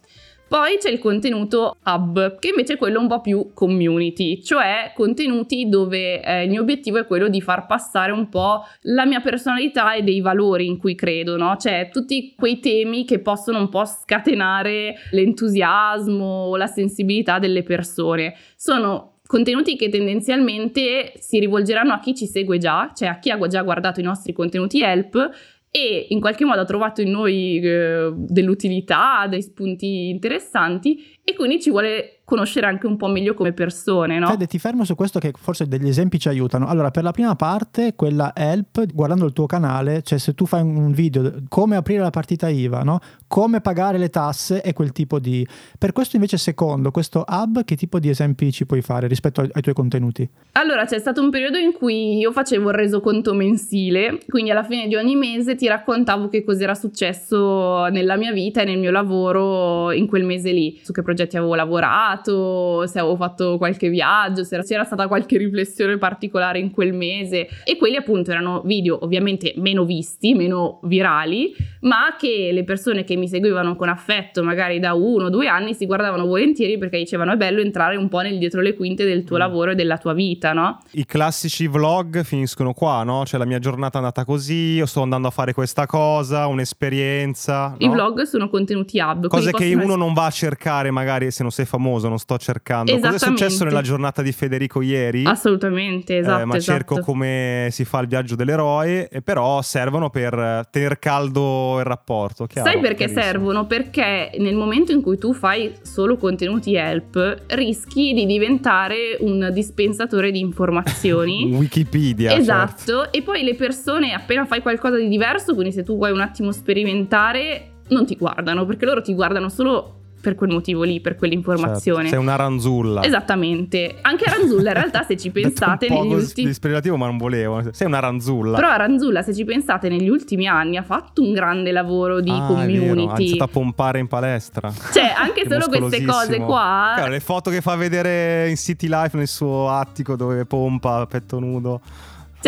Poi 0.48 0.78
c'è 0.78 0.90
il 0.92 1.00
contenuto 1.00 1.78
hub, 1.84 2.38
che 2.38 2.50
invece 2.50 2.74
è 2.74 2.78
quello 2.78 3.00
un 3.00 3.08
po' 3.08 3.20
più 3.20 3.52
community, 3.54 4.44
cioè 4.44 4.92
contenuti 4.94 5.68
dove 5.68 6.22
eh, 6.22 6.44
il 6.44 6.50
mio 6.50 6.62
obiettivo 6.62 7.00
è 7.00 7.06
quello 7.06 7.28
di 7.28 7.42
far 7.42 7.66
passare 7.66 8.12
un 8.12 8.30
po' 8.30 8.64
la 8.82 9.06
mia 9.06 9.22
personalità 9.22 9.94
e 9.94 10.04
dei 10.04 10.22
valori 10.22 10.68
in 10.68 10.78
cui 10.78 10.94
credo, 10.94 11.36
no? 11.36 11.58
Cioè 11.58 11.90
tutti 11.92 12.36
quei 12.38 12.60
temi 12.60 13.06
che 13.06 13.20
possono 13.20 13.58
un 13.60 13.70
po' 13.70 13.86
scatenare 13.86 14.96
l'entusiasmo 15.12 16.46
o 16.46 16.56
la 16.58 16.68
sensibilità 16.68 17.40
delle 17.40 17.64
persone. 17.64 18.36
Sono 18.56 19.14
contenuti 19.28 19.76
che 19.76 19.90
tendenzialmente 19.90 21.14
si 21.18 21.40
rivolgeranno 21.40 21.94
a 21.94 22.00
chi 22.00 22.14
ci 22.14 22.28
segue 22.28 22.60
già, 22.60 22.92
cioè 22.96 23.08
a 23.08 23.18
chi 23.18 23.32
ha 23.32 23.48
già 23.48 23.64
guardato 23.64 24.00
i 24.00 24.04
nostri 24.04 24.34
contenuti 24.34 24.82
help 24.82 25.32
e 25.76 26.06
in 26.12 26.22
qualche 26.22 26.46
modo 26.46 26.62
ha 26.62 26.66
trovato 26.66 27.02
in 27.02 27.12
noi 27.12 27.60
eh, 27.60 28.10
dell'utilità, 28.16 29.28
dei 29.28 29.42
spunti 29.42 30.08
interessanti 30.08 31.15
e 31.28 31.34
quindi 31.36 31.60
ci 31.60 31.72
vuole 31.72 32.20
conoscere 32.26 32.66
anche 32.68 32.88
un 32.88 32.98
po' 32.98 33.08
meglio 33.08 33.34
come 33.34 33.52
persone, 33.54 34.20
no? 34.20 34.28
Fede, 34.28 34.48
ti 34.48 34.60
fermo 34.60 34.84
su 34.84 34.96
questo 34.96 35.20
che 35.20 35.32
forse 35.36 35.68
degli 35.68 35.88
esempi 35.88 36.20
ci 36.20 36.28
aiutano. 36.28 36.68
Allora, 36.68 36.92
per 36.92 37.04
la 37.04 37.12
prima 37.12 37.36
parte, 37.36 37.94
quella 37.96 38.32
help, 38.36 38.86
guardando 38.94 39.26
il 39.26 39.34
tuo 39.34 39.46
canale, 39.46 40.02
cioè 40.04 40.20
se 40.20 40.34
tu 40.34 40.46
fai 40.46 40.62
un 40.62 40.92
video, 40.92 41.44
come 41.48 41.76
aprire 41.76 42.02
la 42.02 42.12
partita 42.12 42.48
IVA, 42.48 42.82
no? 42.82 43.00
Come 43.28 43.62
pagare 43.62 43.98
le 43.98 44.10
tasse 44.10 44.62
e 44.62 44.74
quel 44.74 44.92
tipo 44.92 45.20
di... 45.20 45.46
Per 45.78 45.94
questo 45.94 46.16
invece 46.16 46.38
secondo, 46.38 46.92
questo 46.92 47.24
hub, 47.28 47.64
che 47.64 47.76
tipo 47.76 48.00
di 48.00 48.10
esempi 48.10 48.52
ci 48.52 48.66
puoi 48.66 48.82
fare 48.82 49.08
rispetto 49.08 49.42
ai, 49.42 49.62
tuoi 49.62 49.76
contenuti? 49.76 50.28
Allora, 50.54 50.86
c'è 50.86 51.00
stato 51.00 51.22
un 51.22 51.32
periodo 51.32 51.58
in 51.58 51.74
cui 51.74 52.18
io 52.18 52.32
facevo 52.32 52.70
il 52.70 52.76
resoconto 52.76 53.34
mensile, 53.34 54.20
quindi 54.28 54.52
alla 54.52 54.64
fine 54.64 54.88
di 54.88 54.96
ogni 54.96 55.16
mese 55.16 55.56
ti 55.56 55.68
raccontavo 55.68 56.28
che 56.28 56.44
cosa 56.44 56.64
era 56.64 56.76
successo 56.76 57.86
nella 57.86 58.16
mia 58.16 58.32
vita 58.32 58.62
e 58.62 58.66
nel 58.66 58.80
mio 58.80 58.92
lavoro 58.92 59.92
in 59.92 60.08
quel 60.08 60.24
mese 60.24 60.52
lì, 60.52 60.80
su 60.84 60.92
che 60.92 61.04
progetti 61.16 61.38
avevo 61.38 61.56
lavorato, 61.56 62.86
se 62.86 63.00
avevo 63.00 63.16
fatto 63.16 63.58
qualche 63.58 63.90
viaggio, 63.90 64.44
se 64.44 64.62
c'era 64.64 64.84
stata 64.84 65.08
qualche 65.08 65.38
riflessione 65.38 65.98
particolare 65.98 66.60
in 66.60 66.72
quel 66.72 66.94
mese 66.94 67.48
e 67.64 67.78
quelli 67.78 67.96
appunto 67.96 68.32
erano 68.32 68.62
video 68.66 69.02
ovviamente 69.04 69.54
meno 69.56 69.86
visti, 69.86 70.34
meno 70.34 70.80
virali, 70.84 71.56
ma 71.82 72.16
che 72.18 72.50
le 72.52 72.64
persone 72.66 73.06
che 73.06 73.16
mi 73.16 73.30
seguivano 73.30 73.76
con 73.76 73.88
affetto 73.88 74.44
magari 74.44 74.80
da 74.80 74.94
uno 74.94 75.26
o 75.26 75.30
due 75.30 75.48
anni 75.48 75.74
si 75.74 75.86
guardavano 75.86 76.26
volentieri 76.26 76.78
perché 76.78 76.98
dicevano 76.98 77.32
è 77.32 77.38
bello 77.38 77.62
entrare 77.62 77.96
un 77.96 78.10
po' 78.10 78.20
nel 78.20 78.38
dietro 78.38 78.60
le 78.62 78.76
quinte 78.76 79.06
del 79.06 79.24
tuo 79.24 79.38
mm. 79.38 79.40
lavoro 79.40 79.72
e 79.72 79.76
della 79.76 79.98
tua 79.98 80.14
vita, 80.14 80.52
no? 80.52 80.80
I 80.92 81.06
classici 81.06 81.68
vlog 81.68 82.24
finiscono 82.24 82.74
qua, 82.74 83.04
no? 83.04 83.26
Cioè 83.26 83.40
la 83.40 83.46
mia 83.46 83.60
giornata 83.60 83.94
è 83.94 84.02
andata 84.02 84.26
così, 84.26 84.74
io 84.74 84.86
sto 84.86 85.02
andando 85.02 85.30
a 85.30 85.32
fare 85.32 85.54
questa 85.54 85.86
cosa, 85.86 86.48
un'esperienza. 86.48 87.70
No? 87.70 87.86
I 87.86 87.90
vlog 87.90 88.24
sono 88.24 88.50
contenuti 88.50 89.00
hub. 89.00 89.28
Cose 89.28 89.52
che 89.52 89.74
uno 89.74 89.84
essere... 89.84 89.98
non 89.98 90.14
va 90.14 90.26
a 90.26 90.32
cercare 90.32 90.92
magari 90.92 91.05
se 91.30 91.44
non 91.44 91.52
sei 91.52 91.66
famoso 91.66 92.08
non 92.08 92.18
sto 92.18 92.38
cercando. 92.38 92.92
Cosa 93.00 93.16
è 93.16 93.20
successo 93.20 93.64
nella 93.64 93.82
giornata 93.82 94.22
di 94.22 94.32
Federico 94.32 94.82
ieri? 94.82 95.24
Assolutamente, 95.26 96.18
esatto. 96.18 96.42
Eh, 96.42 96.46
ma 96.46 96.56
esatto. 96.56 96.78
cerco 96.78 97.00
come 97.00 97.70
si 97.72 97.86
fa 97.86 98.00
il 98.00 98.08
viaggio 98.08 98.36
dell'eroe, 98.36 99.08
e 99.10 99.22
però 99.22 99.62
servono 99.62 100.10
per 100.10 100.68
tenere 100.72 101.00
caldo 101.00 101.78
il 101.80 101.86
rapporto. 101.86 102.46
Chiaro, 102.46 102.70
Sai 102.70 102.80
perché 102.80 103.06
carissimo. 103.06 103.22
servono? 103.24 103.66
Perché 103.66 104.32
nel 104.38 104.56
momento 104.56 104.92
in 104.92 105.02
cui 105.02 105.18
tu 105.18 105.34
fai 105.34 105.74
solo 105.82 106.18
contenuti 106.18 106.76
help, 106.76 107.44
rischi 107.48 108.14
di 108.14 108.26
diventare 108.26 109.18
un 109.20 109.50
dispensatore 109.54 110.32
di 110.32 110.40
informazioni. 110.40 111.52
Wikipedia. 111.56 112.36
Esatto, 112.36 113.04
certo. 113.04 113.12
e 113.12 113.22
poi 113.22 113.44
le 113.44 113.56
persone 113.56 114.14
appena 114.14 114.46
fai 114.46 114.62
qualcosa 114.62 114.98
di 114.98 115.08
diverso, 115.08 115.54
quindi 115.54 115.72
se 115.72 115.84
tu 115.84 115.96
vuoi 115.96 116.12
un 116.12 116.22
attimo 116.22 116.52
sperimentare, 116.52 117.72
non 117.90 118.06
ti 118.06 118.16
guardano 118.16 118.66
perché 118.66 118.86
loro 118.86 119.02
ti 119.02 119.14
guardano 119.14 119.50
solo 119.50 120.00
per 120.26 120.34
quel 120.34 120.50
motivo 120.50 120.82
lì, 120.82 121.02
per 121.02 121.18
quell'informazione. 121.18 122.08
Certo, 122.08 122.16
sei 122.16 122.20
una 122.20 122.36
ranzulla. 122.36 123.04
Esattamente. 123.04 123.98
Anche 124.02 124.26
ranzulla 124.26 124.70
in 124.70 124.76
realtà 124.76 125.04
se 125.04 125.16
ci 125.18 125.30
pensate 125.32 125.88
negli 125.88 126.14
ultimi... 126.14 126.48
disperativo 126.48 126.98
ma 126.98 127.06
non 127.06 127.18
volevo. 127.18 127.62
Sei 127.72 127.86
una 127.86 128.00
ranzulla. 128.00 128.56
Però 128.56 128.76
ranzulla 128.76 129.22
se 129.22 129.36
ci 129.36 129.46
pensate 129.46 129.88
negli 129.88 130.10
ultimi 130.10 130.48
anni 130.48 130.78
ha 130.78 130.82
fatto 130.82 131.22
un 131.22 131.32
grande 131.32 131.72
lavoro 131.72 132.22
di 132.22 132.32
ah, 132.32 132.48
community. 132.48 133.08
Ha 133.08 133.16
iniziato 133.18 133.44
a 133.44 133.48
pompare 133.48 134.00
in 134.00 134.08
palestra. 134.08 134.74
Cioè 134.92 135.14
anche 135.16 135.46
solo 135.48 135.68
queste 135.68 136.04
cose 136.04 136.40
qua... 136.40 136.94
Claro, 136.96 137.12
le 137.12 137.20
foto 137.20 137.52
che 137.52 137.62
fa 137.62 137.76
vedere 137.76 138.50
in 138.50 138.56
City 138.56 138.88
Life 138.90 139.16
nel 139.16 139.28
suo 139.28 139.70
attico 139.70 140.16
dove 140.16 140.44
pompa 140.46 141.02
a 141.02 141.06
petto 141.06 141.38
nudo. 141.38 141.82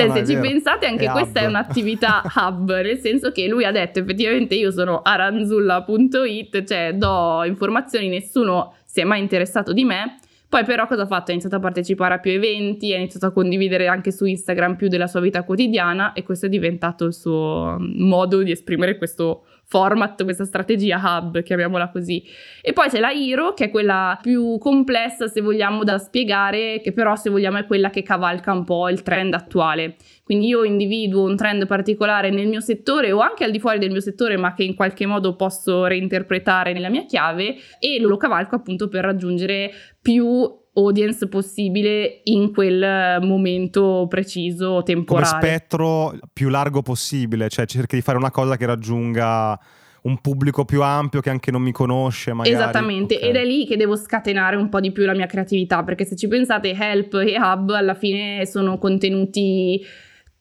Cioè, 0.01 0.25
se 0.25 0.33
ci 0.33 0.39
pensate, 0.39 0.85
anche 0.85 1.05
è 1.05 1.09
questa 1.09 1.39
hub. 1.39 1.45
è 1.45 1.47
un'attività 1.47 2.23
hub, 2.35 2.71
nel 2.81 2.99
senso 2.99 3.31
che 3.31 3.47
lui 3.47 3.65
ha 3.65 3.71
detto 3.71 3.99
effettivamente 3.99 4.55
io 4.55 4.71
sono 4.71 5.01
aranzulla.it, 5.03 6.63
cioè 6.63 6.93
do 6.93 7.43
informazioni, 7.45 8.07
nessuno 8.07 8.73
si 8.85 9.01
è 9.01 9.03
mai 9.03 9.19
interessato 9.19 9.73
di 9.73 9.83
me. 9.83 10.17
Poi 10.49 10.63
però 10.63 10.87
cosa 10.87 11.01
ha 11.01 11.07
fatto? 11.07 11.29
Ha 11.29 11.33
iniziato 11.33 11.57
a 11.57 11.59
partecipare 11.59 12.13
a 12.13 12.19
più 12.19 12.31
eventi, 12.31 12.93
ha 12.93 12.97
iniziato 12.97 13.25
a 13.25 13.31
condividere 13.31 13.87
anche 13.87 14.11
su 14.11 14.25
Instagram 14.25 14.77
più 14.77 14.87
della 14.87 15.07
sua 15.07 15.19
vita 15.19 15.43
quotidiana 15.43 16.13
e 16.13 16.23
questo 16.23 16.45
è 16.45 16.49
diventato 16.49 17.03
il 17.03 17.13
suo 17.13 17.75
modo 17.79 18.41
di 18.41 18.51
esprimere 18.51 18.97
questo 18.97 19.43
format, 19.67 20.23
questa 20.23 20.45
strategia 20.45 21.01
hub, 21.03 21.43
chiamiamola 21.43 21.89
così. 21.89 22.23
E 22.61 22.71
poi 22.71 22.87
c'è 22.87 23.01
la 23.01 23.11
Hero, 23.11 23.53
che 23.53 23.65
è 23.65 23.69
quella 23.69 24.17
più 24.21 24.57
complessa, 24.57 25.27
se 25.27 25.41
vogliamo, 25.41 25.83
da 25.83 25.97
spiegare, 25.97 26.79
che 26.81 26.93
però, 26.93 27.15
se 27.17 27.29
vogliamo, 27.29 27.57
è 27.57 27.65
quella 27.65 27.89
che 27.89 28.01
cavalca 28.01 28.53
un 28.53 28.63
po' 28.63 28.87
il 28.87 29.03
trend 29.03 29.33
attuale. 29.33 29.97
Quindi 30.27 30.47
io 30.47 30.65
individuo 30.65 31.23
un 31.23 31.37
trend 31.37 31.65
particolare 31.67 32.31
nel 32.31 32.47
mio 32.47 32.59
settore 32.59 33.13
o 33.13 33.19
anche 33.19 33.45
al 33.45 33.51
di 33.51 33.61
fuori 33.61 33.79
del 33.79 33.91
mio 33.91 34.01
settore, 34.01 34.35
ma 34.35 34.53
che 34.53 34.65
in 34.65 34.75
qualche 34.75 35.05
modo 35.05 35.37
posso 35.37 35.85
reinterpretare 35.85 36.73
nella 36.73 36.89
mia 36.89 37.05
chiave 37.05 37.55
e 37.79 37.97
lo 38.01 38.17
cavalco 38.17 38.55
appunto 38.55 38.89
per 38.89 39.05
raggiungere 39.05 39.71
più 40.01 40.27
audience 40.73 41.29
possibile 41.29 42.19
in 42.25 42.51
quel 42.51 43.19
momento 43.21 44.05
preciso 44.09 44.83
temporale. 44.83 45.29
Come 45.29 45.41
spettro 45.41 46.19
più 46.33 46.49
largo 46.49 46.81
possibile, 46.81 47.47
cioè 47.47 47.65
cerchi 47.65 47.95
di 47.95 48.01
fare 48.01 48.17
una 48.17 48.29
cosa 48.29 48.57
che 48.57 48.65
raggiunga 48.65 49.57
un 50.01 50.19
pubblico 50.19 50.65
più 50.65 50.81
ampio 50.81 51.21
che 51.21 51.29
anche 51.29 51.51
non 51.51 51.61
mi 51.61 51.71
conosce 51.71 52.33
magari. 52.33 52.53
Esattamente, 52.53 53.15
okay. 53.15 53.29
ed 53.29 53.35
è 53.37 53.45
lì 53.45 53.65
che 53.65 53.77
devo 53.77 53.95
scatenare 53.95 54.57
un 54.57 54.67
po' 54.67 54.81
di 54.81 54.91
più 54.91 55.05
la 55.05 55.13
mia 55.13 55.25
creatività, 55.25 55.85
perché 55.85 56.03
se 56.03 56.17
ci 56.17 56.27
pensate 56.27 56.75
Help 56.77 57.13
e 57.13 57.37
Hub 57.39 57.69
alla 57.69 57.95
fine 57.95 58.45
sono 58.45 58.77
contenuti 58.77 59.81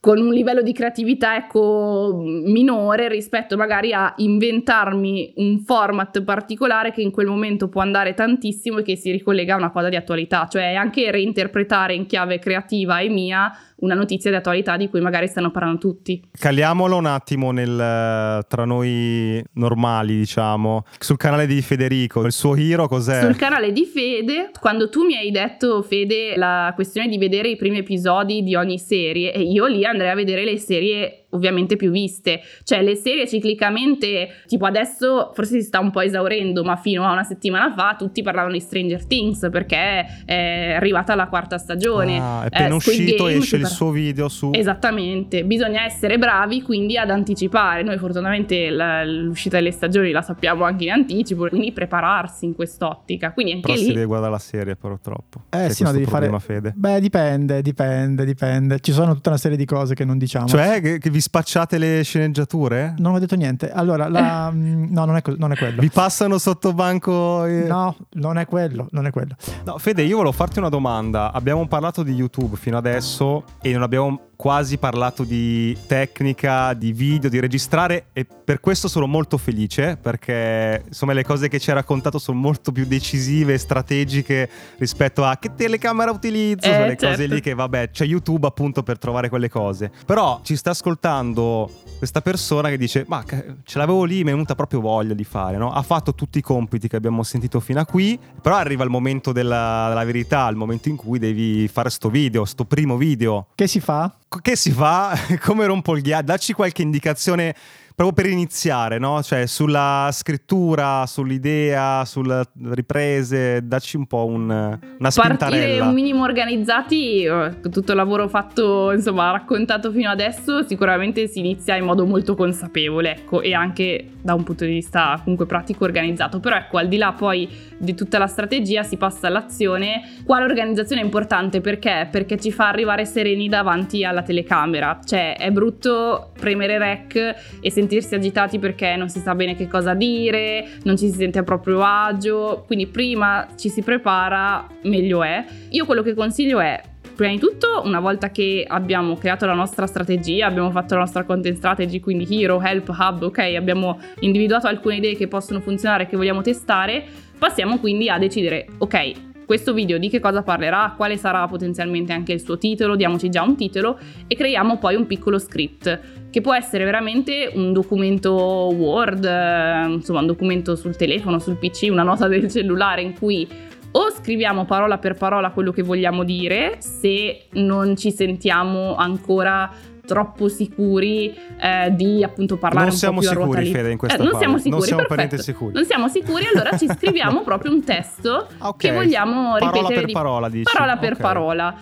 con 0.06 0.20
un 0.20 0.32
livello 0.32 0.62
di 0.62 0.72
creatività 0.72 1.34
ecco 1.34 2.16
minore 2.22 3.08
rispetto 3.08 3.56
magari 3.56 3.92
a 3.92 4.14
inventarmi 4.18 5.32
un 5.38 5.58
format 5.58 6.22
particolare 6.22 6.92
che 6.92 7.02
in 7.02 7.10
quel 7.10 7.26
momento 7.26 7.68
può 7.68 7.80
andare 7.80 8.14
tantissimo 8.14 8.78
e 8.78 8.82
che 8.84 8.94
si 8.94 9.10
ricollega 9.10 9.54
a 9.54 9.56
una 9.56 9.72
cosa 9.72 9.88
di 9.88 9.96
attualità, 9.96 10.46
cioè 10.46 10.74
anche 10.74 11.10
reinterpretare 11.10 11.94
in 11.94 12.06
chiave 12.06 12.38
creativa 12.38 13.00
e 13.00 13.08
mia 13.08 13.50
una 13.76 13.94
notizia 13.94 14.30
di 14.30 14.36
attualità 14.36 14.76
di 14.76 14.88
cui 14.88 15.00
magari 15.00 15.26
stanno 15.26 15.50
parlando 15.50 15.78
tutti. 15.78 16.22
Caliamolo 16.38 16.96
un 16.96 17.07
attimo 17.07 17.51
nel, 17.51 18.44
tra 18.48 18.64
noi 18.64 19.44
normali, 19.55 20.16
diciamo. 20.16 20.84
Sul 20.98 21.16
canale 21.16 21.46
di 21.46 21.61
Federico, 21.62 22.24
il 22.24 22.32
suo 22.32 22.57
hero 22.57 22.88
cos'è? 22.88 23.20
Sul 23.20 23.36
canale 23.36 23.72
di 23.72 23.84
Fede, 23.84 24.51
quando 24.59 24.88
tu 24.88 25.05
mi 25.05 25.16
hai 25.16 25.30
detto, 25.30 25.82
Fede, 25.82 26.36
la 26.36 26.72
questione 26.74 27.09
di 27.09 27.18
vedere 27.18 27.48
i 27.48 27.57
primi 27.57 27.78
episodi 27.78 28.42
di 28.42 28.55
ogni 28.55 28.78
serie, 28.78 29.32
e 29.32 29.42
io 29.42 29.66
lì 29.66 29.84
andrei 29.84 30.11
a 30.11 30.14
vedere 30.14 30.44
le 30.44 30.59
serie 30.59 31.26
ovviamente 31.31 31.77
più 31.77 31.91
viste. 31.91 32.41
Cioè 32.62 32.83
le 32.83 32.95
serie 32.95 33.27
ciclicamente, 33.27 34.29
tipo 34.47 34.66
adesso 34.66 35.33
forse 35.35 35.61
si 35.61 35.66
sta 35.66 35.81
un 35.81 35.91
po' 35.91 36.01
esaurendo, 36.01 36.62
ma 36.62 36.77
fino 36.77 37.05
a 37.05 37.12
una 37.12 37.24
settimana 37.24 37.72
fa 37.74 37.97
tutti 37.99 38.22
parlavano 38.22 38.53
di 38.53 38.61
Stranger 38.61 39.07
Things 39.07 39.49
perché 39.51 40.24
è 40.24 40.74
arrivata 40.77 41.14
la 41.14 41.27
quarta 41.27 41.59
stagione. 41.59 42.18
Ah, 42.18 42.43
è 42.43 42.47
appena 42.47 42.68
eh, 42.68 42.74
uscito 42.74 43.24
Game, 43.24 43.39
esce 43.39 43.57
il 43.57 43.66
suo 43.66 43.91
video 43.91 44.29
su... 44.29 44.51
Esattamente, 44.53 45.45
bisogna 45.45 45.85
essere 45.85 46.18
bravi 46.18 46.62
quindi 46.62 46.97
ad 46.97 47.11
anticipare. 47.11 47.83
Noi 47.83 47.99
fortunatamente 47.99 48.70
la, 48.70 49.05
l'uscita 49.05 49.57
delle 49.57 49.72
stagioni 49.72 50.12
la 50.12 50.22
sappiamo 50.22 50.64
anche 50.64 50.85
in 50.85 50.91
anticipo, 50.91 51.49
quindi 51.49 51.72
prepararsi 51.72 52.45
in 52.45 52.55
quest'ottica. 52.55 53.33
Quindi 53.33 53.53
anche 53.53 53.66
però 53.66 53.79
lì... 53.79 53.85
si 53.85 53.93
deve 53.93 54.07
guardare 54.07 54.33
la 54.33 54.39
serie 54.39 54.77
purtroppo. 54.77 55.45
Eh 55.51 55.70
sì, 55.70 55.83
no, 55.83 55.93
devi 55.93 56.05
fare... 56.05 56.35
Fede. 56.37 56.74
Beh, 56.77 57.01
dipende, 57.01 57.62
dipende, 57.62 58.24
dipende. 58.24 58.79
Ci 58.81 58.93
sono 58.93 59.14
tutta 59.14 59.31
una 59.31 59.39
serie 59.39 59.57
di 59.57 59.64
cose 59.64 59.95
che 59.95 60.05
non 60.05 60.18
diciamo. 60.18 60.47
Cioè, 60.47 60.81
che, 60.83 60.99
che 60.99 61.09
vi 61.16 61.22
spacciate 61.22 61.78
le 61.78 62.02
sceneggiature? 62.02 62.94
Non 62.98 63.14
ho 63.14 63.18
detto 63.18 63.36
niente. 63.36 63.70
Allora, 63.72 64.08
la... 64.08 64.50
Mm, 64.52 64.92
no, 64.92 65.06
non 65.06 65.16
è, 65.16 65.22
non 65.38 65.52
è, 65.52 65.56
quello. 65.56 65.80
Vi 65.80 65.88
passano 65.88 66.36
sotto 66.36 66.74
banco? 66.74 67.46
E... 67.46 67.62
No, 67.62 67.96
non 68.14 68.36
è 68.36 68.44
quello, 68.44 68.88
non 68.90 69.06
è 69.06 69.10
quello. 69.10 69.34
No, 69.64 69.78
Fede, 69.78 70.02
io 70.02 70.16
volevo 70.16 70.34
farti 70.34 70.58
una 70.58 70.68
domanda. 70.68 71.32
Abbiamo 71.32 71.66
parlato 71.68 72.02
di 72.02 72.12
YouTube 72.12 72.56
fino 72.56 72.76
adesso 72.76 73.44
e 73.62 73.72
non 73.72 73.82
abbiamo 73.82 74.26
quasi 74.37 74.76
parlato 74.76 75.24
di 75.24 75.76
tecnica, 75.87 76.74
di 76.74 76.93
video, 76.93 77.30
di 77.30 77.41
registrare 77.41 78.07
e 78.12 78.24
per 78.26 78.61
questo 78.61 78.87
sono 78.87 79.07
molto 79.07 79.39
felice 79.39 79.97
perché 80.01 80.84
insomma 80.87 81.14
le 81.14 81.24
cose 81.24 81.49
che 81.49 81.59
ci 81.59 81.70
hai 81.70 81.76
raccontato 81.76 82.18
sono 82.18 82.39
molto 82.39 82.70
più 82.70 82.84
decisive 82.84 83.55
e 83.55 83.59
strategiche 83.59 84.49
rispetto 84.76 85.24
a 85.24 85.37
che 85.39 85.55
telecamera 85.55 86.11
utilizzo, 86.11 86.68
eh, 86.68 86.76
quelle 86.76 86.97
certo. 86.97 87.07
cose 87.07 87.26
lì 87.26 87.41
che 87.41 87.55
vabbè 87.55 87.91
c'è 87.91 88.05
YouTube 88.05 88.47
appunto 88.47 88.82
per 88.82 88.99
trovare 88.99 89.28
quelle 89.28 89.49
cose. 89.49 89.91
Però 90.05 90.41
ci 90.43 90.55
sta 90.55 90.70
ascoltando 90.70 91.70
questa 91.97 92.20
persona 92.20 92.68
che 92.68 92.76
dice 92.76 93.05
ma 93.09 93.24
ce 93.26 93.78
l'avevo 93.78 94.05
lì, 94.05 94.22
mi 94.22 94.30
è 94.30 94.32
venuta 94.32 94.55
proprio 94.55 94.80
voglia 94.80 95.14
di 95.14 95.24
fare, 95.24 95.57
no? 95.57 95.72
Ha 95.72 95.82
fatto 95.82 96.14
tutti 96.14 96.38
i 96.38 96.42
compiti 96.42 96.88
che 96.88 96.97
abbiamo 96.97 97.22
sentito 97.22 97.61
fino 97.61 97.80
a 97.80 97.84
qui, 97.84 98.18
però 98.40 98.57
arriva 98.57 98.84
il 98.84 98.90
momento 98.90 99.32
della, 99.32 99.86
della 99.88 100.05
verità, 100.05 100.49
il 100.49 100.57
momento 100.57 100.88
in 100.88 100.97
cui 100.97 101.18
devi 101.18 101.68
fare 101.68 101.90
sto 101.90 102.11
video, 102.11 102.44
sto 102.44 102.64
primo 102.64 102.97
video. 102.97 103.49
Che 103.55 103.66
si 103.66 103.80
fa? 103.80 104.14
Che 104.28 104.57
si 104.57 104.70
fa? 104.70 105.16
Come 105.40 105.66
rompo 105.66 105.97
il 105.97 106.03
ghiaccio? 106.03 106.24
Dacci 106.24 106.53
qualche 106.53 106.82
indicazione 106.82 107.55
proprio 107.97 108.12
per 108.12 108.30
iniziare, 108.30 108.99
no? 108.99 109.22
Cioè 109.22 109.47
sulla 109.47 110.11
scrittura, 110.12 111.07
sull'idea, 111.07 112.05
sulle 112.05 112.44
riprese, 112.72 113.66
dacci 113.66 113.97
un 113.97 114.07
po' 114.07 114.26
un, 114.26 114.51
una 114.51 115.11
spintarella. 115.11 115.36
Partire 115.36 115.80
un 115.80 115.94
minimo 115.94 116.22
organizzati, 116.22 117.24
eh, 117.24 117.59
tutto 117.62 117.92
il 117.92 117.97
lavoro 117.97 118.28
fatto, 118.28 118.92
insomma, 118.92 119.30
raccontato 119.30 119.90
fino 119.92 120.11
adesso, 120.11 120.62
sicuramente 120.66 121.26
si 121.26 121.38
inizia 121.38 121.74
in 121.76 121.86
modo 121.86 122.05
molto 122.05 122.34
consapevole, 122.34 123.16
ecco, 123.16 123.40
e 123.40 123.55
anche 123.55 124.11
da 124.20 124.34
un 124.34 124.42
punto 124.42 124.66
di 124.66 124.72
vista 124.72 125.18
comunque 125.22 125.47
pratico 125.47 125.84
organizzato. 125.84 126.38
Però 126.38 126.55
ecco, 126.55 126.76
al 126.76 126.88
di 126.88 126.99
là 126.99 127.12
poi 127.12 127.49
di 127.78 127.94
tutta 127.94 128.18
la 128.18 128.26
strategia 128.26 128.82
si 128.82 128.99
passa 128.99 129.28
all'azione. 129.28 130.03
Qua 130.26 130.38
l'organizzazione 130.40 131.01
è 131.01 131.05
importante 131.05 131.62
perché? 131.62 132.09
Perché 132.11 132.38
ci 132.38 132.53
fa 132.53 132.68
arrivare 132.68 133.07
sereni 133.07 133.49
davanti 133.49 134.05
alla 134.05 134.20
telecamera. 134.20 135.01
Cioè, 135.03 135.36
è 135.38 135.51
brutto 135.51 136.32
premere 136.38 136.76
rec 136.76 137.14
e 137.14 137.70
sentire 137.70 137.84
sentirsi 137.87 138.16
agitati 138.16 138.59
perché 138.59 138.97
non 138.97 139.09
si 139.09 139.20
sa 139.20 139.34
bene 139.34 139.55
che 139.55 139.68
cosa 139.68 139.95
dire, 139.95 140.66
non 140.82 140.97
ci 140.97 141.09
si 141.09 141.16
sente 141.16 141.39
a 141.39 141.43
proprio 141.45 141.82
agio, 141.82 142.64
quindi 142.66 142.89
prima 142.89 143.47
ci 143.57 143.68
si 143.68 143.82
prepara, 143.82 144.66
meglio 144.82 145.22
è. 145.22 145.45
Io 145.70 145.87
quello 145.87 146.03
che 146.03 146.14
consiglio 146.14 146.59
è 146.59 146.80
Prima 147.16 147.32
di 147.32 147.39
tutto, 147.39 147.80
una 147.82 147.99
volta 147.99 148.30
che 148.30 148.62
abbiamo 148.68 149.16
creato 149.16 149.47
la 149.47 149.55
nostra 149.55 149.87
strategia, 149.87 150.47
abbiamo 150.49 150.70
fatto 150.70 150.93
la 150.93 151.01
nostra 151.01 151.24
content 151.24 151.57
strategy, 151.57 151.99
quindi 151.99 152.26
Hero, 152.28 152.61
Help, 152.61 152.89
Hub, 152.91 153.22
ok, 153.22 153.39
abbiamo 153.57 153.99
individuato 154.18 154.66
alcune 154.66 154.97
idee 154.97 155.16
che 155.16 155.26
possono 155.26 155.61
funzionare, 155.61 156.07
che 156.09 156.16
vogliamo 156.18 156.43
testare, 156.43 157.03
passiamo 157.39 157.78
quindi 157.78 158.11
a 158.11 158.18
decidere, 158.18 158.66
ok, 158.76 159.12
questo 159.47 159.72
video 159.72 159.97
di 159.97 160.11
che 160.11 160.20
cosa 160.20 160.43
parlerà, 160.43 160.93
quale 160.95 161.16
sarà 161.16 161.47
potenzialmente 161.47 162.12
anche 162.12 162.32
il 162.32 162.41
suo 162.41 162.59
titolo, 162.59 162.97
diamoci 162.97 163.30
già 163.30 163.43
un 163.43 163.57
titolo 163.57 163.99
e 164.26 164.34
creiamo 164.34 164.76
poi 164.76 164.97
un 164.97 165.07
piccolo 165.07 165.39
script 165.39 166.15
che 166.31 166.41
può 166.41 166.55
essere 166.55 166.85
veramente 166.85 167.51
un 167.55 167.72
documento 167.72 168.33
Word, 168.33 169.24
eh, 169.24 169.85
insomma 169.89 170.20
un 170.20 170.27
documento 170.27 170.77
sul 170.77 170.97
telefono, 170.97 171.39
sul 171.39 171.57
PC, 171.57 171.89
una 171.91 172.03
nota 172.03 172.29
del 172.29 172.51
cellulare 172.51 173.03
in 173.03 173.18
cui 173.18 173.49
o 173.93 174.11
scriviamo 174.11 174.66
parola 174.66 174.99
per 174.99 175.14
parola 175.14 175.51
quello 175.51 175.72
che 175.72 175.83
vogliamo 175.83 176.22
dire 176.22 176.77
se 176.81 177.47
non 177.53 177.97
ci 177.97 178.12
sentiamo 178.12 178.95
ancora 178.95 179.72
troppo 180.07 180.49
sicuri 180.49 181.35
eh, 181.61 181.93
di 181.95 182.22
appunto 182.22 182.57
parlare 182.57 182.87
non 182.87 182.95
un 182.95 182.99
siamo 182.99 183.20
po' 183.20 183.27
più 183.27 183.29
sicuri, 183.29 183.70
Fede, 183.70 183.91
in 183.91 183.99
questa 183.99 184.18
eh, 184.18 184.22
non 184.22 184.39
siamo 184.39 184.57
sicuri, 184.57 184.70
non 184.70 184.83
siamo 184.83 185.05
perfetto. 185.07 185.43
sicuri. 185.43 185.72
Non 185.74 185.85
siamo 185.85 186.09
sicuri, 186.09 186.47
allora 186.47 186.77
ci 186.79 186.87
scriviamo 186.89 187.43
proprio 187.45 187.72
un 187.72 187.85
testo 187.85 188.47
okay. 188.59 188.91
che 188.91 188.97
vogliamo 188.97 189.57
parola 189.59 189.70
ripetere 189.72 189.95
per 189.95 190.05
di... 190.05 190.12
parola, 190.12 190.49
dici. 190.49 190.72
parola 190.72 190.97
per 190.97 191.12
okay. 191.12 191.22
parola. 191.22 191.74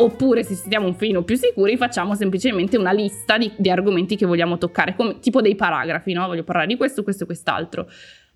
Oppure 0.00 0.44
se 0.44 0.54
siamo 0.54 0.86
un 0.86 0.94
filino 0.94 1.22
più 1.24 1.36
sicuri 1.36 1.76
facciamo 1.76 2.14
semplicemente 2.14 2.76
una 2.76 2.92
lista 2.92 3.36
di, 3.36 3.50
di 3.56 3.68
argomenti 3.68 4.14
che 4.14 4.26
vogliamo 4.26 4.56
toccare, 4.56 4.94
come, 4.94 5.18
tipo 5.18 5.40
dei 5.40 5.56
paragrafi, 5.56 6.12
no? 6.12 6.26
Voglio 6.26 6.44
parlare 6.44 6.68
di 6.68 6.76
questo, 6.76 7.02
questo 7.02 7.24
e 7.24 7.26
quest'altro. 7.26 7.88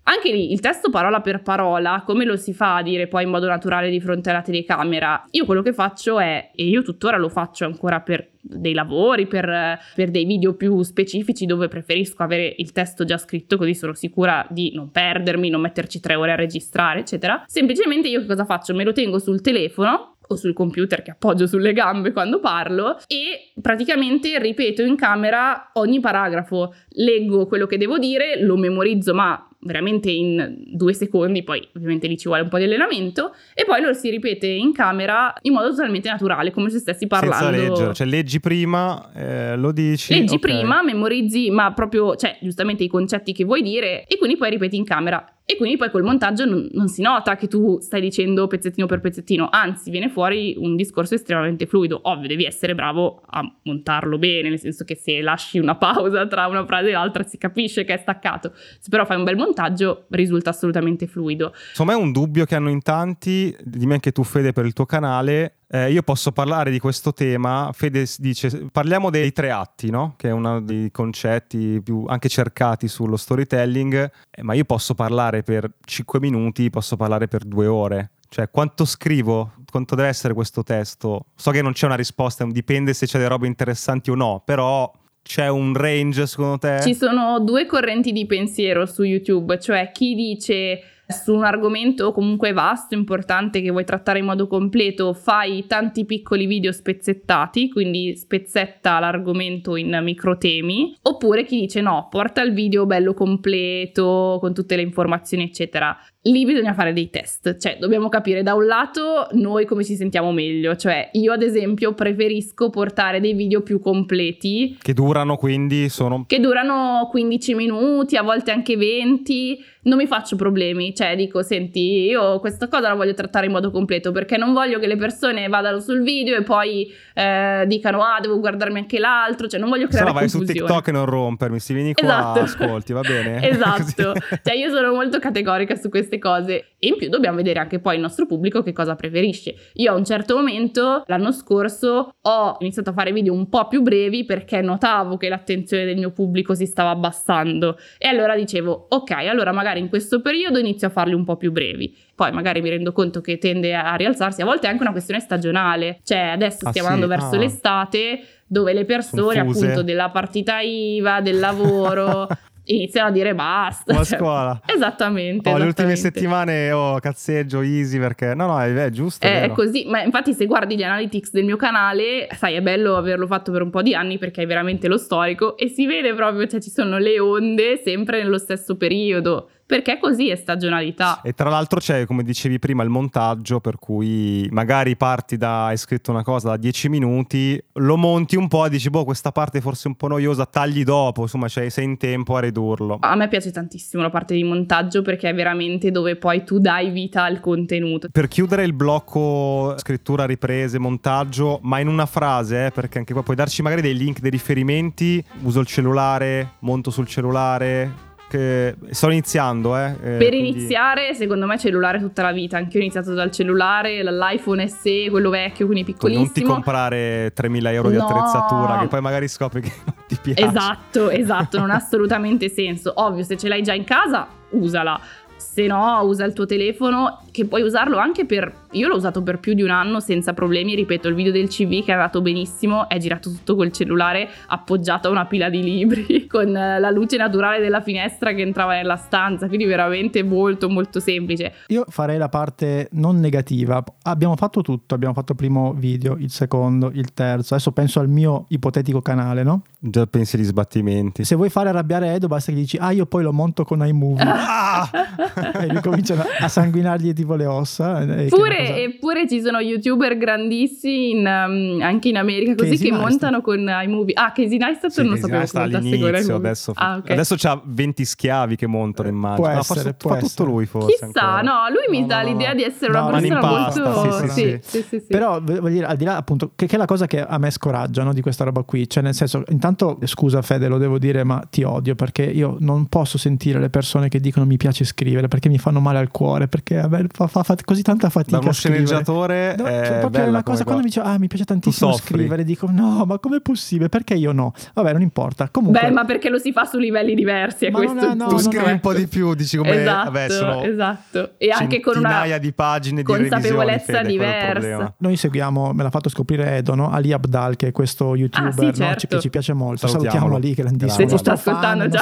Anche 0.05 0.33
lì 0.33 0.51
il 0.51 0.59
testo 0.59 0.89
parola 0.89 1.21
per 1.21 1.41
parola, 1.41 2.03
come 2.05 2.25
lo 2.25 2.35
si 2.35 2.53
fa 2.53 2.75
a 2.75 2.81
dire 2.81 3.07
poi 3.07 3.23
in 3.23 3.29
modo 3.29 3.47
naturale 3.47 3.89
di 3.89 4.01
fronte 4.01 4.29
alla 4.29 4.41
telecamera? 4.41 5.25
Io 5.31 5.45
quello 5.45 5.61
che 5.61 5.71
faccio 5.71 6.19
è, 6.19 6.51
e 6.53 6.65
io 6.65 6.81
tuttora 6.81 7.15
lo 7.15 7.29
faccio 7.29 7.63
ancora 7.63 8.01
per 8.01 8.31
dei 8.41 8.73
lavori, 8.73 9.25
per, 9.25 9.79
per, 9.95 10.11
dei 10.11 10.25
video 10.25 10.55
più 10.55 10.81
specifici 10.81 11.45
dove 11.45 11.69
preferisco 11.69 12.21
avere 12.21 12.53
il 12.57 12.73
testo 12.73 13.05
già 13.05 13.17
scritto 13.17 13.55
così 13.55 13.73
sono 13.73 13.93
sicura 13.93 14.45
di 14.49 14.73
non 14.73 14.91
perdermi, 14.91 15.49
non 15.49 15.61
metterci 15.61 16.01
tre 16.01 16.15
ore 16.15 16.33
a 16.33 16.35
registrare, 16.35 16.99
eccetera. 16.99 17.45
Semplicemente 17.47 18.09
io 18.09 18.19
che 18.19 18.25
cosa 18.25 18.43
faccio? 18.43 18.73
Me 18.73 18.83
lo 18.83 18.91
tengo 18.91 19.19
sul 19.19 19.39
telefono 19.39 20.12
o 20.27 20.35
sul 20.35 20.53
computer 20.53 21.01
che 21.01 21.11
appoggio 21.11 21.47
sulle 21.47 21.73
gambe 21.73 22.11
quando 22.11 22.39
parlo 22.39 22.97
e 23.07 23.51
praticamente 23.61 24.37
ripeto 24.39 24.81
in 24.81 24.95
camera 24.95 25.71
ogni 25.73 25.99
paragrafo, 25.99 26.73
leggo 26.93 27.47
quello 27.47 27.65
che 27.65 27.77
devo 27.77 27.97
dire, 27.97 28.41
lo 28.41 28.57
memorizzo 28.57 29.13
ma 29.13 29.47
veramente 29.63 30.11
in 30.11 30.63
due 30.73 30.93
secondi, 30.93 31.43
poi 31.43 31.65
ovviamente 31.75 32.07
lì 32.07 32.17
ci 32.17 32.27
vuole 32.27 32.43
un 32.43 32.49
po' 32.49 32.57
di 32.57 32.65
allenamento, 32.65 33.33
e 33.53 33.65
poi 33.65 33.81
lo 33.81 33.93
si 33.93 34.09
ripete 34.09 34.47
in 34.47 34.73
camera 34.73 35.33
in 35.41 35.53
modo 35.53 35.69
totalmente 35.69 36.09
naturale, 36.09 36.51
come 36.51 36.69
se 36.69 36.79
stessi 36.79 37.07
parlando. 37.07 37.45
Senza 37.45 37.69
leggere, 37.69 37.93
cioè 37.93 38.07
leggi 38.07 38.39
prima, 38.39 39.11
eh, 39.13 39.55
lo 39.55 39.71
dici. 39.71 40.13
Leggi 40.13 40.35
okay. 40.35 40.57
prima, 40.57 40.83
memorizzi, 40.83 41.49
ma 41.49 41.73
proprio, 41.73 42.15
cioè 42.15 42.37
giustamente 42.41 42.83
i 42.83 42.87
concetti 42.87 43.33
che 43.33 43.43
vuoi 43.43 43.61
dire, 43.61 44.05
e 44.05 44.17
quindi 44.17 44.37
poi 44.37 44.49
ripeti 44.49 44.75
in 44.75 44.85
camera. 44.85 45.25
E 45.45 45.57
quindi 45.57 45.75
poi 45.75 45.91
col 45.91 46.03
montaggio 46.03 46.45
non, 46.45 46.69
non, 46.71 46.87
si 46.87 47.01
nota 47.01 47.35
che 47.35 47.49
tu 47.49 47.77
stai 47.81 47.99
dicendo 47.99 48.47
pezzettino 48.47 48.87
per 48.87 49.01
pezzettino, 49.01 49.49
anzi 49.51 49.91
viene 49.91 50.07
fuori 50.07 50.55
un 50.57 50.77
discorso 50.77 51.15
estremamente 51.15 51.65
fluido. 51.65 51.99
Ovvio, 52.03 52.29
devi 52.29 52.45
essere 52.45 52.73
bravo 52.73 53.21
a 53.25 53.43
montarlo 53.63 54.17
bene, 54.17 54.47
nel 54.47 54.59
senso 54.59 54.85
che 54.85 54.95
se 54.95 55.19
lasci 55.21 55.59
una 55.59 55.75
pausa 55.77 56.25
tra 56.27 56.47
una 56.47 56.65
frase 56.65 56.82
e 56.87 56.91
l'altra 56.91 57.23
si 57.23 57.37
capisce 57.37 57.83
che 57.83 57.93
è 57.93 57.97
staccato. 57.97 58.53
Se 58.55 58.89
però 58.89 59.05
fai 59.05 59.17
un 59.17 59.23
bel 59.23 59.35
montaggio 59.35 60.05
risulta 60.09 60.49
assolutamente 60.51 61.07
fluido. 61.07 61.53
Insomma 61.69 61.93
è 61.93 61.95
un 61.95 62.11
dubbio 62.11 62.45
che 62.45 62.55
hanno 62.55 62.69
in 62.69 62.81
tanti, 62.81 63.55
dimmi 63.63 63.93
anche 63.93 64.11
tu 64.11 64.23
Fede 64.23 64.53
per 64.53 64.65
il 64.65 64.73
tuo 64.73 64.85
canale, 64.85 65.55
eh, 65.73 65.91
io 65.91 66.03
posso 66.03 66.31
parlare 66.31 66.69
di 66.69 66.77
questo 66.77 67.13
tema. 67.13 67.71
Fede 67.73 68.05
dice: 68.19 68.67
parliamo 68.71 69.09
dei 69.09 69.31
tre 69.31 69.49
atti, 69.49 69.89
no? 69.89 70.13
Che 70.17 70.27
è 70.27 70.31
uno 70.31 70.61
dei 70.61 70.91
concetti 70.91 71.81
più 71.83 72.05
anche 72.07 72.29
cercati 72.29 72.87
sullo 72.87 73.17
storytelling. 73.17 74.11
Eh, 74.29 74.43
ma 74.43 74.53
io 74.53 74.65
posso 74.65 74.93
parlare 74.93 75.41
per 75.41 75.67
5 75.83 76.19
minuti, 76.19 76.69
posso 76.69 76.95
parlare 76.95 77.27
per 77.27 77.43
due 77.43 77.65
ore. 77.65 78.11
Cioè, 78.29 78.51
quanto 78.51 78.85
scrivo? 78.85 79.53
Quanto 79.69 79.95
deve 79.95 80.09
essere 80.09 80.35
questo 80.35 80.61
testo? 80.61 81.25
So 81.35 81.49
che 81.49 81.63
non 81.63 81.71
c'è 81.71 81.87
una 81.87 81.95
risposta, 81.95 82.45
dipende 82.45 82.93
se 82.93 83.07
c'è 83.07 83.17
delle 83.17 83.29
robe 83.29 83.47
interessanti 83.47 84.11
o 84.11 84.15
no, 84.15 84.43
però 84.45 84.91
c'è 85.23 85.47
un 85.47 85.73
range 85.73 86.27
secondo 86.27 86.57
te? 86.57 86.81
Ci 86.81 86.93
sono 86.93 87.39
due 87.39 87.65
correnti 87.65 88.11
di 88.11 88.25
pensiero 88.25 88.85
su 88.85 89.03
YouTube, 89.03 89.59
cioè 89.59 89.91
chi 89.91 90.13
dice 90.13 90.81
su 91.07 91.33
un 91.33 91.43
argomento 91.43 92.11
comunque 92.11 92.53
vasto, 92.53 92.95
importante 92.95 93.61
che 93.61 93.69
vuoi 93.69 93.85
trattare 93.85 94.19
in 94.19 94.25
modo 94.25 94.47
completo, 94.47 95.13
fai 95.13 95.65
tanti 95.67 96.05
piccoli 96.05 96.45
video 96.45 96.71
spezzettati, 96.71 97.69
quindi 97.69 98.15
spezzetta 98.15 98.99
l'argomento 98.99 99.75
in 99.75 99.99
micro 100.03 100.37
temi, 100.37 100.95
oppure 101.01 101.43
chi 101.43 101.61
dice 101.61 101.81
no, 101.81 102.07
porta 102.09 102.41
il 102.41 102.53
video 102.53 102.85
bello 102.85 103.13
completo 103.13 104.37
con 104.39 104.53
tutte 104.53 104.75
le 104.75 104.81
informazioni 104.81 105.43
eccetera 105.43 105.97
lì 106.23 106.45
bisogna 106.45 106.73
fare 106.73 106.93
dei 106.93 107.09
test, 107.09 107.57
cioè 107.57 107.77
dobbiamo 107.79 108.07
capire 108.07 108.43
da 108.43 108.53
un 108.53 108.65
lato 108.65 109.27
noi 109.31 109.65
come 109.65 109.83
ci 109.83 109.95
sentiamo 109.95 110.31
meglio, 110.31 110.75
cioè 110.75 111.09
io 111.13 111.33
ad 111.33 111.41
esempio 111.41 111.93
preferisco 111.93 112.69
portare 112.69 113.19
dei 113.19 113.33
video 113.33 113.61
più 113.61 113.79
completi. 113.79 114.77
Che 114.81 114.93
durano 114.93 115.35
quindi 115.35 115.89
sono... 115.89 116.23
Che 116.25 116.39
durano 116.39 117.07
15 117.09 117.55
minuti, 117.55 118.15
a 118.15 118.21
volte 118.21 118.51
anche 118.51 118.77
20, 118.77 119.63
non 119.83 119.97
mi 119.97 120.07
faccio 120.07 120.37
problemi, 120.37 120.95
cioè 120.95 121.02
dico 121.15 121.41
senti 121.41 122.05
io 122.05 122.39
questa 122.39 122.67
cosa 122.67 122.89
la 122.89 122.95
voglio 122.95 123.13
trattare 123.13 123.45
in 123.45 123.51
modo 123.51 123.71
completo 123.71 124.11
perché 124.11 124.37
non 124.37 124.53
voglio 124.53 124.79
che 124.79 124.87
le 124.87 124.97
persone 124.97 125.47
vadano 125.47 125.79
sul 125.79 126.01
video 126.01 126.37
e 126.37 126.43
poi 126.43 126.91
eh, 127.13 127.65
dicano 127.67 128.01
ah 128.01 128.19
devo 128.19 128.39
guardarmi 128.39 128.79
anche 128.79 128.99
l'altro, 128.99 129.47
cioè 129.47 129.59
non 129.59 129.69
voglio 129.69 129.87
creare 129.87 130.07
no 130.07 130.13
vai 130.13 130.29
su 130.29 130.43
TikTok 130.43 130.87
e 130.87 130.91
non 130.91 131.05
rompermi, 131.05 131.59
si 131.59 131.73
vieni 131.73 131.93
qua, 131.93 132.07
esatto. 132.07 132.39
ascolti, 132.39 132.93
va 132.93 133.01
bene? 133.01 133.41
esatto, 133.47 134.13
cioè 134.43 134.55
io 134.55 134.69
sono 134.69 134.93
molto 134.93 135.19
categorica 135.19 135.75
su 135.75 135.89
queste 135.89 136.19
cose 136.19 136.75
e 136.79 136.87
in 136.87 136.97
più 136.97 137.09
dobbiamo 137.09 137.37
vedere 137.37 137.59
anche 137.59 137.79
poi 137.79 137.95
il 137.95 138.01
nostro 138.01 138.25
pubblico 138.25 138.61
che 138.63 138.73
cosa 138.73 138.95
preferisce. 138.95 139.55
Io 139.73 139.91
a 139.91 139.95
un 139.95 140.05
certo 140.05 140.35
momento 140.35 141.03
l'anno 141.07 141.31
scorso 141.31 142.15
ho 142.21 142.57
iniziato 142.59 142.89
a 142.89 142.93
fare 142.93 143.11
video 143.11 143.33
un 143.33 143.49
po' 143.49 143.67
più 143.67 143.81
brevi 143.81 144.25
perché 144.25 144.61
notavo 144.61 145.17
che 145.17 145.29
l'attenzione 145.29 145.85
del 145.85 145.97
mio 145.97 146.11
pubblico 146.11 146.53
si 146.53 146.65
stava 146.65 146.89
abbassando 146.89 147.77
e 147.97 148.07
allora 148.07 148.35
dicevo 148.35 148.87
ok 148.89 149.11
allora 149.11 149.51
magari 149.51 149.79
in 149.79 149.89
questo 149.89 150.21
periodo 150.21 150.59
inizio 150.59 150.82
a 150.85 150.89
farli 150.89 151.13
un 151.13 151.23
po' 151.23 151.37
più 151.37 151.51
brevi 151.51 151.95
poi 152.15 152.31
magari 152.31 152.61
mi 152.61 152.69
rendo 152.69 152.91
conto 152.91 153.21
che 153.21 153.37
tende 153.37 153.73
a 153.73 153.95
rialzarsi 153.95 154.41
a 154.41 154.45
volte 154.45 154.67
è 154.67 154.69
anche 154.69 154.83
una 154.83 154.91
questione 154.91 155.19
stagionale 155.19 155.99
cioè 156.03 156.19
adesso 156.19 156.67
ah, 156.67 156.69
stiamo 156.69 156.87
sì? 156.87 156.93
andando 156.93 157.07
verso 157.07 157.35
ah. 157.35 157.39
l'estate 157.39 158.19
dove 158.45 158.73
le 158.73 158.85
persone 158.85 159.39
Confuse. 159.39 159.65
appunto 159.65 159.83
della 159.83 160.09
partita 160.11 160.59
IVA, 160.59 161.21
del 161.21 161.39
lavoro 161.39 162.27
iniziano 162.65 163.09
a 163.09 163.11
dire 163.11 163.33
basta. 163.33 163.93
O 163.93 163.99
a 163.99 164.03
cioè, 164.03 164.17
scuola. 164.17 164.61
Esattamente. 164.65 165.49
Oh, 165.49 165.57
le 165.57 165.65
ultime 165.65 165.95
settimane 165.95 166.71
oh, 166.71 166.99
cazzeggio 166.99 167.61
easy 167.61 167.99
perché 167.99 168.33
no, 168.33 168.47
no, 168.47 168.61
è, 168.61 168.73
è 168.73 168.89
giusto. 168.89 169.25
È, 169.25 169.41
è, 169.43 169.49
così, 169.51 169.85
ma 169.87 170.03
infatti 170.03 170.33
se 170.33 170.45
guardi 170.45 170.75
gli 170.75 170.83
analytics 170.83 171.31
del 171.31 171.45
mio 171.45 171.57
canale, 171.57 172.27
sai, 172.31 172.55
è 172.55 172.61
bello 172.61 172.95
averlo 172.95 173.27
fatto 173.27 173.51
per 173.51 173.61
un 173.61 173.69
po' 173.69 173.81
di 173.81 173.95
anni 173.95 174.17
perché 174.17 174.43
è 174.43 174.45
veramente 174.45 174.87
lo 174.87 174.97
storico 174.97 175.57
e 175.57 175.67
si 175.67 175.85
vede 175.85 176.13
proprio, 176.13 176.47
cioè 176.47 176.61
ci 176.61 176.69
sono 176.69 176.97
le 176.97 177.19
onde 177.19 177.81
sempre 177.83 178.21
nello 178.21 178.37
stesso 178.37 178.77
periodo 178.77 179.49
perché 179.73 179.97
così 179.97 180.29
è 180.29 180.35
stagionalità. 180.35 181.21
E 181.23 181.33
tra 181.33 181.49
l'altro 181.49 181.79
c'è, 181.79 182.05
come 182.05 182.21
dicevi 182.21 182.59
prima, 182.59 182.83
il 182.83 182.89
montaggio, 182.89 183.59
per 183.59 183.77
cui 183.77 184.47
magari 184.51 184.95
parti 184.95 185.35
da, 185.35 185.65
hai 185.65 185.77
scritto 185.77 186.11
una 186.11 186.21
cosa 186.21 186.49
da 186.49 186.57
10 186.57 186.89
minuti, 186.89 187.59
lo 187.73 187.97
monti 187.97 188.35
un 188.35 188.47
po' 188.47 188.67
e 188.67 188.69
dici, 188.69 188.91
boh, 188.91 189.03
questa 189.03 189.31
parte 189.31 189.57
è 189.57 189.61
forse 189.61 189.87
un 189.87 189.95
po' 189.95 190.09
noiosa, 190.09 190.45
tagli 190.45 190.83
dopo, 190.83 191.23
insomma, 191.23 191.47
cioè, 191.47 191.69
sei 191.69 191.85
in 191.85 191.97
tempo 191.97 192.35
a 192.35 192.41
ridurlo. 192.41 192.99
A 193.01 193.15
me 193.15 193.27
piace 193.27 193.49
tantissimo 193.49 194.03
la 194.03 194.11
parte 194.11 194.35
di 194.35 194.43
montaggio 194.43 195.01
perché 195.01 195.29
è 195.29 195.33
veramente 195.33 195.89
dove 195.89 196.17
poi 196.17 196.43
tu 196.43 196.59
dai 196.59 196.91
vita 196.91 197.23
al 197.23 197.39
contenuto. 197.39 198.09
Per 198.11 198.27
chiudere 198.27 198.63
il 198.65 198.73
blocco 198.73 199.73
scrittura, 199.79 200.25
riprese, 200.25 200.77
montaggio, 200.77 201.59
ma 201.63 201.79
in 201.79 201.87
una 201.87 202.05
frase, 202.05 202.67
eh, 202.67 202.69
perché 202.69 202.99
anche 202.99 203.13
qua 203.13 203.23
puoi 203.23 203.35
darci 203.35 203.63
magari 203.63 203.81
dei 203.81 203.97
link, 203.97 204.19
dei 204.19 204.29
riferimenti, 204.29 205.23
uso 205.41 205.59
il 205.61 205.65
cellulare, 205.65 206.57
monto 206.59 206.91
sul 206.91 207.07
cellulare, 207.07 208.11
che 208.33 208.75
sto 208.89 209.11
iniziando, 209.11 209.77
eh. 209.77 209.91
eh 209.91 210.17
per 210.17 210.29
quindi... 210.29 210.49
iniziare, 210.49 211.13
secondo 211.13 211.45
me, 211.45 211.59
cellulare 211.59 211.99
tutta 211.99 212.23
la 212.23 212.31
vita. 212.31 212.57
Anche 212.57 212.77
io 212.77 212.79
ho 212.79 212.83
iniziato 212.83 213.13
dal 213.13 213.29
cellulare, 213.29 214.03
l'iPhone 214.03 214.67
SE, 214.67 215.09
quello 215.11 215.29
vecchio, 215.29 215.67
quindi 215.67 215.83
piccolissimo. 215.83 216.25
Non 216.25 216.33
ti 216.33 216.41
comprare 216.41 217.31
3.000 217.35 217.73
euro 217.73 217.89
di 217.89 217.97
no. 217.97 218.07
attrezzatura, 218.07 218.79
che 218.79 218.87
poi 218.87 219.01
magari 219.01 219.27
scopri 219.27 219.61
che 219.61 219.71
non 219.85 219.95
ti 220.07 220.17
piace. 220.19 220.43
Esatto, 220.43 221.09
esatto, 221.11 221.59
non 221.59 221.69
ha 221.69 221.75
assolutamente 221.83 222.49
senso. 222.49 222.91
Ovvio, 222.95 223.23
se 223.23 223.37
ce 223.37 223.47
l'hai 223.47 223.61
già 223.61 223.73
in 223.73 223.83
casa, 223.83 224.27
usala 224.49 224.99
se 225.35 225.67
no 225.67 225.99
usa 226.03 226.23
il 226.23 226.33
tuo 226.33 226.45
telefono 226.45 227.22
che 227.33 227.45
puoi 227.45 227.63
usarlo 227.63 227.97
anche 227.97 228.25
per 228.25 228.61
io 228.73 228.87
l'ho 228.87 228.95
usato 228.95 229.23
per 229.23 229.39
più 229.39 229.55
di 229.55 229.63
un 229.63 229.71
anno 229.71 229.99
senza 229.99 230.33
problemi 230.33 230.75
ripeto 230.75 231.07
il 231.07 231.15
video 231.15 231.31
del 231.31 231.47
CV 231.47 231.83
che 231.83 231.91
è 231.91 231.93
andato 231.93 232.21
benissimo 232.21 232.87
è 232.87 232.97
girato 232.99 233.31
tutto 233.31 233.55
col 233.55 233.71
cellulare 233.71 234.29
appoggiato 234.47 235.07
a 235.07 235.11
una 235.11 235.25
pila 235.25 235.49
di 235.49 235.63
libri 235.63 236.27
con 236.29 236.51
la 236.51 236.89
luce 236.91 237.17
naturale 237.17 237.59
della 237.59 237.81
finestra 237.81 238.33
che 238.33 238.43
entrava 238.43 238.73
nella 238.73 238.97
stanza 238.97 239.47
quindi 239.47 239.65
veramente 239.65 240.21
molto 240.21 240.69
molto 240.69 240.99
semplice. 240.99 241.53
Io 241.67 241.85
farei 241.87 242.17
la 242.17 242.29
parte 242.29 242.89
non 242.91 243.19
negativa. 243.19 243.83
Abbiamo 244.03 244.35
fatto 244.35 244.61
tutto 244.61 244.93
abbiamo 244.93 245.15
fatto 245.15 245.31
il 245.31 245.37
primo 245.37 245.73
video 245.73 246.15
il 246.17 246.29
secondo 246.29 246.91
il 246.93 247.13
terzo. 247.13 247.55
Adesso 247.55 247.71
penso 247.71 247.99
al 247.99 248.09
mio 248.09 248.45
ipotetico 248.49 249.01
canale 249.01 249.41
no? 249.41 249.63
già 249.79 250.05
pensi 250.05 250.37
agli 250.37 250.45
sbattimenti 250.45 251.25
se 251.25 251.35
vuoi 251.35 251.49
fare 251.49 251.69
arrabbiare 251.69 252.13
Edo 252.13 252.27
basta 252.27 252.51
che 252.51 252.57
dici 252.57 252.77
ah 252.77 252.91
io 252.91 253.05
poi 253.05 253.23
lo 253.23 253.33
monto 253.33 253.65
con 253.65 253.85
iMovie 253.85 254.23
ah! 254.25 254.89
e 255.59 255.67
lui 255.67 255.81
comincia 255.81 256.23
a 256.39 256.47
sanguinargli 256.47 257.09
tipo 257.23 257.35
le 257.35 257.45
ossa. 257.45 258.05
Pure, 258.05 258.27
cosa... 258.29 258.77
Eppure 258.77 259.27
ci 259.27 259.41
sono 259.41 259.59
youtuber 259.59 260.17
grandissimi 260.17 261.11
in, 261.11 261.25
um, 261.25 261.81
anche 261.81 262.09
in 262.09 262.17
America 262.17 262.55
così 262.55 262.71
Casey 262.71 262.85
che 262.85 262.91
Neistat. 262.91 263.09
montano 263.09 263.41
con 263.41 263.59
iMovie. 263.83 264.13
Ah, 264.15 264.31
Casey 264.31 264.57
Neistat 264.57 264.91
sì, 264.91 265.01
non 265.03 265.15
Casey 265.15 265.47
sapevo 265.47 265.67
che 265.67 265.79
montasse 265.99 266.27
con 266.27 266.35
adesso, 266.35 266.71
ah, 266.75 266.97
okay. 266.97 267.13
adesso 267.13 267.35
c'ha 267.37 267.61
20 267.63 268.05
schiavi 268.05 268.55
che 268.55 268.67
montano 268.67 269.09
immagino. 269.09 269.47
Può 269.47 269.59
essere, 269.59 269.95
fa, 269.97 270.17
tutto 270.17 270.43
lui 270.43 270.65
forse. 270.65 270.91
Chissà, 270.91 271.05
ancora. 271.05 271.41
no, 271.41 271.69
lui 271.69 271.85
mi 271.89 272.01
no, 272.01 272.07
dà 272.07 272.21
no, 272.21 272.29
l'idea 272.29 272.49
no. 272.49 272.55
di 272.55 272.63
essere 272.63 272.91
una 272.91 273.09
persona 273.09 273.41
molto... 273.41 274.31
Sì, 274.33 274.59
sì, 274.61 274.83
sì. 274.89 275.03
Però 275.07 275.39
voglio 275.41 275.69
dire, 275.69 275.85
al 275.85 275.97
di 275.97 276.05
là 276.05 276.17
appunto, 276.17 276.51
che, 276.55 276.67
che, 276.67 276.75
è 276.75 276.77
la 276.77 276.85
cosa 276.85 277.07
che 277.07 277.21
a 277.21 277.37
me 277.37 277.49
scoraggia 277.49 278.11
di 278.11 278.21
questa 278.21 278.43
roba 278.43 278.63
qui, 278.63 278.89
cioè 278.89 279.01
nel 279.03 279.13
senso, 279.13 279.43
intanto 279.49 279.99
scusa 280.03 280.41
Fede, 280.41 280.67
lo 280.67 280.77
devo 280.77 280.99
dire, 280.99 281.23
ma 281.23 281.43
ti 281.49 281.63
odio 281.63 281.95
perché 281.95 282.23
io 282.23 282.57
non 282.59 282.87
posso 282.87 283.17
sentire 283.17 283.59
le 283.59 283.69
persone 283.69 284.09
che 284.09 284.19
dicono 284.19 284.45
mi 284.45 284.57
piace 284.57 284.83
scrivere 284.83 285.27
perché 285.27 285.49
mi 285.49 285.57
fanno 285.57 285.79
male 285.79 285.99
al 285.99 286.09
cuore, 286.09 286.47
perché 286.47 286.77
a 286.77 286.87
me 286.87 287.07
fa, 287.13 287.27
fa, 287.27 287.43
fa 287.43 287.55
così 287.63 287.83
tanta 287.83 288.09
fatica. 288.09 288.37
Da 288.37 288.43
uno 288.43 288.51
sceneggiatore 288.51 289.55
no, 289.57 289.65
è 289.65 289.97
proprio 289.99 290.25
una 290.25 290.41
cosa 290.41 290.63
quando 290.63 290.81
mi 290.81 290.87
dice 290.87 290.99
ah 290.99 291.17
mi 291.19 291.27
piace 291.27 291.45
tantissimo 291.45 291.93
scrivere, 291.93 292.43
dico 292.43 292.67
no, 292.69 293.05
ma 293.05 293.19
com'è 293.19 293.39
possibile? 293.39 293.89
Perché 293.89 294.15
io 294.15 294.31
no? 294.31 294.53
Vabbè, 294.73 294.91
non 294.93 295.01
importa. 295.01 295.49
Comunque 295.49 295.79
Beh, 295.79 295.91
ma 295.91 296.05
perché 296.05 296.29
lo 296.29 296.39
si 296.39 296.51
fa 296.51 296.65
su 296.65 296.77
livelli 296.79 297.13
diversi, 297.13 297.65
è 297.65 297.69
ma 297.69 297.77
questo. 297.77 298.11
È, 298.11 298.13
no, 298.15 298.27
tu 298.27 298.37
scrivi 298.39 298.71
un 298.71 298.79
po' 298.79 298.93
di 298.93 299.07
più, 299.07 299.35
dici 299.35 299.57
come 299.57 299.81
esatto, 299.81 300.11
vabbè, 300.11 300.29
sono 300.29 300.63
esatto. 300.63 301.31
E 301.37 301.49
anche 301.49 301.79
con 301.79 301.97
una 301.97 302.37
di 302.37 302.51
pagine 302.51 303.01
di 303.01 303.03
consapevolezza 303.03 304.01
diversa. 304.01 304.93
Noi 304.97 305.15
seguiamo, 305.15 305.71
me 305.73 305.83
l'ha 305.83 305.91
fatto 305.91 306.09
scoprire 306.09 306.57
Edo, 306.57 306.73
no? 306.73 306.89
Ali 306.89 307.13
Abdal 307.13 307.55
che 307.55 307.67
è 307.67 307.71
questo 307.71 308.15
youtuber, 308.15 308.49
ah, 308.49 308.51
sì, 308.51 308.65
no? 308.65 308.73
certo. 308.73 309.07
che 309.07 309.19
ci 309.19 309.29
piace 309.29 309.53
molto. 309.53 309.87
Salutiamolo 309.87 310.37
lì 310.37 310.53
che 310.55 310.61
è 310.61 310.63
grandissimo. 310.63 311.07
Se 311.07 311.07
ci 311.07 311.17
sta 311.17 311.33
ascoltando 311.33 311.87
già. 311.87 312.01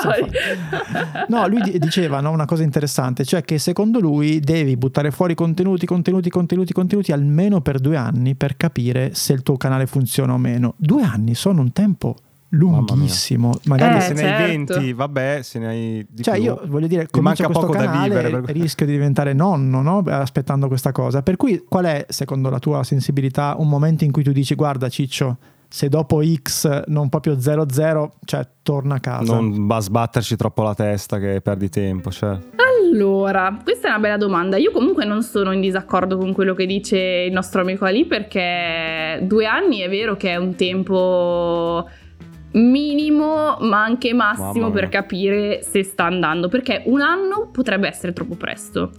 No, 1.28 1.48
lui 1.48 1.78
diceva 1.80 2.20
una 2.20 2.46
cosa 2.46 2.64
interessante, 2.64 3.26
cioè 3.26 3.44
che 3.44 3.58
secondo 3.58 4.00
lui 4.00 4.40
devi 4.40 4.78
buttare 4.78 5.01
fuori 5.10 5.34
contenuti, 5.34 5.88
contenuti, 5.88 6.30
contenuti, 6.30 6.74
contenuti 6.74 7.12
almeno 7.12 7.62
per 7.62 7.80
due 7.80 7.96
anni 7.96 8.36
per 8.36 8.58
capire 8.58 9.16
se 9.16 9.34
il 9.34 9.42
tuo 9.42 9.58
canale 9.58 9.88
funziona 9.88 10.34
o 10.34 10.38
meno. 10.38 10.76
Due 10.78 11.02
anni 11.02 11.34
sono 11.34 11.62
un 11.62 11.72
tempo 11.74 12.16
lunghissimo. 12.50 13.58
Magari 13.66 13.98
eh, 13.98 14.02
se 14.02 14.14
ne 14.14 14.36
hai 14.36 14.48
20, 14.50 14.74
certo. 14.74 14.96
vabbè, 14.96 15.40
se 15.42 15.60
ne 15.60 15.68
hai 15.68 16.08
di 16.10 16.22
Cioè, 16.24 16.36
più. 16.36 16.44
io 16.44 16.62
voglio 16.66 16.88
dire, 16.88 17.08
comincio 17.10 17.46
questo 17.46 17.66
poco 17.66 17.78
canale 17.78 18.10
da 18.14 18.22
vivere, 18.30 18.52
rischio 18.54 18.86
di 18.86 18.92
diventare 18.92 19.34
nonno, 19.34 19.82
no? 19.82 20.04
Aspettando 20.06 20.68
questa 20.68 20.92
cosa. 20.92 21.22
Per 21.22 21.38
cui 21.38 21.64
qual 21.68 21.86
è, 21.86 22.06
secondo 22.10 22.50
la 22.50 22.60
tua 22.60 22.84
sensibilità, 22.84 23.56
un 23.58 23.70
momento 23.70 24.04
in 24.04 24.12
cui 24.12 24.24
tu 24.24 24.32
dici 24.32 24.56
"Guarda 24.56 24.90
Ciccio, 24.90 25.38
se 25.68 25.88
dopo 25.88 26.22
X 26.22 26.84
non 26.88 27.08
proprio 27.08 27.36
0-0, 27.36 28.10
cioè 28.26 28.46
torna 28.62 28.96
a 28.96 29.00
casa. 29.00 29.34
Non 29.34 29.68
va 29.68 29.78
a 29.78 29.80
sbatterci 29.80 30.36
troppo 30.36 30.64
la 30.64 30.76
testa 30.76 31.18
che 31.18 31.40
perdi 31.42 31.70
tempo, 31.70 32.12
cioè. 32.12 32.38
Allora, 32.92 33.58
questa 33.64 33.88
è 33.88 33.90
una 33.90 34.00
bella 34.00 34.18
domanda. 34.18 34.58
Io 34.58 34.72
comunque 34.72 35.06
non 35.06 35.24
sono 35.24 35.54
in 35.54 35.62
disaccordo 35.62 36.18
con 36.18 36.34
quello 36.34 36.54
che 36.54 36.66
dice 36.66 36.98
il 36.98 37.32
nostro 37.32 37.62
amico 37.62 37.86
Ali 37.86 38.06
perché 38.06 39.20
due 39.24 39.46
anni 39.46 39.80
è 39.80 39.90
vero 39.90 40.18
che 40.18 40.32
è 40.32 40.36
un 40.36 40.56
tempo 40.56 41.90
minimo 42.54 43.58
ma 43.62 43.82
anche 43.82 44.14
massimo 44.14 44.72
per 44.72 44.90
capire 44.90 45.62
se 45.62 45.84
sta 45.84 46.04
andando 46.04 46.50
perché 46.50 46.84
un 46.88 47.00
anno 47.00 47.50
potrebbe 47.50 47.88
essere 47.88 48.12
troppo 48.12 48.36
presto. 48.36 48.92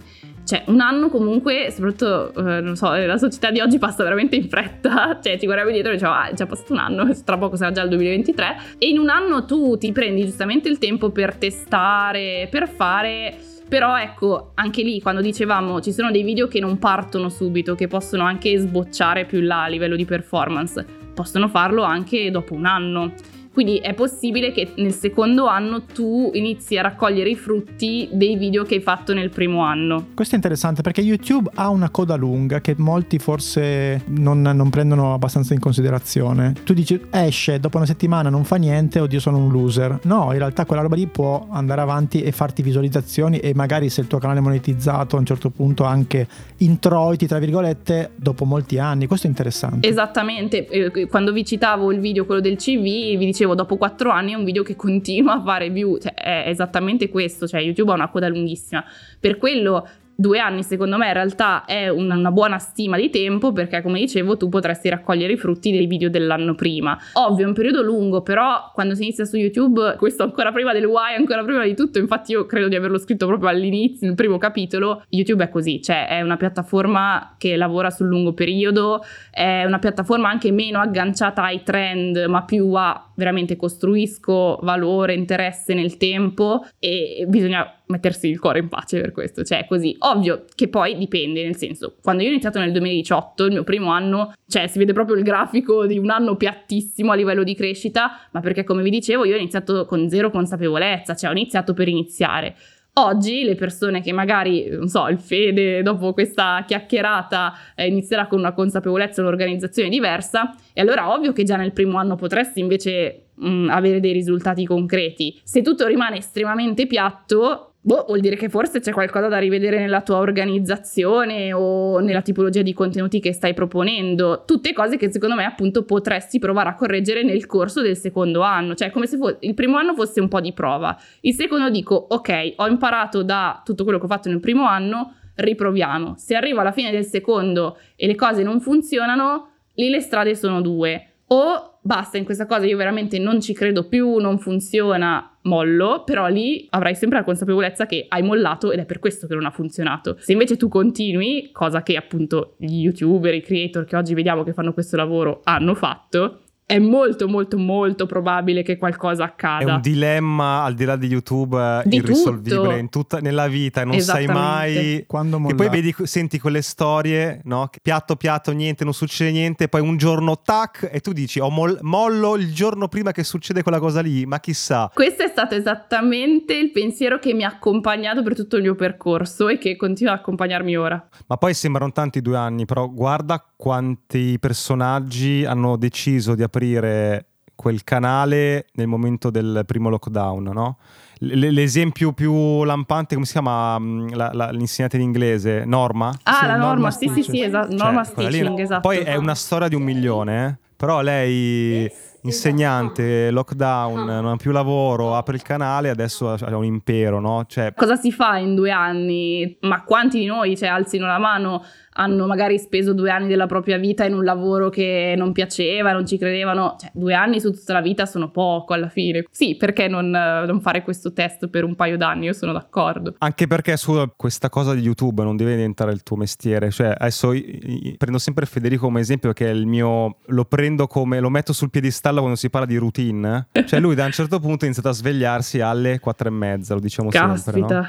Cioè 0.43 0.63
un 0.67 0.81
anno 0.81 1.09
comunque, 1.09 1.71
soprattutto, 1.71 2.33
eh, 2.33 2.59
non 2.61 2.75
so, 2.75 2.93
la 2.93 3.17
società 3.17 3.49
di 3.49 3.61
oggi 3.61 3.77
passa 3.77 4.03
veramente 4.03 4.35
in 4.35 4.49
fretta, 4.49 5.19
cioè 5.23 5.37
ti 5.37 5.45
guardavi 5.45 5.71
dietro 5.71 5.91
e 5.91 5.93
dicevo, 5.93 6.11
ah, 6.11 6.27
è 6.27 6.33
già 6.33 6.45
passato 6.45 6.73
un 6.73 6.79
anno, 6.79 7.07
tra 7.23 7.37
poco 7.37 7.55
sarà 7.55 7.71
già 7.71 7.83
il 7.83 7.89
2023, 7.89 8.57
e 8.77 8.89
in 8.89 8.99
un 8.99 9.07
anno 9.07 9.45
tu 9.45 9.77
ti 9.77 9.93
prendi 9.93 10.25
giustamente 10.25 10.67
il 10.67 10.79
tempo 10.79 11.11
per 11.11 11.35
testare, 11.35 12.47
per 12.51 12.67
fare... 12.67 13.37
Però 13.73 13.97
ecco, 13.97 14.51
anche 14.53 14.83
lì 14.83 15.01
quando 15.01 15.19
dicevamo 15.19 15.81
ci 15.81 15.91
sono 15.91 16.11
dei 16.11 16.21
video 16.21 16.47
che 16.47 16.59
non 16.59 16.77
partono 16.77 17.27
subito, 17.27 17.73
che 17.73 17.87
possono 17.87 18.23
anche 18.23 18.55
sbocciare 18.55 19.25
più 19.25 19.41
là 19.41 19.63
a 19.63 19.67
livello 19.67 19.95
di 19.95 20.05
performance, 20.05 20.85
possono 21.11 21.47
farlo 21.47 21.81
anche 21.81 22.29
dopo 22.29 22.53
un 22.53 22.65
anno. 22.65 23.13
Quindi 23.53 23.77
è 23.77 23.93
possibile 23.93 24.51
che 24.51 24.73
nel 24.77 24.93
secondo 24.93 25.45
anno 25.45 25.83
tu 25.83 26.31
inizi 26.33 26.75
a 26.77 26.81
raccogliere 26.81 27.29
i 27.29 27.35
frutti 27.35 28.09
dei 28.11 28.35
video 28.35 28.63
che 28.63 28.75
hai 28.75 28.81
fatto 28.81 29.13
nel 29.13 29.29
primo 29.29 29.61
anno. 29.61 30.07
Questo 30.15 30.33
è 30.33 30.37
interessante 30.37 30.81
perché 30.81 31.01
YouTube 31.01 31.51
ha 31.53 31.69
una 31.69 31.91
coda 31.91 32.15
lunga 32.15 32.61
che 32.61 32.73
molti 32.77 33.19
forse 33.19 34.03
non, 34.07 34.41
non 34.41 34.69
prendono 34.71 35.13
abbastanza 35.13 35.53
in 35.53 35.59
considerazione. 35.59 36.53
Tu 36.63 36.73
dici 36.73 36.99
esce 37.11 37.59
dopo 37.59 37.77
una 37.77 37.85
settimana, 37.85 38.29
non 38.29 38.43
fa 38.43 38.55
niente, 38.55 38.99
oddio 38.99 39.19
sono 39.19 39.37
un 39.37 39.51
loser. 39.51 39.99
No, 40.05 40.31
in 40.31 40.39
realtà 40.39 40.65
quella 40.65 40.81
roba 40.81 40.95
lì 40.95 41.05
può 41.05 41.47
andare 41.51 41.81
avanti 41.81 42.23
e 42.23 42.31
farti 42.31 42.63
visualizzazioni 42.63 43.37
e 43.37 43.53
magari 43.53 43.89
se 43.89 44.01
il 44.01 44.07
tuo 44.07 44.17
canale 44.17 44.39
è 44.39 44.41
monetizzato 44.41 45.15
a 45.15 45.19
un 45.19 45.25
certo 45.25 45.51
punto 45.51 45.83
anche 45.83 46.27
introiti, 46.57 47.27
tra 47.27 47.37
virgolette, 47.37 48.13
dopo 48.15 48.45
molti 48.45 48.79
anni. 48.79 49.05
Questo 49.05 49.27
è 49.27 49.29
interessante. 49.29 49.87
Esattamente. 49.87 50.67
Quando 51.07 51.31
vi 51.31 51.45
citavo 51.45 51.91
il 51.91 51.99
video, 51.99 52.25
quello 52.25 52.41
del 52.41 52.55
CV, 52.55 52.81
vi 52.81 53.25
dicevo 53.25 53.42
dicevo, 53.43 53.55
dopo 53.55 53.77
quattro 53.77 54.09
anni 54.09 54.31
è 54.31 54.35
un 54.35 54.43
video 54.43 54.63
che 54.63 54.75
continua 54.75 55.33
a 55.33 55.41
fare 55.41 55.69
view, 55.69 55.97
cioè 55.97 56.13
è 56.13 56.43
esattamente 56.47 57.09
questo, 57.09 57.47
cioè 57.47 57.61
YouTube 57.61 57.91
ha 57.91 57.95
una 57.95 58.09
coda 58.09 58.27
lunghissima. 58.27 58.83
Per 59.19 59.37
quello 59.37 59.87
due 60.15 60.39
anni 60.39 60.63
secondo 60.63 60.97
me 60.97 61.07
in 61.07 61.13
realtà 61.13 61.65
è 61.65 61.89
una, 61.89 62.31
buona 62.31 62.59
stima 62.59 62.97
di 62.97 63.09
tempo 63.09 63.51
perché 63.51 63.81
come 63.81 63.99
dicevo 63.99 64.37
tu 64.37 64.49
potresti 64.49 64.89
raccogliere 64.89 65.33
i 65.33 65.37
frutti 65.37 65.71
dei 65.71 65.85
video 65.85 66.09
dell'anno 66.09 66.55
prima. 66.55 66.97
Ovvio 67.13 67.45
è 67.45 67.47
un 67.47 67.53
periodo 67.53 67.81
lungo 67.81 68.21
però 68.21 68.71
quando 68.73 68.95
si 68.95 69.03
inizia 69.03 69.25
su 69.25 69.37
YouTube, 69.37 69.95
questo 69.97 70.23
ancora 70.23 70.51
prima 70.51 70.73
del 70.73 70.85
why, 70.85 71.15
ancora 71.15 71.43
prima 71.43 71.63
di 71.63 71.75
tutto, 71.75 71.99
infatti 71.99 72.31
io 72.31 72.45
credo 72.45 72.67
di 72.67 72.75
averlo 72.75 72.97
scritto 72.97 73.25
proprio 73.27 73.49
all'inizio, 73.49 74.07
nel 74.07 74.15
primo 74.15 74.37
capitolo, 74.37 75.03
YouTube 75.09 75.43
è 75.43 75.49
così, 75.49 75.81
cioè 75.81 76.07
è 76.07 76.21
una 76.21 76.37
piattaforma 76.37 77.35
che 77.37 77.55
lavora 77.55 77.89
sul 77.89 78.07
lungo 78.07 78.33
periodo, 78.33 79.03
è 79.31 79.63
una 79.65 79.79
piattaforma 79.79 80.29
anche 80.29 80.51
meno 80.51 80.79
agganciata 80.79 81.43
ai 81.43 81.63
trend 81.63 82.25
ma 82.27 82.43
più 82.43 82.71
a 82.73 83.11
veramente 83.15 83.55
costruisco 83.55 84.59
valore, 84.61 85.13
interesse 85.13 85.73
nel 85.73 85.97
tempo 85.97 86.65
e 86.79 87.25
bisogna 87.27 87.81
mettersi 87.87 88.27
il 88.27 88.39
cuore 88.39 88.59
in 88.59 88.69
pace 88.69 88.99
per 88.99 89.11
questo, 89.11 89.43
cioè 89.43 89.59
è 89.59 89.65
così. 89.65 89.95
Ovvio 89.99 90.45
che 90.55 90.67
poi 90.67 90.97
dipende, 90.97 91.43
nel 91.43 91.55
senso, 91.55 91.95
quando 92.01 92.23
io 92.23 92.29
ho 92.29 92.31
iniziato 92.31 92.59
nel 92.59 92.71
2018, 92.71 93.45
il 93.45 93.51
mio 93.51 93.63
primo 93.63 93.91
anno, 93.91 94.33
cioè 94.47 94.67
si 94.67 94.79
vede 94.79 94.93
proprio 94.93 95.15
il 95.15 95.23
grafico 95.23 95.85
di 95.85 95.97
un 95.97 96.09
anno 96.09 96.35
piattissimo 96.35 97.11
a 97.11 97.15
livello 97.15 97.43
di 97.43 97.55
crescita, 97.55 98.27
ma 98.31 98.39
perché 98.39 98.63
come 98.63 98.83
vi 98.83 98.89
dicevo 98.89 99.25
io 99.25 99.35
ho 99.35 99.37
iniziato 99.39 99.85
con 99.85 100.09
zero 100.09 100.29
consapevolezza, 100.29 101.15
cioè 101.15 101.29
ho 101.29 101.33
iniziato 101.33 101.73
per 101.73 101.87
iniziare. 101.87 102.55
Oggi 102.95 103.43
le 103.43 103.55
persone 103.55 104.01
che 104.01 104.11
magari, 104.11 104.69
non 104.69 104.87
so, 104.87 105.07
il 105.07 105.17
Fede 105.17 105.81
dopo 105.81 106.13
questa 106.13 106.63
chiacchierata 106.67 107.53
eh, 107.75 107.87
inizierà 107.87 108.27
con 108.27 108.37
una 108.37 108.53
consapevolezza 108.53 109.19
e 109.19 109.23
un'organizzazione 109.23 109.89
diversa, 109.89 110.55
e 110.73 110.81
allora 110.81 111.11
ovvio 111.11 111.33
che 111.33 111.43
già 111.43 111.55
nel 111.55 111.73
primo 111.73 111.97
anno 111.97 112.15
potresti 112.15 112.59
invece 112.59 113.29
mh, 113.33 113.69
avere 113.69 113.99
dei 113.99 114.13
risultati 114.13 114.63
concreti. 114.65 115.39
Se 115.43 115.63
tutto 115.63 115.87
rimane 115.87 116.17
estremamente 116.17 116.85
piatto, 116.85 117.72
Boh, 117.85 118.05
vuol 118.07 118.21
dire 118.21 118.37
che 118.37 118.47
forse 118.47 118.79
c'è 118.79 118.93
qualcosa 118.93 119.27
da 119.27 119.39
rivedere 119.39 119.77
nella 119.77 119.99
tua 119.99 120.15
organizzazione 120.15 121.51
o 121.51 121.99
nella 121.99 122.21
tipologia 122.21 122.61
di 122.61 122.71
contenuti 122.71 123.19
che 123.19 123.33
stai 123.33 123.53
proponendo. 123.53 124.43
Tutte 124.45 124.71
cose 124.71 124.95
che 124.95 125.11
secondo 125.11 125.35
me 125.35 125.43
appunto 125.43 125.83
potresti 125.83 126.39
provare 126.39 126.69
a 126.69 126.75
correggere 126.75 127.23
nel 127.23 127.45
corso 127.45 127.81
del 127.81 127.97
secondo 127.97 128.39
anno. 128.39 128.73
Cioè 128.73 128.89
come 128.89 129.05
se 129.05 129.17
fo- 129.17 129.35
il 129.41 129.53
primo 129.53 129.75
anno 129.75 129.95
fosse 129.95 130.21
un 130.21 130.29
po' 130.29 130.39
di 130.39 130.53
prova. 130.53 130.97
Il 131.21 131.33
secondo 131.33 131.69
dico, 131.69 131.95
ok, 131.95 132.53
ho 132.55 132.67
imparato 132.67 133.21
da 133.21 133.61
tutto 133.65 133.83
quello 133.83 133.99
che 133.99 134.05
ho 134.05 134.07
fatto 134.07 134.29
nel 134.29 134.39
primo 134.39 134.65
anno, 134.65 135.15
riproviamo. 135.35 136.13
Se 136.15 136.35
arrivo 136.35 136.61
alla 136.61 136.71
fine 136.71 136.89
del 136.89 137.03
secondo 137.03 137.77
e 137.97 138.07
le 138.07 138.15
cose 138.15 138.43
non 138.43 138.61
funzionano, 138.61 139.49
lì 139.73 139.89
le 139.89 139.99
strade 139.99 140.35
sono 140.35 140.61
due. 140.61 141.15
O 141.27 141.79
basta 141.81 142.17
in 142.17 142.23
questa 142.23 142.45
cosa, 142.45 142.65
io 142.65 142.77
veramente 142.77 143.19
non 143.19 143.41
ci 143.41 143.53
credo 143.53 143.89
più, 143.89 144.19
non 144.19 144.39
funziona, 144.39 145.32
mollo, 145.43 146.03
però 146.03 146.27
lì 146.27 146.67
avrai 146.69 146.95
sempre 146.95 147.19
la 147.19 147.23
consapevolezza 147.23 147.85
che 147.85 148.05
hai 148.07 148.21
mollato 148.21 148.71
ed 148.71 148.79
è 148.79 148.85
per 148.85 148.99
questo 148.99 149.27
che 149.27 149.33
non 149.33 149.45
ha 149.45 149.51
funzionato. 149.51 150.15
Se 150.19 150.31
invece 150.31 150.57
tu 150.57 150.67
continui, 150.67 151.49
cosa 151.51 151.83
che 151.83 151.95
appunto 151.95 152.55
gli 152.57 152.81
youtuber, 152.81 153.33
i 153.33 153.41
creator 153.41 153.85
che 153.85 153.95
oggi 153.95 154.13
vediamo 154.13 154.43
che 154.43 154.53
fanno 154.53 154.73
questo 154.73 154.95
lavoro 154.95 155.41
hanno 155.43 155.73
fatto, 155.75 156.42
è 156.65 156.79
molto 156.79 157.27
molto 157.27 157.57
molto 157.57 158.05
probabile 158.05 158.63
che 158.63 158.77
qualcosa 158.77 159.25
accada. 159.25 159.65
È 159.65 159.75
un 159.75 159.81
dilemma 159.81 160.63
al 160.63 160.73
di 160.73 160.85
là 160.85 160.95
di 160.95 161.07
YouTube 161.07 161.57
eh, 161.57 161.87
di 161.87 161.97
irrisolvibile 161.97 162.77
in 162.79 162.89
tutta, 162.89 163.19
nella 163.19 163.47
vita, 163.47 163.83
non 163.83 163.99
sai 163.99 164.25
mai 164.27 165.03
quando 165.07 165.39
mollare. 165.39 165.65
E 165.65 165.69
poi 165.69 165.81
vedi, 165.81 165.95
senti 166.03 166.39
quelle 166.39 166.61
storie, 166.61 167.41
no? 167.45 167.69
piatto 167.81 168.15
piatto, 168.15 168.51
niente, 168.51 168.83
non 168.83 168.93
succede 168.93 169.31
niente, 169.31 169.67
poi 169.67 169.81
un 169.81 169.97
giorno 169.97 170.41
tac 170.41 170.89
e 170.91 170.99
tu 170.99 171.11
dici 171.11 171.39
"Ho 171.39 171.49
mol- 171.49 171.79
mollo 171.81 172.35
il 172.35 172.53
giorno 172.53 172.87
prima 172.87 173.11
che 173.11 173.23
succede 173.23 173.61
quella 173.61 173.79
cosa 173.79 174.01
lì", 174.01 174.25
ma 174.25 174.39
chissà. 174.39 174.89
Questo 174.93 175.23
è 175.23 175.27
stato 175.27 175.55
esattamente 175.55 176.53
il 176.55 176.71
pensiero 176.71 177.19
che 177.19 177.33
mi 177.33 177.43
ha 177.43 177.47
accompagnato 177.49 178.23
per 178.23 178.35
tutto 178.35 178.55
il 178.55 178.63
mio 178.63 178.75
percorso 178.75 179.49
e 179.49 179.57
che 179.57 179.75
continua 179.75 180.13
ad 180.13 180.19
accompagnarmi 180.19 180.77
ora. 180.77 181.07
Ma 181.27 181.37
poi 181.37 181.53
sembrano 181.53 181.91
tanti 181.91 182.21
due 182.21 182.37
anni, 182.37 182.65
però 182.65 182.89
guarda 182.89 183.43
quanti 183.55 184.37
personaggi 184.39 185.45
hanno 185.45 185.77
deciso 185.77 186.35
di 186.35 186.43
aprire 186.53 187.25
quel 187.55 187.83
canale 187.83 188.67
nel 188.73 188.87
momento 188.87 189.29
del 189.29 189.63
primo 189.65 189.89
lockdown, 189.89 190.43
no? 190.43 190.77
L- 191.19 191.47
l'esempio 191.47 192.11
più 192.13 192.63
lampante, 192.63 193.15
come 193.15 193.25
si 193.25 193.33
chiama 193.33 193.79
mm, 193.79 194.09
la, 194.09 194.31
la, 194.33 194.51
l'insegnante 194.51 194.97
in 194.97 195.03
inglese? 195.03 195.63
Norma? 195.65 196.09
Ah, 196.23 196.33
sì, 196.33 196.45
la 196.45 196.55
Norma, 196.55 196.67
Norma 196.67 196.91
sì, 196.91 197.07
sì, 197.09 197.23
sì, 197.23 197.41
esatto, 197.41 197.69
cioè, 197.69 197.77
Norma 197.77 198.03
Stitching, 198.03 198.59
esatto. 198.59 198.81
Poi 198.81 198.99
è 198.99 199.15
una 199.15 199.35
storia 199.35 199.67
di 199.67 199.75
un 199.75 199.83
milione, 199.83 200.47
eh? 200.47 200.71
però 200.75 201.01
lei 201.01 201.89
insegnante, 202.23 203.31
lockdown, 203.31 204.05
non 204.05 204.25
ha 204.25 204.35
più 204.35 204.51
lavoro, 204.51 205.15
apre 205.15 205.35
il 205.35 205.41
canale, 205.41 205.89
adesso 205.89 206.29
ha 206.31 206.55
un 206.55 206.65
impero, 206.65 207.19
no? 207.19 207.45
Cioè... 207.47 207.73
Cosa 207.75 207.95
si 207.95 208.11
fa 208.11 208.37
in 208.37 208.55
due 208.55 208.71
anni? 208.71 209.57
Ma 209.61 209.83
quanti 209.83 210.19
di 210.19 210.25
noi, 210.25 210.57
cioè, 210.57 210.69
alzino 210.69 211.05
la 211.05 211.19
mano, 211.19 211.63
hanno 211.95 212.25
magari 212.25 212.57
speso 212.57 212.93
due 212.93 213.11
anni 213.11 213.27
della 213.27 213.45
propria 213.45 213.77
vita 213.77 214.03
in 214.05 214.15
un 214.15 214.23
lavoro 214.23 214.69
che 214.69 215.13
non 215.15 215.31
piaceva, 215.31 215.91
non 215.91 216.07
ci 216.07 216.17
credevano? 216.17 216.75
Cioè, 216.79 216.91
due 216.93 217.13
anni 217.13 217.39
su 217.39 217.51
tutta 217.51 217.73
la 217.73 217.81
vita 217.81 218.05
sono 218.05 218.31
poco 218.31 218.73
alla 218.73 218.89
fine. 218.89 219.25
Sì, 219.29 219.55
perché 219.55 219.87
non, 219.87 220.09
non 220.09 220.61
fare 220.61 220.81
questo 220.81 221.13
test 221.13 221.47
per 221.49 221.63
un 221.63 221.75
paio 221.75 221.97
d'anni? 221.97 222.25
Io 222.25 222.33
sono 222.33 222.51
d'accordo. 222.51 223.15
Anche 223.19 223.47
perché 223.47 223.77
su 223.77 224.11
questa 224.15 224.49
cosa 224.49 224.73
di 224.73 224.81
YouTube 224.81 225.23
non 225.23 225.35
deve 225.35 225.55
diventare 225.55 225.91
il 225.91 226.03
tuo 226.03 226.15
mestiere. 226.15 226.71
Cioè, 226.71 226.95
adesso 226.97 227.31
io, 227.33 227.43
io 227.61 227.93
prendo 227.97 228.17
sempre 228.17 228.45
Federico 228.45 228.85
come 228.85 229.01
esempio, 229.01 229.33
che 229.33 229.47
è 229.47 229.53
il 229.53 229.67
mio... 229.67 230.17
lo 230.25 230.45
prendo 230.45 230.87
come... 230.87 231.19
lo 231.19 231.29
metto 231.29 231.53
sul 231.53 231.69
piedistallo 231.69 232.12
Castello 232.13 232.19
quando 232.19 232.37
si 232.37 232.49
parla 232.49 232.67
di 232.67 232.77
routine, 232.77 233.47
cioè 233.65 233.79
lui 233.79 233.95
da 233.95 234.05
un 234.05 234.11
certo 234.11 234.39
punto 234.39 234.63
ha 234.63 234.67
iniziato 234.67 234.89
a 234.89 234.93
svegliarsi 234.93 235.59
alle 235.59 235.99
quattro 235.99 236.27
e 236.27 236.31
mezza, 236.31 236.73
lo 236.73 236.79
diciamo 236.79 237.09
Caspita. 237.09 237.51
sempre, 237.51 237.75
no? 237.75 237.87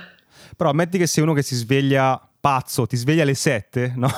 Però 0.56 0.70
ammetti 0.70 0.98
che 0.98 1.06
sei 1.06 1.22
uno 1.22 1.32
che 1.32 1.42
si 1.42 1.54
sveglia 1.54 2.20
pazzo, 2.40 2.86
ti 2.86 2.96
sveglia 2.96 3.22
alle 3.22 3.34
sette, 3.34 3.92
no? 3.96 4.08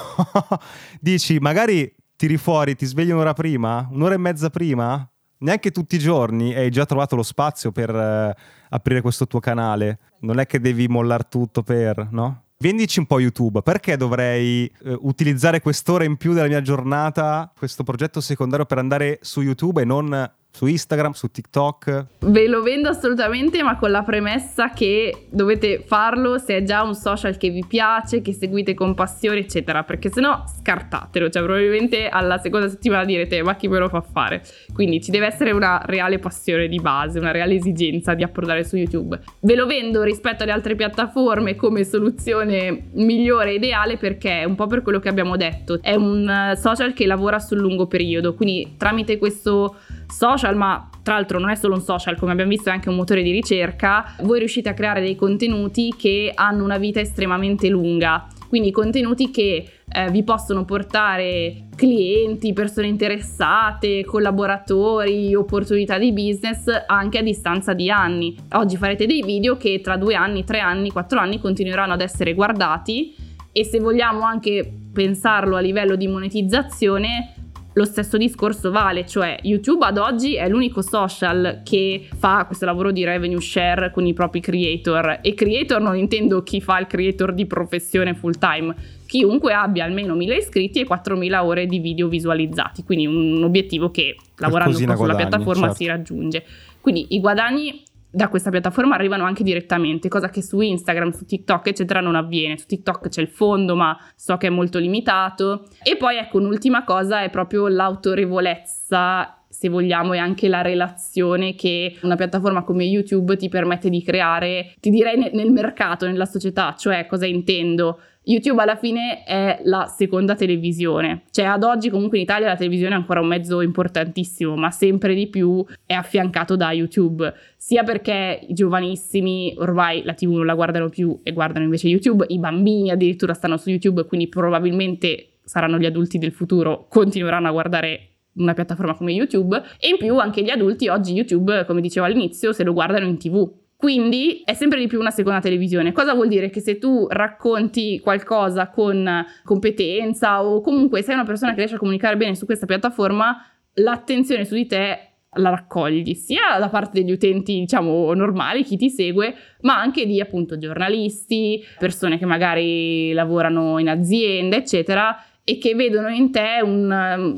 Dici, 1.00 1.38
magari 1.38 1.92
tiri 2.16 2.36
fuori, 2.36 2.74
ti 2.76 2.86
svegli 2.86 3.10
un'ora 3.10 3.32
prima, 3.32 3.86
un'ora 3.90 4.14
e 4.14 4.18
mezza 4.18 4.50
prima, 4.50 5.08
neanche 5.38 5.70
tutti 5.70 5.96
i 5.96 5.98
giorni 5.98 6.54
hai 6.54 6.70
già 6.70 6.84
trovato 6.86 7.16
lo 7.16 7.22
spazio 7.22 7.72
per 7.72 7.94
uh, 7.94 8.40
aprire 8.70 9.00
questo 9.00 9.26
tuo 9.26 9.40
canale. 9.40 9.98
Non 10.20 10.38
è 10.38 10.46
che 10.46 10.60
devi 10.60 10.88
mollare 10.88 11.26
tutto 11.28 11.62
per, 11.62 12.08
no? 12.10 12.42
Vendici 12.58 13.00
un 13.00 13.06
po' 13.06 13.20
YouTube, 13.20 13.60
perché 13.60 13.98
dovrei 13.98 14.64
eh, 14.64 14.96
utilizzare 15.00 15.60
quest'ora 15.60 16.04
in 16.04 16.16
più 16.16 16.32
della 16.32 16.48
mia 16.48 16.62
giornata, 16.62 17.52
questo 17.54 17.84
progetto 17.84 18.22
secondario 18.22 18.64
per 18.64 18.78
andare 18.78 19.18
su 19.20 19.42
YouTube 19.42 19.82
e 19.82 19.84
non 19.84 20.32
su 20.56 20.64
Instagram, 20.64 21.12
su 21.12 21.30
TikTok? 21.30 22.06
Ve 22.20 22.48
lo 22.48 22.62
vendo 22.62 22.88
assolutamente, 22.88 23.62
ma 23.62 23.76
con 23.76 23.90
la 23.90 24.02
premessa 24.02 24.70
che 24.70 25.26
dovete 25.28 25.84
farlo 25.86 26.38
se 26.38 26.56
è 26.56 26.62
già 26.62 26.82
un 26.82 26.94
social 26.94 27.36
che 27.36 27.50
vi 27.50 27.62
piace, 27.66 28.22
che 28.22 28.32
seguite 28.32 28.72
con 28.72 28.94
passione, 28.94 29.40
eccetera, 29.40 29.84
perché 29.84 30.10
sennò 30.10 30.44
scartatelo, 30.46 31.28
cioè 31.28 31.42
probabilmente 31.42 32.08
alla 32.08 32.38
seconda 32.38 32.70
settimana 32.70 33.04
direte 33.04 33.42
ma 33.42 33.54
chi 33.54 33.68
me 33.68 33.78
lo 33.78 33.90
fa 33.90 34.00
fare? 34.00 34.42
Quindi 34.72 35.02
ci 35.02 35.10
deve 35.10 35.26
essere 35.26 35.50
una 35.50 35.82
reale 35.84 36.18
passione 36.18 36.68
di 36.68 36.80
base, 36.80 37.18
una 37.18 37.32
reale 37.32 37.54
esigenza 37.54 38.14
di 38.14 38.22
approdare 38.22 38.64
su 38.64 38.76
YouTube. 38.76 39.20
Ve 39.40 39.54
lo 39.56 39.66
vendo 39.66 40.02
rispetto 40.02 40.44
alle 40.44 40.52
altre 40.52 40.74
piattaforme 40.74 41.54
come 41.54 41.84
soluzione 41.84 42.84
migliore 42.92 43.52
ideale 43.52 43.98
perché 43.98 44.42
un 44.46 44.54
po' 44.54 44.66
per 44.66 44.80
quello 44.80 45.00
che 45.00 45.10
abbiamo 45.10 45.36
detto, 45.36 45.80
è 45.82 45.94
un 45.94 46.26
eh, 46.26 46.56
social 46.56 46.94
che 46.94 47.04
lavora 47.04 47.38
sul 47.40 47.58
lungo 47.58 47.86
periodo, 47.86 48.34
quindi 48.34 48.76
tramite 48.78 49.18
questo 49.18 49.76
social, 50.06 50.56
ma 50.56 50.88
tra 51.02 51.14
l'altro 51.14 51.38
non 51.38 51.50
è 51.50 51.54
solo 51.54 51.74
un 51.74 51.80
social, 51.80 52.16
come 52.16 52.32
abbiamo 52.32 52.50
visto 52.50 52.68
è 52.68 52.72
anche 52.72 52.88
un 52.88 52.96
motore 52.96 53.22
di 53.22 53.30
ricerca, 53.30 54.14
voi 54.22 54.38
riuscite 54.38 54.68
a 54.68 54.74
creare 54.74 55.00
dei 55.00 55.14
contenuti 55.14 55.94
che 55.96 56.32
hanno 56.34 56.64
una 56.64 56.78
vita 56.78 57.00
estremamente 57.00 57.68
lunga. 57.68 58.26
Quindi 58.48 58.70
contenuti 58.70 59.30
che 59.30 59.68
eh, 59.88 60.10
vi 60.10 60.22
possono 60.22 60.64
portare 60.64 61.68
clienti, 61.76 62.52
persone 62.52 62.86
interessate, 62.86 64.04
collaboratori, 64.04 65.34
opportunità 65.34 65.98
di 65.98 66.12
business 66.12 66.66
anche 66.86 67.18
a 67.18 67.22
distanza 67.22 67.74
di 67.74 67.90
anni. 67.90 68.36
Oggi 68.52 68.76
farete 68.76 69.06
dei 69.06 69.22
video 69.22 69.56
che 69.56 69.80
tra 69.80 69.96
due 69.96 70.14
anni, 70.14 70.44
tre 70.44 70.60
anni, 70.60 70.90
quattro 70.90 71.18
anni 71.18 71.40
continueranno 71.40 71.92
ad 71.92 72.00
essere 72.00 72.34
guardati 72.34 73.14
e 73.52 73.64
se 73.64 73.78
vogliamo 73.78 74.22
anche 74.22 74.70
pensarlo 74.92 75.56
a 75.56 75.60
livello 75.60 75.96
di 75.96 76.08
monetizzazione 76.08 77.35
lo 77.76 77.84
stesso 77.84 78.16
discorso 78.16 78.70
vale, 78.70 79.04
cioè 79.04 79.38
YouTube 79.42 79.84
ad 79.84 79.98
oggi 79.98 80.34
è 80.34 80.48
l'unico 80.48 80.80
social 80.80 81.60
che 81.62 82.08
fa 82.16 82.44
questo 82.46 82.64
lavoro 82.64 82.90
di 82.90 83.04
revenue 83.04 83.40
share 83.40 83.90
con 83.90 84.06
i 84.06 84.14
propri 84.14 84.40
creator 84.40 85.18
e 85.20 85.34
creator 85.34 85.82
non 85.82 85.94
intendo 85.94 86.42
chi 86.42 86.62
fa 86.62 86.78
il 86.78 86.86
creator 86.86 87.34
di 87.34 87.44
professione 87.44 88.14
full 88.14 88.38
time, 88.38 88.74
chiunque 89.06 89.52
abbia 89.52 89.84
almeno 89.84 90.14
1000 90.14 90.36
iscritti 90.36 90.80
e 90.80 90.84
4000 90.86 91.44
ore 91.44 91.66
di 91.66 91.78
video 91.78 92.08
visualizzati, 92.08 92.82
quindi 92.82 93.06
un 93.06 93.42
obiettivo 93.44 93.90
che 93.90 94.16
lavorando 94.36 94.76
sulla 94.76 94.94
guadagni, 94.94 95.18
piattaforma 95.18 95.66
certo. 95.66 95.74
si 95.76 95.86
raggiunge. 95.86 96.44
Quindi 96.80 97.06
i 97.10 97.20
guadagni 97.20 97.82
da 98.16 98.28
questa 98.28 98.48
piattaforma 98.48 98.94
arrivano 98.94 99.24
anche 99.24 99.42
direttamente, 99.42 100.08
cosa 100.08 100.30
che 100.30 100.40
su 100.40 100.58
Instagram, 100.62 101.10
su 101.10 101.26
TikTok, 101.26 101.66
eccetera, 101.66 102.00
non 102.00 102.14
avviene. 102.14 102.56
Su 102.56 102.64
TikTok 102.64 103.08
c'è 103.08 103.20
il 103.20 103.28
fondo, 103.28 103.76
ma 103.76 103.94
so 104.14 104.38
che 104.38 104.46
è 104.46 104.50
molto 104.50 104.78
limitato. 104.78 105.68
E 105.82 105.98
poi, 105.98 106.16
ecco, 106.16 106.38
un'ultima 106.38 106.82
cosa 106.84 107.20
è 107.20 107.28
proprio 107.28 107.68
l'autorevolezza 107.68 109.42
se 109.48 109.68
vogliamo, 109.68 110.14
e 110.14 110.18
anche 110.18 110.48
la 110.48 110.62
relazione 110.62 111.54
che 111.54 111.96
una 112.02 112.16
piattaforma 112.16 112.62
come 112.62 112.84
YouTube 112.84 113.36
ti 113.36 113.48
permette 113.48 113.90
di 113.90 114.02
creare, 114.02 114.74
ti 114.80 114.90
direi 114.90 115.30
nel 115.32 115.50
mercato, 115.50 116.06
nella 116.06 116.26
società, 116.26 116.74
cioè 116.76 117.06
cosa 117.06 117.26
intendo? 117.26 118.00
YouTube 118.28 118.60
alla 118.60 118.74
fine 118.74 119.22
è 119.22 119.60
la 119.62 119.86
seconda 119.86 120.34
televisione, 120.34 121.22
cioè 121.30 121.44
ad 121.44 121.62
oggi 121.62 121.90
comunque 121.90 122.16
in 122.16 122.24
Italia 122.24 122.48
la 122.48 122.56
televisione 122.56 122.94
è 122.94 122.98
ancora 122.98 123.20
un 123.20 123.28
mezzo 123.28 123.60
importantissimo, 123.60 124.56
ma 124.56 124.72
sempre 124.72 125.14
di 125.14 125.28
più 125.28 125.64
è 125.86 125.92
affiancato 125.92 126.56
da 126.56 126.72
YouTube, 126.72 127.32
sia 127.56 127.84
perché 127.84 128.40
i 128.48 128.52
giovanissimi 128.52 129.54
ormai 129.58 130.02
la 130.02 130.14
TV 130.14 130.32
non 130.32 130.46
la 130.46 130.56
guardano 130.56 130.88
più 130.88 131.20
e 131.22 131.32
guardano 131.32 131.66
invece 131.66 131.86
YouTube, 131.86 132.24
i 132.28 132.40
bambini 132.40 132.90
addirittura 132.90 133.32
stanno 133.32 133.56
su 133.58 133.70
YouTube, 133.70 134.06
quindi 134.06 134.26
probabilmente 134.26 135.38
saranno 135.44 135.78
gli 135.78 135.86
adulti 135.86 136.18
del 136.18 136.32
futuro, 136.32 136.88
continueranno 136.88 137.46
a 137.46 137.52
guardare 137.52 138.08
una 138.38 138.54
piattaforma 138.54 138.94
come 138.94 139.12
YouTube. 139.12 139.62
E 139.78 139.88
in 139.88 139.98
più 139.98 140.18
anche 140.18 140.42
gli 140.42 140.50
adulti 140.50 140.88
oggi 140.88 141.12
YouTube, 141.12 141.64
come 141.64 141.80
dicevo 141.80 142.06
all'inizio, 142.06 142.52
se 142.52 142.64
lo 142.64 142.72
guardano 142.72 143.06
in 143.06 143.18
TV 143.18 143.48
quindi 143.76 144.42
è 144.44 144.54
sempre 144.54 144.78
di 144.78 144.86
più 144.86 144.98
una 144.98 145.10
seconda 145.10 145.40
televisione. 145.40 145.92
Cosa 145.92 146.14
vuol 146.14 146.28
dire? 146.28 146.48
Che 146.48 146.60
se 146.60 146.78
tu 146.78 147.06
racconti 147.10 148.00
qualcosa 148.00 148.68
con 148.70 149.24
competenza 149.44 150.42
o 150.42 150.60
comunque 150.60 151.02
sei 151.02 151.14
una 151.14 151.24
persona 151.24 151.52
che 151.52 151.58
riesce 151.58 151.76
a 151.76 151.78
comunicare 151.78 152.16
bene 152.16 152.34
su 152.34 152.46
questa 152.46 152.66
piattaforma, 152.66 153.36
l'attenzione 153.74 154.44
su 154.44 154.54
di 154.54 154.66
te 154.66 155.10
la 155.36 155.50
raccogli 155.50 156.14
sia 156.14 156.58
da 156.58 156.70
parte 156.70 157.00
degli 157.00 157.12
utenti, 157.12 157.58
diciamo, 157.58 158.12
normali, 158.14 158.64
chi 158.64 158.78
ti 158.78 158.88
segue, 158.88 159.34
ma 159.62 159.78
anche 159.78 160.06
di 160.06 160.20
appunto 160.20 160.56
giornalisti, 160.56 161.62
persone 161.78 162.16
che 162.18 162.24
magari 162.24 163.12
lavorano 163.12 163.78
in 163.78 163.90
aziende, 163.90 164.56
eccetera, 164.56 165.22
e 165.44 165.58
che 165.58 165.74
vedono 165.74 166.08
in 166.08 166.32
te 166.32 166.60
un, 166.62 166.90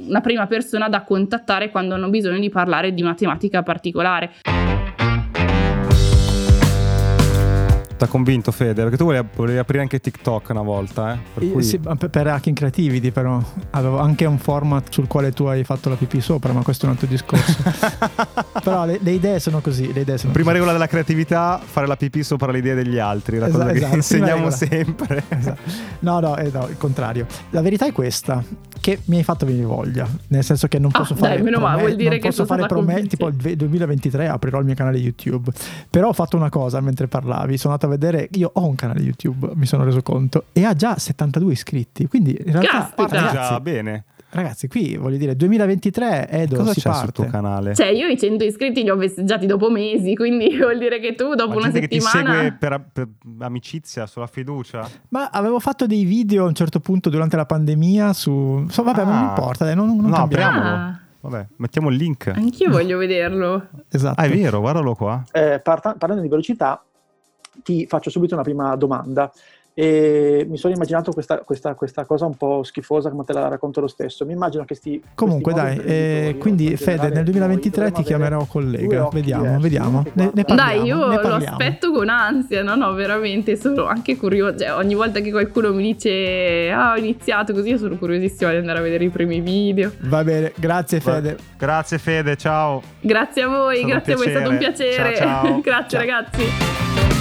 una 0.08 0.20
prima 0.20 0.46
persona 0.46 0.88
da 0.88 1.02
contattare 1.02 1.70
quando 1.70 1.94
hanno 1.94 2.08
bisogno 2.08 2.38
di 2.38 2.48
parlare 2.48 2.94
di 2.94 3.02
una 3.02 3.14
tematica 3.14 3.62
particolare. 3.62 4.30
Ti 7.98 8.04
ha 8.04 8.06
convinto 8.06 8.52
Fede? 8.52 8.82
Perché 8.82 8.96
tu 8.96 9.04
volevi, 9.04 9.26
volevi, 9.34 9.58
aprire 9.58 9.82
anche 9.82 9.98
TikTok 9.98 10.50
una 10.50 10.62
volta, 10.62 11.14
eh? 11.14 11.18
Per, 11.34 11.50
cui... 11.50 11.62
sì, 11.64 11.78
per 11.78 12.26
Hacking 12.28 12.56
Creativity 12.56 13.10
però. 13.10 13.42
Avevo 13.70 13.98
anche 13.98 14.24
un 14.24 14.38
format 14.38 14.92
sul 14.92 15.08
quale 15.08 15.32
tu 15.32 15.46
hai 15.46 15.64
fatto 15.64 15.88
la 15.88 15.96
pipì 15.96 16.20
sopra, 16.20 16.52
ma 16.52 16.62
questo 16.62 16.86
è 16.86 16.88
un 16.88 16.94
altro 16.94 17.08
discorso. 17.08 17.60
però 18.62 18.84
le, 18.84 19.00
le, 19.02 19.10
idee 19.10 19.40
sono 19.40 19.60
così. 19.60 19.92
Le 19.92 20.02
idee 20.02 20.16
sono 20.16 20.32
Prima 20.32 20.50
così. 20.50 20.58
regola 20.58 20.70
della 20.70 20.86
creatività, 20.86 21.60
fare 21.60 21.88
la 21.88 21.96
pipì 21.96 22.22
sopra 22.22 22.52
le 22.52 22.58
idee 22.58 22.76
degli 22.76 22.98
altri. 22.98 23.38
La 23.38 23.48
esatto, 23.48 23.62
cosa 23.62 23.72
che 23.72 23.78
esatto, 23.78 23.96
insegniamo 23.96 24.50
sempre. 24.50 25.24
Esatto. 25.38 25.60
No, 26.00 26.20
no, 26.20 26.36
eh, 26.36 26.50
no, 26.52 26.68
il 26.68 26.76
contrario. 26.76 27.26
La 27.50 27.60
verità 27.60 27.86
è 27.86 27.92
questa 27.92 28.42
che 28.80 29.00
mi 29.06 29.18
hai 29.18 29.24
fatto 29.24 29.44
venire 29.44 29.66
voglia, 29.66 30.08
nel 30.28 30.44
senso 30.44 30.68
che 30.68 30.78
non 30.78 30.90
posso 30.90 31.12
ah, 31.14 31.16
fare 31.16 31.34
dai, 31.34 31.42
meno 31.42 31.58
male, 31.58 31.80
vuol 31.80 31.96
dire 31.96 32.18
che 32.18 32.28
posso 32.28 32.46
fare 32.46 32.66
promesse, 32.66 33.06
tipo 33.08 33.28
il 33.28 33.34
2023 33.34 34.28
aprirò 34.28 34.60
il 34.60 34.64
mio 34.64 34.74
canale 34.74 34.98
YouTube. 34.98 35.50
Però 35.90 36.08
ho 36.08 36.12
fatto 36.12 36.36
una 36.36 36.48
cosa 36.48 36.80
mentre 36.80 37.06
parlavi, 37.06 37.58
sono 37.58 37.74
andato 37.74 37.87
a 37.88 37.96
vedere, 37.96 38.28
io 38.32 38.50
ho 38.52 38.66
un 38.66 38.74
canale 38.74 39.00
YouTube, 39.00 39.50
mi 39.54 39.66
sono 39.66 39.84
reso 39.84 40.02
conto 40.02 40.44
e 40.52 40.64
ha 40.64 40.74
già 40.74 40.96
72 40.96 41.52
iscritti, 41.52 42.06
quindi 42.06 42.36
in 42.38 42.52
realtà 42.52 42.78
Caspita. 42.96 43.20
ragazzi, 43.20 43.48
già 43.48 43.60
bene. 43.60 44.04
Ragazzi, 44.30 44.68
qui 44.68 44.96
voglio 44.96 45.16
dire, 45.16 45.34
2023 45.34 46.26
è 46.26 46.46
dove 46.46 46.60
Cosa 46.60 46.72
si 46.74 46.80
c'è 46.80 46.90
parte. 46.90 47.04
sul 47.04 47.12
tuo 47.14 47.26
canale? 47.26 47.74
Cioè, 47.74 47.86
io 47.86 48.06
i 48.08 48.18
100 48.18 48.44
iscritti 48.44 48.82
li 48.82 48.90
ho 48.90 48.98
festeggiati 48.98 49.46
dopo 49.46 49.70
mesi, 49.70 50.14
quindi 50.14 50.54
vuol 50.60 50.78
dire 50.78 51.00
che 51.00 51.14
tu 51.14 51.34
dopo 51.34 51.54
Ma 51.54 51.60
una 51.60 51.70
gente 51.70 51.80
settimana... 51.80 52.12
che 52.12 52.18
ti 52.18 52.34
segue 52.34 52.56
per, 52.58 52.84
per, 52.92 53.08
amicizia, 53.38 54.06
sulla 54.06 54.26
fiducia? 54.26 54.86
Ma 55.08 55.30
avevo 55.30 55.58
fatto 55.60 55.86
dei 55.86 56.04
video 56.04 56.44
a 56.44 56.48
un 56.48 56.54
certo 56.54 56.78
punto 56.78 57.08
durante 57.08 57.36
la 57.36 57.46
pandemia 57.46 58.12
su... 58.12 58.66
So, 58.68 58.82
vabbè, 58.82 59.00
ah. 59.00 59.04
non 59.04 59.28
importa, 59.28 59.64
dai, 59.64 59.74
non, 59.74 59.96
non 59.96 60.10
no, 60.10 60.16
apriamolo. 60.16 60.68
Ah. 60.68 61.00
Vabbè, 61.20 61.46
mettiamo 61.56 61.88
il 61.88 61.96
link. 61.96 62.30
Anch'io 62.34 62.70
voglio 62.70 62.98
vederlo. 62.98 63.68
Esatto. 63.88 64.20
Ah, 64.20 64.24
è 64.24 64.30
vero, 64.30 64.60
guardalo 64.60 64.94
qua. 64.94 65.24
Eh, 65.32 65.58
parta- 65.62 65.94
parlando 65.94 66.22
di 66.22 66.28
velocità, 66.28 66.84
ti 67.62 67.86
faccio 67.86 68.10
subito 68.10 68.34
una 68.34 68.42
prima 68.42 68.74
domanda 68.76 69.30
e 69.80 70.44
mi 70.48 70.56
sono 70.56 70.74
immaginato 70.74 71.12
questa, 71.12 71.38
questa, 71.42 71.76
questa, 71.76 72.04
cosa 72.04 72.24
un 72.24 72.34
po' 72.34 72.64
schifosa, 72.64 73.12
ma 73.14 73.22
te 73.22 73.32
la 73.32 73.46
racconto 73.46 73.80
lo 73.80 73.86
stesso. 73.86 74.26
Mi 74.26 74.32
immagino 74.32 74.64
che 74.64 74.74
sti. 74.74 75.00
Comunque, 75.14 75.52
dai, 75.52 75.78
eh, 75.78 76.36
quindi 76.36 76.76
Fede, 76.76 77.10
nel 77.10 77.22
2023 77.22 77.92
ti 77.92 78.02
chiamerò 78.02 78.44
collega. 78.46 79.08
Vediamo, 79.12 79.42
diversi, 79.44 79.62
vediamo. 79.62 80.04
Ne, 80.14 80.32
ne 80.34 80.42
parliamo, 80.42 80.72
dai, 80.72 80.82
io 80.82 81.28
lo 81.28 81.34
aspetto 81.36 81.92
con 81.92 82.08
ansia. 82.08 82.64
No, 82.64 82.74
no, 82.74 82.92
veramente 82.94 83.54
sono 83.54 83.84
anche 83.84 84.16
curiosa. 84.16 84.56
Cioè, 84.56 84.74
ogni 84.74 84.96
volta 84.96 85.20
che 85.20 85.30
qualcuno 85.30 85.72
mi 85.72 85.92
dice 85.92 86.72
ah, 86.72 86.94
ho 86.94 86.96
iniziato 86.96 87.52
così, 87.52 87.68
io 87.68 87.78
sono 87.78 87.96
curiosissima 87.98 88.50
di 88.50 88.56
andare 88.56 88.80
a 88.80 88.82
vedere 88.82 89.04
i 89.04 89.10
primi 89.10 89.38
video. 89.38 89.92
Va 90.00 90.24
bene, 90.24 90.52
grazie 90.56 90.98
Fede. 90.98 91.34
Va. 91.34 91.42
Grazie 91.56 91.98
Fede, 91.98 92.34
ciao. 92.34 92.82
Grazie 92.98 93.42
a 93.42 93.46
voi, 93.46 93.84
grazie 93.84 94.14
a 94.14 94.16
voi, 94.16 94.26
è 94.26 94.30
stato 94.30 94.50
un 94.50 94.58
piacere. 94.58 95.14
Ciao, 95.14 95.44
ciao. 95.44 95.60
grazie 95.62 95.88
ciao. 95.88 96.00
ragazzi. 96.00 97.17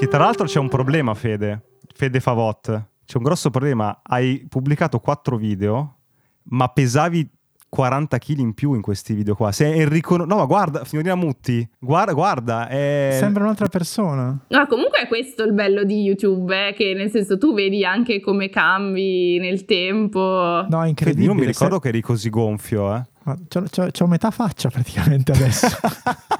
Che 0.00 0.08
tra 0.08 0.20
l'altro 0.20 0.46
c'è 0.46 0.58
un 0.58 0.70
problema, 0.70 1.12
Fede. 1.12 1.60
Fede 1.92 2.20
Favot. 2.20 2.68
C'è 3.04 3.18
un 3.18 3.22
grosso 3.22 3.50
problema. 3.50 4.00
Hai 4.02 4.46
pubblicato 4.48 4.98
quattro 4.98 5.36
video, 5.36 5.96
ma 6.44 6.68
pesavi 6.68 7.30
40 7.68 8.16
kg 8.16 8.38
in 8.38 8.54
più 8.54 8.72
in 8.72 8.80
questi 8.80 9.12
video 9.12 9.34
qua. 9.34 9.52
Sei 9.52 9.78
Enrico. 9.78 10.16
No, 10.16 10.36
ma 10.36 10.46
guarda, 10.46 10.86
signorina 10.86 11.16
Mutti, 11.16 11.68
guarda, 11.78 12.14
guarda. 12.14 12.68
È... 12.68 13.14
Sembra 13.18 13.42
un'altra 13.42 13.68
persona. 13.68 14.42
No, 14.48 14.66
comunque 14.68 15.00
è 15.00 15.06
questo 15.06 15.42
il 15.42 15.52
bello 15.52 15.84
di 15.84 16.00
YouTube, 16.00 16.68
eh, 16.68 16.72
che 16.72 16.94
nel 16.94 17.10
senso 17.10 17.36
tu 17.36 17.52
vedi 17.52 17.84
anche 17.84 18.20
come 18.20 18.48
cambi 18.48 19.38
nel 19.38 19.66
tempo. 19.66 20.64
No, 20.66 20.82
è 20.82 20.88
incredibile. 20.88 21.26
Io 21.26 21.32
non 21.34 21.42
mi 21.42 21.46
ricordo 21.46 21.74
se... 21.74 21.80
che 21.82 21.88
eri 21.88 22.00
così 22.00 22.30
gonfio, 22.30 22.96
eh. 22.96 23.04
C'ho, 23.22 23.64
c'ho, 23.70 23.88
c'ho 23.90 24.06
metà 24.06 24.30
faccia 24.30 24.70
praticamente 24.70 25.32
adesso. 25.32 25.66